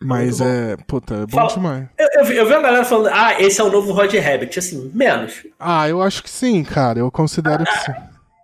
Mas 0.00 0.40
é. 0.40 0.76
Puta, 0.86 1.14
é 1.14 1.26
bom 1.26 1.36
Fala, 1.36 1.48
demais. 1.48 1.88
Eu, 1.98 2.08
eu, 2.14 2.24
vi, 2.24 2.36
eu 2.36 2.46
vi 2.46 2.52
uma 2.52 2.62
galera 2.62 2.84
falando, 2.84 3.10
ah, 3.12 3.40
esse 3.40 3.60
é 3.60 3.64
o 3.64 3.70
novo 3.70 3.92
Roger 3.92 4.22
Rabbit. 4.22 4.58
Assim, 4.58 4.90
menos. 4.92 5.46
Ah, 5.58 5.88
eu 5.88 6.02
acho 6.02 6.22
que 6.22 6.30
sim, 6.30 6.64
cara. 6.64 6.98
Eu 6.98 7.10
considero 7.10 7.62
ah, 7.62 7.66
que 7.66 7.78
sim. 7.78 7.92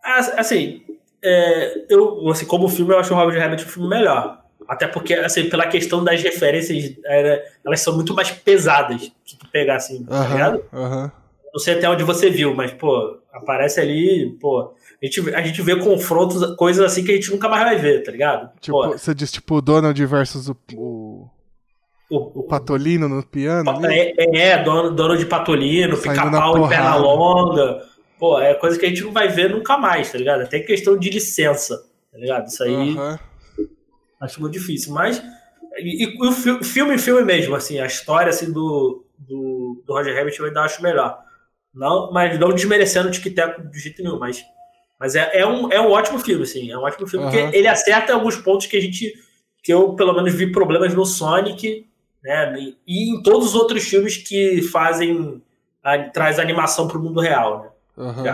Ah, 0.04 0.18
assim, 0.38 0.82
é, 1.24 1.86
eu, 1.88 2.28
assim, 2.28 2.46
como 2.46 2.68
filme, 2.68 2.92
eu 2.92 2.98
acho 3.00 3.12
o 3.12 3.16
Roger 3.16 3.40
Rabbit 3.40 3.64
um 3.64 3.68
filme 3.68 3.88
melhor. 3.88 4.45
Até 4.68 4.86
porque, 4.86 5.14
assim, 5.14 5.48
pela 5.48 5.66
questão 5.66 6.02
das 6.02 6.22
referências, 6.22 6.96
era, 7.04 7.42
elas 7.64 7.80
são 7.80 7.94
muito 7.94 8.14
mais 8.14 8.30
pesadas 8.30 9.12
se 9.24 9.38
tu 9.38 9.48
pegar, 9.48 9.76
assim, 9.76 10.04
tá 10.04 10.28
ligado? 10.28 10.56
Uh 10.72 10.78
-huh. 10.78 11.12
Não 11.52 11.60
sei 11.60 11.74
até 11.74 11.88
onde 11.88 12.04
você 12.04 12.28
viu, 12.28 12.54
mas, 12.54 12.72
pô, 12.72 13.18
aparece 13.32 13.80
ali, 13.80 14.36
pô. 14.40 14.74
A 15.02 15.06
gente, 15.06 15.34
a 15.34 15.42
gente 15.42 15.62
vê 15.62 15.76
confrontos, 15.76 16.56
coisas 16.56 16.84
assim 16.84 17.04
que 17.04 17.12
a 17.12 17.14
gente 17.14 17.30
nunca 17.30 17.48
mais 17.48 17.64
vai 17.64 17.76
ver, 17.76 18.02
tá 18.02 18.10
ligado? 18.10 18.50
Tipo, 18.60 18.82
pô, 18.82 18.92
você 18.92 19.14
diz, 19.14 19.30
tipo, 19.30 19.60
Donald 19.60 20.04
versus 20.06 20.48
o, 20.48 20.56
o 20.74 21.28
o, 22.08 22.40
o, 22.40 22.42
Patolino 22.44 23.08
no 23.08 23.22
piano? 23.24 23.68
É, 23.84 24.12
é, 24.16 24.50
é, 24.50 24.64
de 25.16 25.26
Patolino, 25.26 25.96
pica-pau 25.96 26.64
e 26.64 26.68
perna 26.68 26.94
longa. 26.96 27.82
Pô, 28.18 28.38
é 28.38 28.54
coisa 28.54 28.78
que 28.78 28.86
a 28.86 28.88
gente 28.88 29.02
não 29.02 29.12
vai 29.12 29.28
ver 29.28 29.50
nunca 29.50 29.76
mais, 29.76 30.10
tá 30.10 30.18
ligado? 30.18 30.42
Até 30.42 30.60
questão 30.60 30.96
de 30.96 31.10
licença, 31.10 31.76
tá 32.12 32.18
ligado? 32.18 32.46
Isso 32.46 32.62
aí 32.62 32.96
uhum. 32.96 33.18
Acho 34.20 34.40
muito 34.40 34.54
difícil. 34.54 34.92
Mas. 34.92 35.22
E, 35.78 36.04
e 36.04 36.26
o 36.26 36.32
filme, 36.32 36.98
filme 36.98 37.22
mesmo, 37.24 37.54
assim, 37.54 37.78
a 37.78 37.86
história 37.86 38.30
assim, 38.30 38.50
do, 38.50 39.04
do, 39.18 39.82
do 39.86 39.92
Roger 39.92 40.16
Rabbit 40.16 40.38
eu 40.38 40.46
ainda 40.46 40.62
acho 40.62 40.82
melhor. 40.82 41.18
Não, 41.74 42.10
mas 42.10 42.38
não 42.38 42.54
desmerecendo 42.54 43.08
o 43.08 43.10
Tic 43.10 43.34
Tac 43.34 43.60
de 43.70 43.78
jeito 43.78 44.02
nenhum, 44.02 44.18
mas. 44.18 44.42
Mas 44.98 45.14
é, 45.14 45.30
é, 45.34 45.46
um, 45.46 45.70
é 45.70 45.78
um 45.78 45.90
ótimo 45.90 46.18
filme, 46.18 46.44
assim. 46.44 46.70
É 46.70 46.78
um 46.78 46.82
ótimo 46.82 47.06
filme, 47.06 47.26
uhum. 47.26 47.30
porque 47.30 47.56
ele 47.56 47.68
acerta 47.68 48.14
alguns 48.14 48.36
pontos 48.36 48.66
que 48.66 48.76
a 48.76 48.80
gente. 48.80 49.12
que 49.62 49.72
eu, 49.72 49.94
pelo 49.94 50.14
menos, 50.14 50.32
vi 50.32 50.50
problemas 50.50 50.94
no 50.94 51.04
Sonic 51.04 51.86
né? 52.26 52.72
E 52.86 53.10
em 53.10 53.22
todos 53.22 53.48
os 53.48 53.54
outros 53.54 53.84
filmes 53.84 54.16
que 54.16 54.60
fazem 54.62 55.40
a, 55.82 55.98
traz 56.10 56.40
animação 56.40 56.88
para 56.88 56.98
o 56.98 57.02
mundo 57.02 57.20
real, 57.20 57.62
né? 57.62 58.04
Uhum. 58.04 58.24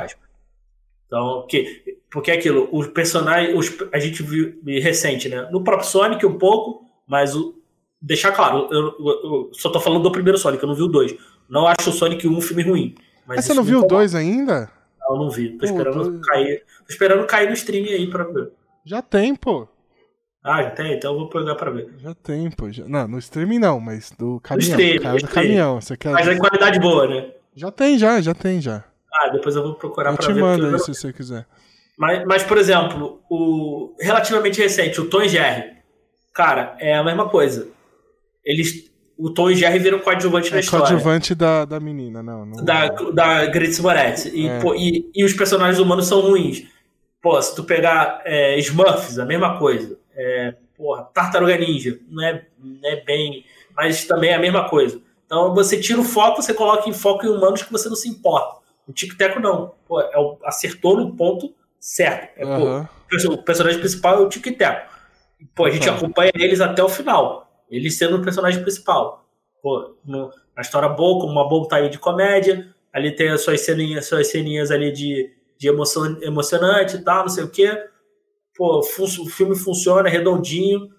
Então, 1.12 1.46
que, 1.46 1.98
porque 2.10 2.30
é 2.30 2.34
aquilo, 2.34 2.70
os 2.72 2.86
personagens, 2.86 3.54
os, 3.54 3.76
a 3.92 3.98
gente 3.98 4.22
viu 4.22 4.54
recente, 4.64 5.28
né? 5.28 5.46
No 5.52 5.62
próprio 5.62 5.86
Sonic 5.86 6.24
um 6.24 6.38
pouco, 6.38 6.86
mas 7.06 7.36
o, 7.36 7.54
deixar 8.00 8.32
claro, 8.32 8.66
eu, 8.70 8.80
eu, 8.80 8.96
eu 8.98 9.50
só 9.52 9.68
tô 9.68 9.78
falando 9.78 10.04
do 10.04 10.10
primeiro 10.10 10.38
Sonic, 10.38 10.62
eu 10.62 10.68
não 10.70 10.74
vi 10.74 10.80
o 10.80 10.88
dois. 10.88 11.14
Não 11.50 11.66
acho 11.66 11.90
o 11.90 11.92
Sonic 11.92 12.26
1 12.26 12.34
um 12.34 12.40
filme 12.40 12.62
ruim. 12.62 12.94
Mas, 13.26 13.36
mas 13.36 13.44
você 13.44 13.52
não 13.52 13.62
viu 13.62 13.80
o 13.80 13.86
2 13.86 14.14
ainda? 14.14 14.70
Não, 15.02 15.18
não 15.18 15.30
vi. 15.30 15.50
Tô 15.58 15.66
esperando, 15.66 16.18
cair, 16.22 16.64
tô 16.78 16.88
esperando 16.88 17.26
cair 17.26 17.48
no 17.48 17.52
stream 17.52 17.84
aí 17.84 18.08
pra 18.08 18.24
ver. 18.24 18.50
Já 18.82 19.02
tem, 19.02 19.36
pô. 19.36 19.68
Ah, 20.42 20.62
já 20.62 20.70
tem? 20.70 20.94
Então 20.94 21.12
eu 21.12 21.18
vou 21.18 21.28
pegar 21.28 21.54
pra 21.56 21.70
ver. 21.70 21.92
Já 21.98 22.14
tem, 22.14 22.50
pô. 22.50 22.72
Já... 22.72 22.88
Não, 22.88 23.06
no 23.06 23.18
streaming 23.18 23.58
não, 23.58 23.78
mas 23.78 24.10
do 24.12 24.40
caminhão. 24.40 24.78
No 24.78 24.82
stream, 24.82 25.02
cara 25.02 25.18
do 25.18 25.28
caminhão. 25.28 25.78
Você 25.78 25.94
quer... 25.94 26.12
Mas 26.12 26.26
é 26.26 26.38
qualidade 26.38 26.80
boa, 26.80 27.06
né? 27.06 27.32
Já 27.54 27.70
tem, 27.70 27.98
já, 27.98 28.18
já 28.22 28.32
tem, 28.32 28.62
já. 28.62 28.82
Ah, 29.14 29.28
depois 29.28 29.54
eu 29.54 29.62
vou 29.62 29.74
procurar 29.74 30.12
eu 30.12 30.16
pra 30.16 30.26
ver. 30.28 30.40
Eu 30.40 30.44
mando 30.44 30.66
aí, 30.66 30.78
se 30.80 30.94
você 30.94 31.12
quiser. 31.12 31.46
Mas, 31.96 32.24
mas, 32.24 32.42
por 32.42 32.58
exemplo, 32.58 33.20
o 33.30 33.94
relativamente 34.00 34.60
recente, 34.60 35.00
o 35.00 35.08
Tom 35.08 35.22
e 35.22 35.28
Jerry. 35.28 35.72
Cara, 36.32 36.76
é 36.80 36.94
a 36.94 37.04
mesma 37.04 37.28
coisa. 37.28 37.68
Eles, 38.44 38.90
o 39.16 39.30
Tom 39.30 39.50
e 39.50 39.54
Jerry 39.54 39.78
viram 39.78 39.98
coadjuvante 39.98 40.48
é 40.48 40.54
na 40.54 40.60
história. 40.60 40.86
coadjuvante 40.86 41.34
da, 41.34 41.64
da 41.64 41.78
menina, 41.78 42.22
não. 42.22 42.46
não 42.46 42.64
da, 42.64 42.88
da 42.88 43.46
Grace 43.46 43.80
Moretz. 43.80 44.26
E, 44.26 44.48
é. 44.48 44.58
pô, 44.60 44.74
e, 44.74 45.10
e, 45.14 45.24
os 45.24 45.34
personagens 45.34 45.78
humanos 45.78 46.06
são 46.06 46.20
ruins. 46.20 46.64
Pô, 47.20 47.40
se 47.40 47.54
tu 47.54 47.62
pegar 47.62 48.20
é, 48.24 48.58
Smurfs, 48.58 49.18
a 49.18 49.24
mesma 49.24 49.58
coisa. 49.58 49.98
É, 50.14 50.54
porra, 50.76 51.04
Tartaruga 51.14 51.56
Ninja, 51.56 51.98
não 52.08 52.24
é, 52.24 52.44
não 52.58 52.90
é 52.90 52.96
bem. 53.04 53.44
Mas 53.76 54.06
também 54.06 54.30
é 54.30 54.34
a 54.34 54.40
mesma 54.40 54.68
coisa. 54.68 55.00
Então 55.24 55.54
você 55.54 55.78
tira 55.80 56.00
o 56.00 56.04
foco, 56.04 56.42
você 56.42 56.52
coloca 56.52 56.88
em 56.88 56.92
foco 56.92 57.24
em 57.24 57.28
humanos 57.28 57.62
que 57.62 57.72
você 57.72 57.88
não 57.88 57.96
se 57.96 58.08
importa. 58.08 58.61
O 58.92 58.94
Tic 58.94 59.16
Teco 59.16 59.40
não. 59.40 59.74
Pô, 59.88 60.00
é 60.02 60.18
o, 60.18 60.38
acertou 60.44 60.98
no 60.98 61.16
ponto 61.16 61.54
certo. 61.80 62.38
É, 62.38 62.44
uhum. 62.44 62.84
pô, 62.84 63.32
o 63.32 63.42
personagem 63.42 63.80
principal 63.80 64.18
é 64.18 64.20
o 64.20 64.28
Tic 64.28 64.44
Teco. 64.56 64.92
Pô, 65.54 65.64
a 65.64 65.70
gente 65.70 65.88
uhum. 65.88 65.96
acompanha 65.96 66.30
eles 66.34 66.60
até 66.60 66.84
o 66.84 66.90
final. 66.90 67.64
Ele 67.70 67.90
sendo 67.90 68.18
o 68.18 68.22
personagem 68.22 68.60
principal. 68.62 69.26
Pô, 69.62 69.96
no, 70.04 70.30
a 70.54 70.60
história 70.60 70.90
boa, 70.90 71.20
como 71.20 71.32
uma 71.32 71.48
boa 71.48 71.66
tá 71.66 71.80
de 71.80 71.98
comédia. 71.98 72.68
Ali 72.92 73.16
tem 73.16 73.30
as 73.30 73.40
suas 73.40 73.62
ceninhas, 73.62 74.04
suas 74.06 74.26
ceninhas 74.26 74.70
ali 74.70 74.92
de, 74.92 75.32
de 75.56 75.68
emoção, 75.68 76.20
emocionante 76.20 76.96
e 76.96 77.02
tal, 77.02 77.22
não 77.22 77.30
sei 77.30 77.44
o 77.44 77.50
quê. 77.50 77.82
pô, 78.54 78.80
o 78.80 78.82
filme 78.82 79.56
funciona, 79.56 80.06
é 80.06 80.12
redondinho, 80.12 80.90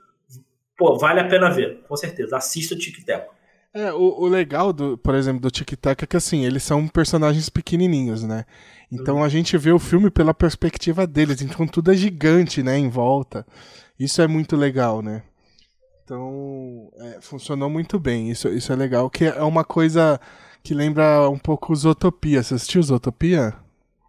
pô, 0.76 0.98
vale 0.98 1.20
a 1.20 1.28
pena 1.28 1.52
ver, 1.52 1.84
com 1.88 1.96
certeza. 1.96 2.36
Assista 2.36 2.74
o 2.74 2.78
Tic 2.78 3.06
Tac. 3.06 3.28
É, 3.74 3.91
o, 3.91 4.21
o, 4.21 4.28
legal, 4.28 4.71
do, 4.71 4.97
por 4.97 5.15
exemplo, 5.15 5.41
do 5.41 5.49
Tic 5.49 5.71
Tac 5.76 6.03
é 6.03 6.05
que 6.05 6.15
assim, 6.15 6.45
eles 6.45 6.61
são 6.61 6.88
personagens 6.88 7.49
pequenininhos, 7.49 8.21
né? 8.21 8.45
Então 8.91 9.17
uhum. 9.17 9.24
a 9.24 9.30
gente 9.30 9.57
vê 9.57 9.71
o 9.71 9.80
filme 9.80 10.11
pela 10.11 10.34
perspectiva 10.34 11.07
deles, 11.07 11.41
então 11.41 11.65
tudo 11.65 11.91
é 11.91 11.95
gigante, 11.95 12.61
né, 12.61 12.78
em 12.78 12.88
volta. 12.88 13.45
Isso 13.99 14.21
é 14.21 14.28
muito 14.28 14.55
legal, 14.55 15.01
né? 15.01 15.24
Então, 16.03 16.91
é, 16.97 17.21
funcionou 17.21 17.69
muito 17.69 17.99
bem, 17.99 18.30
isso, 18.30 18.47
isso 18.49 18.71
é 18.71 18.76
legal, 18.76 19.09
que 19.09 19.26
é 19.26 19.41
uma 19.41 19.63
coisa 19.63 20.19
que 20.61 20.74
lembra 20.74 21.28
um 21.30 21.39
pouco 21.39 21.76
Zootopia. 21.76 22.43
Você 22.43 22.53
assistiu 22.55 22.84
Zootopia? 22.84 23.53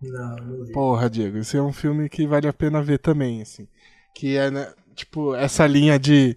Não, 0.02 0.36
não 0.36 0.64
vi. 0.64 0.72
Porra, 0.72 1.08
Diego, 1.08 1.38
esse 1.38 1.56
é 1.56 1.62
um 1.62 1.72
filme 1.72 2.08
que 2.08 2.26
vale 2.26 2.48
a 2.48 2.52
pena 2.52 2.82
ver 2.82 2.98
também, 2.98 3.40
assim. 3.40 3.66
Que 4.14 4.36
é, 4.36 4.50
né, 4.50 4.72
tipo, 4.94 5.34
essa 5.34 5.66
linha 5.66 5.98
de 5.98 6.36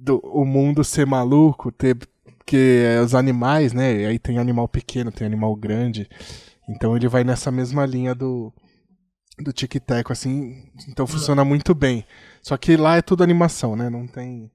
do, 0.00 0.18
o 0.18 0.44
mundo 0.44 0.82
ser 0.82 1.06
maluco, 1.06 1.70
ter 1.70 1.96
que 2.50 2.82
é 2.84 3.00
os 3.00 3.14
animais, 3.14 3.72
né? 3.72 4.06
Aí 4.06 4.18
tem 4.18 4.38
animal 4.38 4.66
pequeno, 4.66 5.12
tem 5.12 5.24
animal 5.24 5.54
grande. 5.54 6.08
Então 6.68 6.96
ele 6.96 7.06
vai 7.06 7.22
nessa 7.22 7.48
mesma 7.52 7.86
linha 7.86 8.12
do 8.12 8.52
do 9.38 9.52
Tic 9.52 9.72
Tac, 9.78 10.10
assim, 10.10 10.64
então 10.88 11.06
funciona 11.06 11.44
muito 11.44 11.76
bem. 11.76 12.04
Só 12.42 12.56
que 12.56 12.76
lá 12.76 12.96
é 12.96 13.02
tudo 13.02 13.22
animação, 13.22 13.76
né? 13.76 13.88
Não 13.88 14.04
tem 14.04 14.50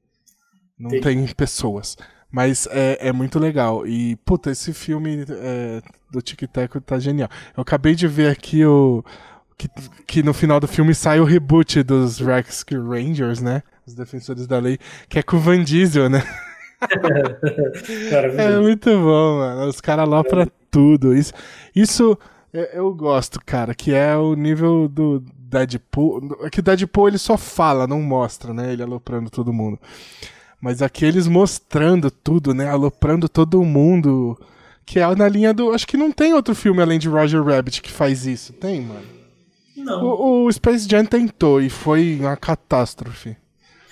não 0.78 0.90
Sim. 0.90 1.00
tem 1.00 1.28
pessoas. 1.28 1.96
Mas 2.30 2.68
é, 2.70 2.98
é 3.00 3.14
muito 3.14 3.40
legal. 3.40 3.88
E, 3.88 4.18
puta, 4.18 4.52
esse 4.52 4.74
filme 4.74 5.26
é, 5.30 5.82
do 6.12 6.22
Tic 6.22 6.42
Tac 6.52 6.76
tá 6.82 7.00
genial. 7.00 7.30
Eu 7.56 7.62
acabei 7.62 7.96
de 7.96 8.10
ver 8.10 8.30
aqui 8.30 8.66
o. 8.66 9.06
Que, 9.58 9.70
que 10.06 10.22
no 10.22 10.34
final 10.34 10.60
do 10.60 10.68
filme 10.68 10.94
sai 10.94 11.22
o 11.22 11.24
reboot 11.24 11.82
dos 11.82 12.20
Rescue 12.20 12.78
Rangers, 12.78 13.42
né? 13.42 13.64
Os 13.88 13.96
Defensores 13.96 14.48
da 14.48 14.60
Lei, 14.60 14.78
que 15.08 15.18
é 15.18 15.24
com 15.24 15.38
o 15.38 15.40
Van 15.40 15.64
Diesel, 15.64 16.10
né? 16.10 16.22
é 18.38 18.60
muito 18.60 18.90
bom, 18.90 19.38
mano. 19.38 19.68
Os 19.68 19.82
caras 19.82 20.08
lá 20.08 20.24
pra 20.24 20.48
tudo. 20.70 21.16
Isso, 21.16 21.34
isso 21.76 22.18
eu 22.74 22.94
gosto, 22.94 23.40
cara, 23.46 23.76
que 23.76 23.94
é 23.94 24.16
o 24.16 24.34
nível 24.34 24.88
do 24.88 25.24
Deadpool. 25.38 26.38
É 26.42 26.50
que 26.50 26.60
o 26.60 26.64
Deadpool 26.64 27.08
ele 27.08 27.18
só 27.18 27.38
fala, 27.38 27.88
não 27.88 28.02
mostra, 28.02 28.54
né? 28.54 28.74
Ele 28.74 28.84
aloprando 28.84 29.30
todo 29.30 29.54
mundo. 29.54 29.80
Mas 30.62 30.82
aqui 30.82 31.06
eles 31.06 31.28
mostrando 31.28 32.10
tudo, 32.10 32.54
né? 32.54 32.70
Aloprando 32.70 33.28
todo 33.28 33.64
mundo. 33.64 34.40
Que 34.86 35.00
é 35.00 35.16
na 35.16 35.28
linha 35.28 35.54
do. 35.54 35.72
Acho 35.72 35.88
que 35.88 35.98
não 35.98 36.12
tem 36.12 36.34
outro 36.34 36.56
filme 36.56 36.82
além 36.82 37.00
de 37.00 37.10
Roger 37.10 37.44
Rabbit 37.44 37.82
que 37.82 37.92
faz 37.92 38.26
isso. 38.26 38.54
Tem, 38.54 38.82
mano? 38.82 39.06
Não. 39.76 40.04
O, 40.04 40.46
o 40.46 40.52
Space 40.52 40.88
Jam 40.90 41.06
tentou 41.06 41.62
e 41.62 41.70
foi 41.70 42.18
uma 42.20 42.38
catástrofe. 42.38 43.36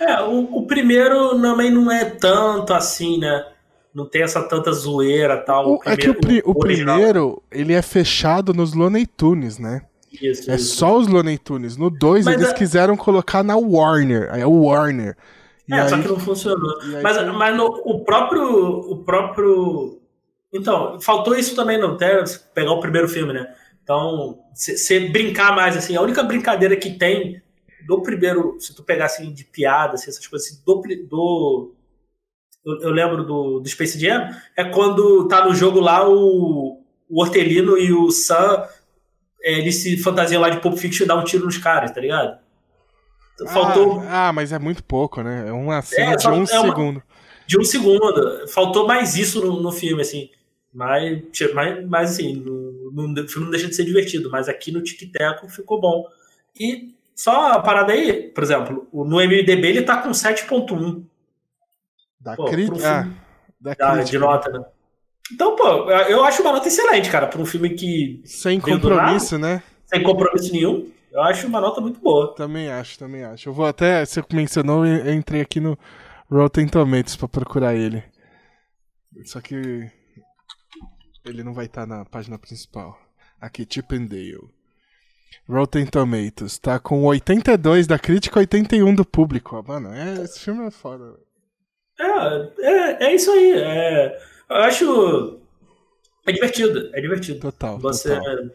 É, 0.04 0.22
o, 0.22 0.58
o, 0.58 0.68
primeiro 0.68 1.40
também 1.40 1.72
não 1.72 1.92
é 1.92 2.06
tanto 2.06 2.74
assim, 2.74 3.18
né? 3.20 3.46
Não 3.94 4.06
tem 4.06 4.24
essa 4.24 4.42
tanta 4.44 4.72
zoeira 4.72 5.38
tal. 5.38 5.76
O, 5.76 5.80
é 5.86 5.96
que 5.96 6.10
o, 6.10 6.16
pri, 6.16 6.42
o 6.46 6.56
primeiro, 6.56 7.42
ele 7.52 7.74
é 7.74 7.82
fechado 7.82 8.54
nos 8.54 8.74
Looney 8.74 9.06
Tunes, 9.06 9.60
né? 9.60 9.84
Isso, 10.12 10.50
é 10.52 10.56
isso. 10.56 10.76
só 10.76 10.98
os 10.98 11.08
Looney 11.08 11.38
Tunes. 11.38 11.78
No 11.78 11.90
2 11.90 12.28
eles 12.28 12.50
é... 12.50 12.54
quiseram 12.54 12.98
colocar 12.98 13.44
na 13.44 13.56
Warner. 13.56 14.30
É 14.34 14.46
o 14.46 14.64
Warner. 14.64 15.16
E 15.68 15.74
é, 15.74 15.82
aí... 15.82 15.90
só 15.90 15.98
que 15.98 16.08
não 16.08 16.20
funcionou. 16.20 16.80
Mas, 17.02 17.18
aí... 17.18 17.32
mas 17.32 17.56
no, 17.56 17.66
o 17.66 18.04
próprio. 18.04 18.44
O 18.44 19.04
próprio. 19.04 20.00
Então, 20.52 21.00
faltou 21.02 21.36
isso 21.36 21.56
também 21.56 21.80
no 21.80 21.98
Terrence, 21.98 22.40
pegar 22.54 22.72
o 22.72 22.80
primeiro 22.80 23.08
filme, 23.08 23.34
né? 23.34 23.48
Então, 23.84 24.40
você 24.54 25.10
brincar 25.10 25.56
mais, 25.56 25.76
assim, 25.76 25.96
a 25.96 26.02
única 26.02 26.24
brincadeira 26.24 26.76
que 26.76 26.92
tem 26.92 27.42
do 27.86 28.02
primeiro, 28.02 28.58
se 28.60 28.76
tu 28.76 28.84
pegar 28.84 29.06
assim 29.06 29.32
de 29.32 29.44
piada, 29.44 29.96
assim, 29.96 30.10
essas 30.10 30.26
coisas 30.28 30.48
assim, 30.50 30.62
do, 30.66 30.82
do 31.08 31.76
eu, 32.66 32.82
eu, 32.82 32.92
lembro 32.92 33.24
do, 33.24 33.60
do 33.60 33.70
Space 33.70 34.00
Jam, 34.00 34.30
é 34.56 34.64
quando 34.64 35.28
tá 35.28 35.46
no 35.46 35.54
jogo 35.54 35.80
lá 35.80 36.08
o, 36.10 36.82
o 37.10 37.22
Hortelino 37.22 37.78
e 37.78 37.92
o 37.92 38.10
Sam, 38.10 38.66
é, 39.44 39.60
eles 39.60 39.76
se 39.76 39.98
fantasiam 39.98 40.42
lá 40.42 40.50
de 40.50 40.62
Pulp 40.62 40.78
Fiction 40.78 41.04
e 41.04 41.08
dá 41.08 41.16
um 41.16 41.24
tiro 41.24 41.46
nos 41.46 41.58
caras, 41.58 41.92
tá 41.92 42.00
ligado? 42.00 42.38
Faltou... 43.52 44.00
Ah, 44.02 44.30
ah, 44.30 44.34
mas 44.34 44.52
é 44.52 44.60
muito 44.60 44.84
pouco, 44.84 45.22
né? 45.22 45.50
É 45.50 45.52
uma 45.52 45.82
cena 45.82 46.14
é, 46.14 46.16
de 46.16 46.28
um 46.28 46.44
é 46.44 46.46
segundo. 46.46 46.98
Uma, 46.98 47.04
de 47.46 47.60
um 47.60 47.64
segundo. 47.64 48.48
Faltou 48.48 48.88
mais 48.88 49.16
isso 49.18 49.44
no, 49.44 49.62
no 49.62 49.72
filme, 49.72 50.02
assim. 50.02 50.30
Mas, 50.74 51.22
mas, 51.54 51.88
mas 51.88 52.12
assim, 52.12 52.36
no, 52.36 52.92
no, 52.92 53.24
o 53.24 53.28
filme 53.28 53.46
não 53.46 53.52
deixa 53.52 53.68
de 53.68 53.76
ser 53.76 53.86
divertido, 53.86 54.30
mas 54.32 54.48
aqui 54.48 54.72
no 54.72 54.82
Tic 54.82 55.12
Tac 55.12 55.48
ficou 55.52 55.80
bom. 55.80 56.06
E 56.60 56.96
só 57.16 57.54
a 57.54 57.62
parada 57.62 57.94
aí, 57.94 58.30
por 58.30 58.44
exemplo, 58.44 58.88
no 58.92 59.18
MDB 59.18 59.68
ele 59.68 59.82
tá 59.84 60.02
com 60.02 60.10
7.1. 60.10 61.04
Da 62.20 62.36
crítica. 62.38 62.90
Ah, 62.90 63.08
da, 63.60 63.74
da 63.74 63.92
crítica. 63.92 64.12
De 64.12 64.18
nota, 64.18 64.50
né? 64.52 64.66
Então, 65.32 65.56
pô, 65.56 65.90
eu 65.92 66.24
acho 66.24 66.42
uma 66.42 66.52
nota 66.52 66.68
excelente, 66.68 67.10
cara, 67.10 67.28
para 67.28 67.42
um 67.42 67.46
filme 67.46 67.70
que. 67.72 68.22
Sem 68.26 68.60
compromisso, 68.60 69.38
nada, 69.38 69.56
né? 69.56 69.64
Sem 69.86 70.04
compromisso 70.04 70.52
nenhum. 70.52 70.92
Eu 71.12 71.22
acho 71.22 71.48
uma 71.48 71.62
nota 71.62 71.80
muito 71.80 72.00
boa. 72.00 72.34
Também 72.36 72.70
acho, 72.70 72.98
também 72.98 73.24
acho. 73.24 73.48
Eu 73.48 73.54
vou 73.54 73.66
até, 73.66 74.04
você 74.06 74.24
mencionou, 74.34 74.86
eu 74.86 75.14
entrei 75.14 75.42
aqui 75.42 75.60
no 75.60 75.78
Rotten 76.30 76.68
Tomatoes 76.68 77.16
pra 77.16 77.28
procurar 77.28 77.76
ele. 77.76 78.04
Só 79.26 79.40
que 79.40 79.90
ele 81.24 81.44
não 81.44 81.54
vai 81.54 81.66
estar 81.66 81.82
tá 81.82 81.88
na 81.88 82.06
página 82.06 82.38
principal. 82.40 82.98
Aqui, 83.40 83.68
Chip 83.70 83.96
and 83.96 84.06
Dale. 84.06 84.50
Rotten 85.48 85.86
Tomatoes, 85.86 86.58
tá 86.58 86.80
com 86.80 87.04
82 87.04 87.88
da 87.88 88.00
crítica 88.00 88.40
e 88.40 88.42
81 88.42 88.96
do 88.96 89.06
público. 89.06 89.64
Mano, 89.68 89.94
é, 89.94 90.24
esse 90.24 90.40
filme 90.40 90.66
é 90.66 90.72
foda. 90.72 91.16
É, 92.00 92.52
é, 92.60 93.04
é 93.06 93.16
isso 93.16 93.32
aí. 93.32 93.54
É, 93.54 94.18
eu 94.50 94.58
acho. 94.58 95.40
É 96.26 96.32
divertido, 96.32 96.90
é 96.94 97.02
divertido. 97.02 97.40
Total. 97.40 97.78
Você. 97.80 98.16
Total. 98.16 98.50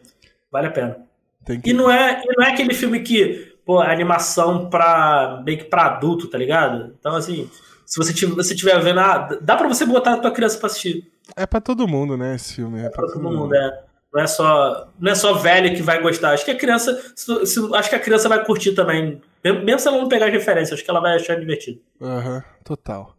Vale 0.51 0.67
a 0.67 0.71
pena. 0.71 0.97
Que... 1.45 1.69
E, 1.69 1.73
não 1.73 1.89
é, 1.89 2.21
e 2.23 2.35
não 2.37 2.45
é 2.45 2.51
aquele 2.51 2.73
filme 2.73 2.99
que, 3.01 3.55
pô, 3.65 3.81
é 3.83 3.91
animação 3.91 4.69
pra, 4.69 5.41
meio 5.45 5.59
que 5.59 5.63
pra 5.65 5.85
adulto, 5.85 6.27
tá 6.27 6.37
ligado? 6.37 6.95
Então, 6.99 7.15
assim, 7.15 7.49
se 7.85 7.97
você 7.97 8.13
tiver, 8.13 8.35
você 8.35 8.55
tiver 8.55 8.79
vendo, 8.81 8.99
ah, 8.99 9.37
dá 9.41 9.55
pra 9.55 9.67
você 9.67 9.85
botar 9.85 10.13
a 10.13 10.17
tua 10.17 10.31
criança 10.31 10.57
pra 10.57 10.67
assistir. 10.67 11.11
É 11.35 11.45
pra 11.45 11.61
todo 11.61 11.87
mundo, 11.87 12.17
né, 12.17 12.35
esse 12.35 12.55
filme. 12.55 12.79
É, 12.79 12.85
é 12.85 12.89
pra, 12.89 13.03
pra 13.03 13.13
todo, 13.13 13.23
mundo, 13.23 13.37
mundo, 13.39 13.55
é. 13.55 13.83
Não 14.13 14.23
é 14.23 14.27
só, 14.27 14.91
não 14.99 15.11
é 15.11 15.15
só 15.15 15.33
velho 15.33 15.75
que 15.75 15.83
vai 15.83 16.01
gostar. 16.01 16.31
Acho 16.31 16.43
que 16.43 16.51
a 16.51 16.57
criança, 16.57 17.13
se, 17.15 17.45
se, 17.45 17.75
acho 17.75 17.89
que 17.89 17.95
a 17.95 17.99
criança 17.99 18.27
vai 18.27 18.43
curtir 18.43 18.73
também. 18.73 19.21
Mesmo 19.43 19.79
se 19.79 19.87
ela 19.87 19.97
não 19.97 20.09
pegar 20.09 20.27
referência, 20.27 20.73
acho 20.73 20.83
que 20.83 20.89
ela 20.89 20.99
vai 20.99 21.15
achar 21.15 21.39
divertido. 21.39 21.79
Aham, 22.01 22.37
uhum, 22.37 22.41
total. 22.63 23.15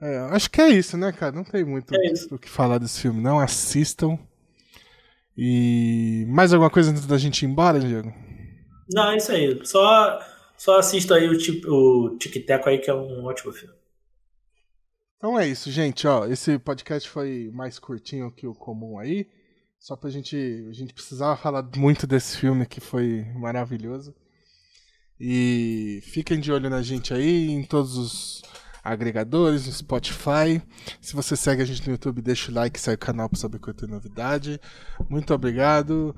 É, 0.00 0.18
acho 0.32 0.50
que 0.50 0.60
é 0.60 0.68
isso, 0.68 0.96
né, 0.96 1.12
cara? 1.12 1.32
Não 1.32 1.44
tem 1.44 1.64
muito 1.64 1.94
é 1.94 2.12
o 2.30 2.38
que 2.38 2.48
falar 2.48 2.78
desse 2.78 3.00
filme, 3.00 3.22
não. 3.22 3.38
Assistam. 3.38 4.18
E 5.36 6.24
mais 6.28 6.52
alguma 6.52 6.70
coisa 6.70 6.90
antes 6.90 7.06
da 7.06 7.18
gente 7.18 7.42
ir 7.42 7.46
embora, 7.46 7.80
Diego? 7.80 8.12
Não, 8.92 9.10
é 9.10 9.16
isso 9.16 9.32
aí. 9.32 9.60
Só, 9.64 10.20
só 10.56 10.78
assista 10.78 11.14
aí 11.14 11.28
o, 11.28 11.36
o 11.72 12.16
Tic 12.18 12.46
Tac 12.46 12.68
aí, 12.68 12.78
que 12.78 12.90
é 12.90 12.94
um 12.94 13.24
ótimo 13.24 13.52
filme. 13.52 13.74
Então 15.16 15.38
é 15.38 15.46
isso, 15.46 15.70
gente. 15.70 16.06
Ó, 16.06 16.26
esse 16.26 16.58
podcast 16.58 17.08
foi 17.08 17.50
mais 17.52 17.78
curtinho 17.78 18.30
que 18.30 18.46
o 18.46 18.54
comum 18.54 18.98
aí. 18.98 19.26
Só 19.84 19.94
pra 19.94 20.08
gente. 20.08 20.34
A 20.70 20.72
gente 20.72 20.94
precisava 20.94 21.36
falar 21.36 21.62
muito 21.76 22.06
desse 22.06 22.38
filme 22.38 22.64
que 22.64 22.80
foi 22.80 23.22
maravilhoso. 23.34 24.14
E 25.20 26.00
fiquem 26.04 26.40
de 26.40 26.50
olho 26.50 26.70
na 26.70 26.80
gente 26.80 27.12
aí 27.12 27.50
em 27.50 27.62
todos 27.62 27.98
os 27.98 28.42
agregadores, 28.82 29.66
no 29.66 29.72
Spotify. 29.74 30.62
Se 31.02 31.14
você 31.14 31.36
segue 31.36 31.60
a 31.60 31.66
gente 31.66 31.86
no 31.86 31.92
YouTube, 31.92 32.22
deixa 32.22 32.50
o 32.50 32.54
like, 32.54 32.80
segue 32.80 32.94
o 32.94 33.06
canal 33.06 33.28
para 33.28 33.38
saber 33.38 33.58
quando 33.58 33.76
tem 33.76 33.88
novidade. 33.90 34.58
Muito 35.06 35.34
obrigado. 35.34 36.16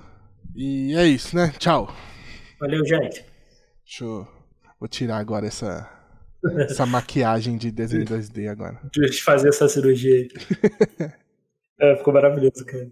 E 0.54 0.94
é 0.94 1.04
isso, 1.04 1.34
né? 1.34 1.52
Tchau. 1.58 1.92
Valeu, 2.60 2.86
gente. 2.86 3.24
Deixa 3.84 4.04
eu... 4.04 4.28
Vou 4.78 4.88
tirar 4.88 5.18
agora 5.18 5.44
essa, 5.44 5.90
essa 6.60 6.86
maquiagem 6.86 7.56
de 7.56 7.72
desenho 7.72 8.04
2D 8.04 8.48
agora. 8.48 8.80
Deixa 8.94 9.18
eu 9.18 9.24
fazer 9.24 9.48
essa 9.48 9.68
cirurgia 9.68 10.14
aí. 10.14 10.28
é, 11.80 11.96
ficou 11.96 12.14
maravilhoso, 12.14 12.64
cara. 12.64 12.88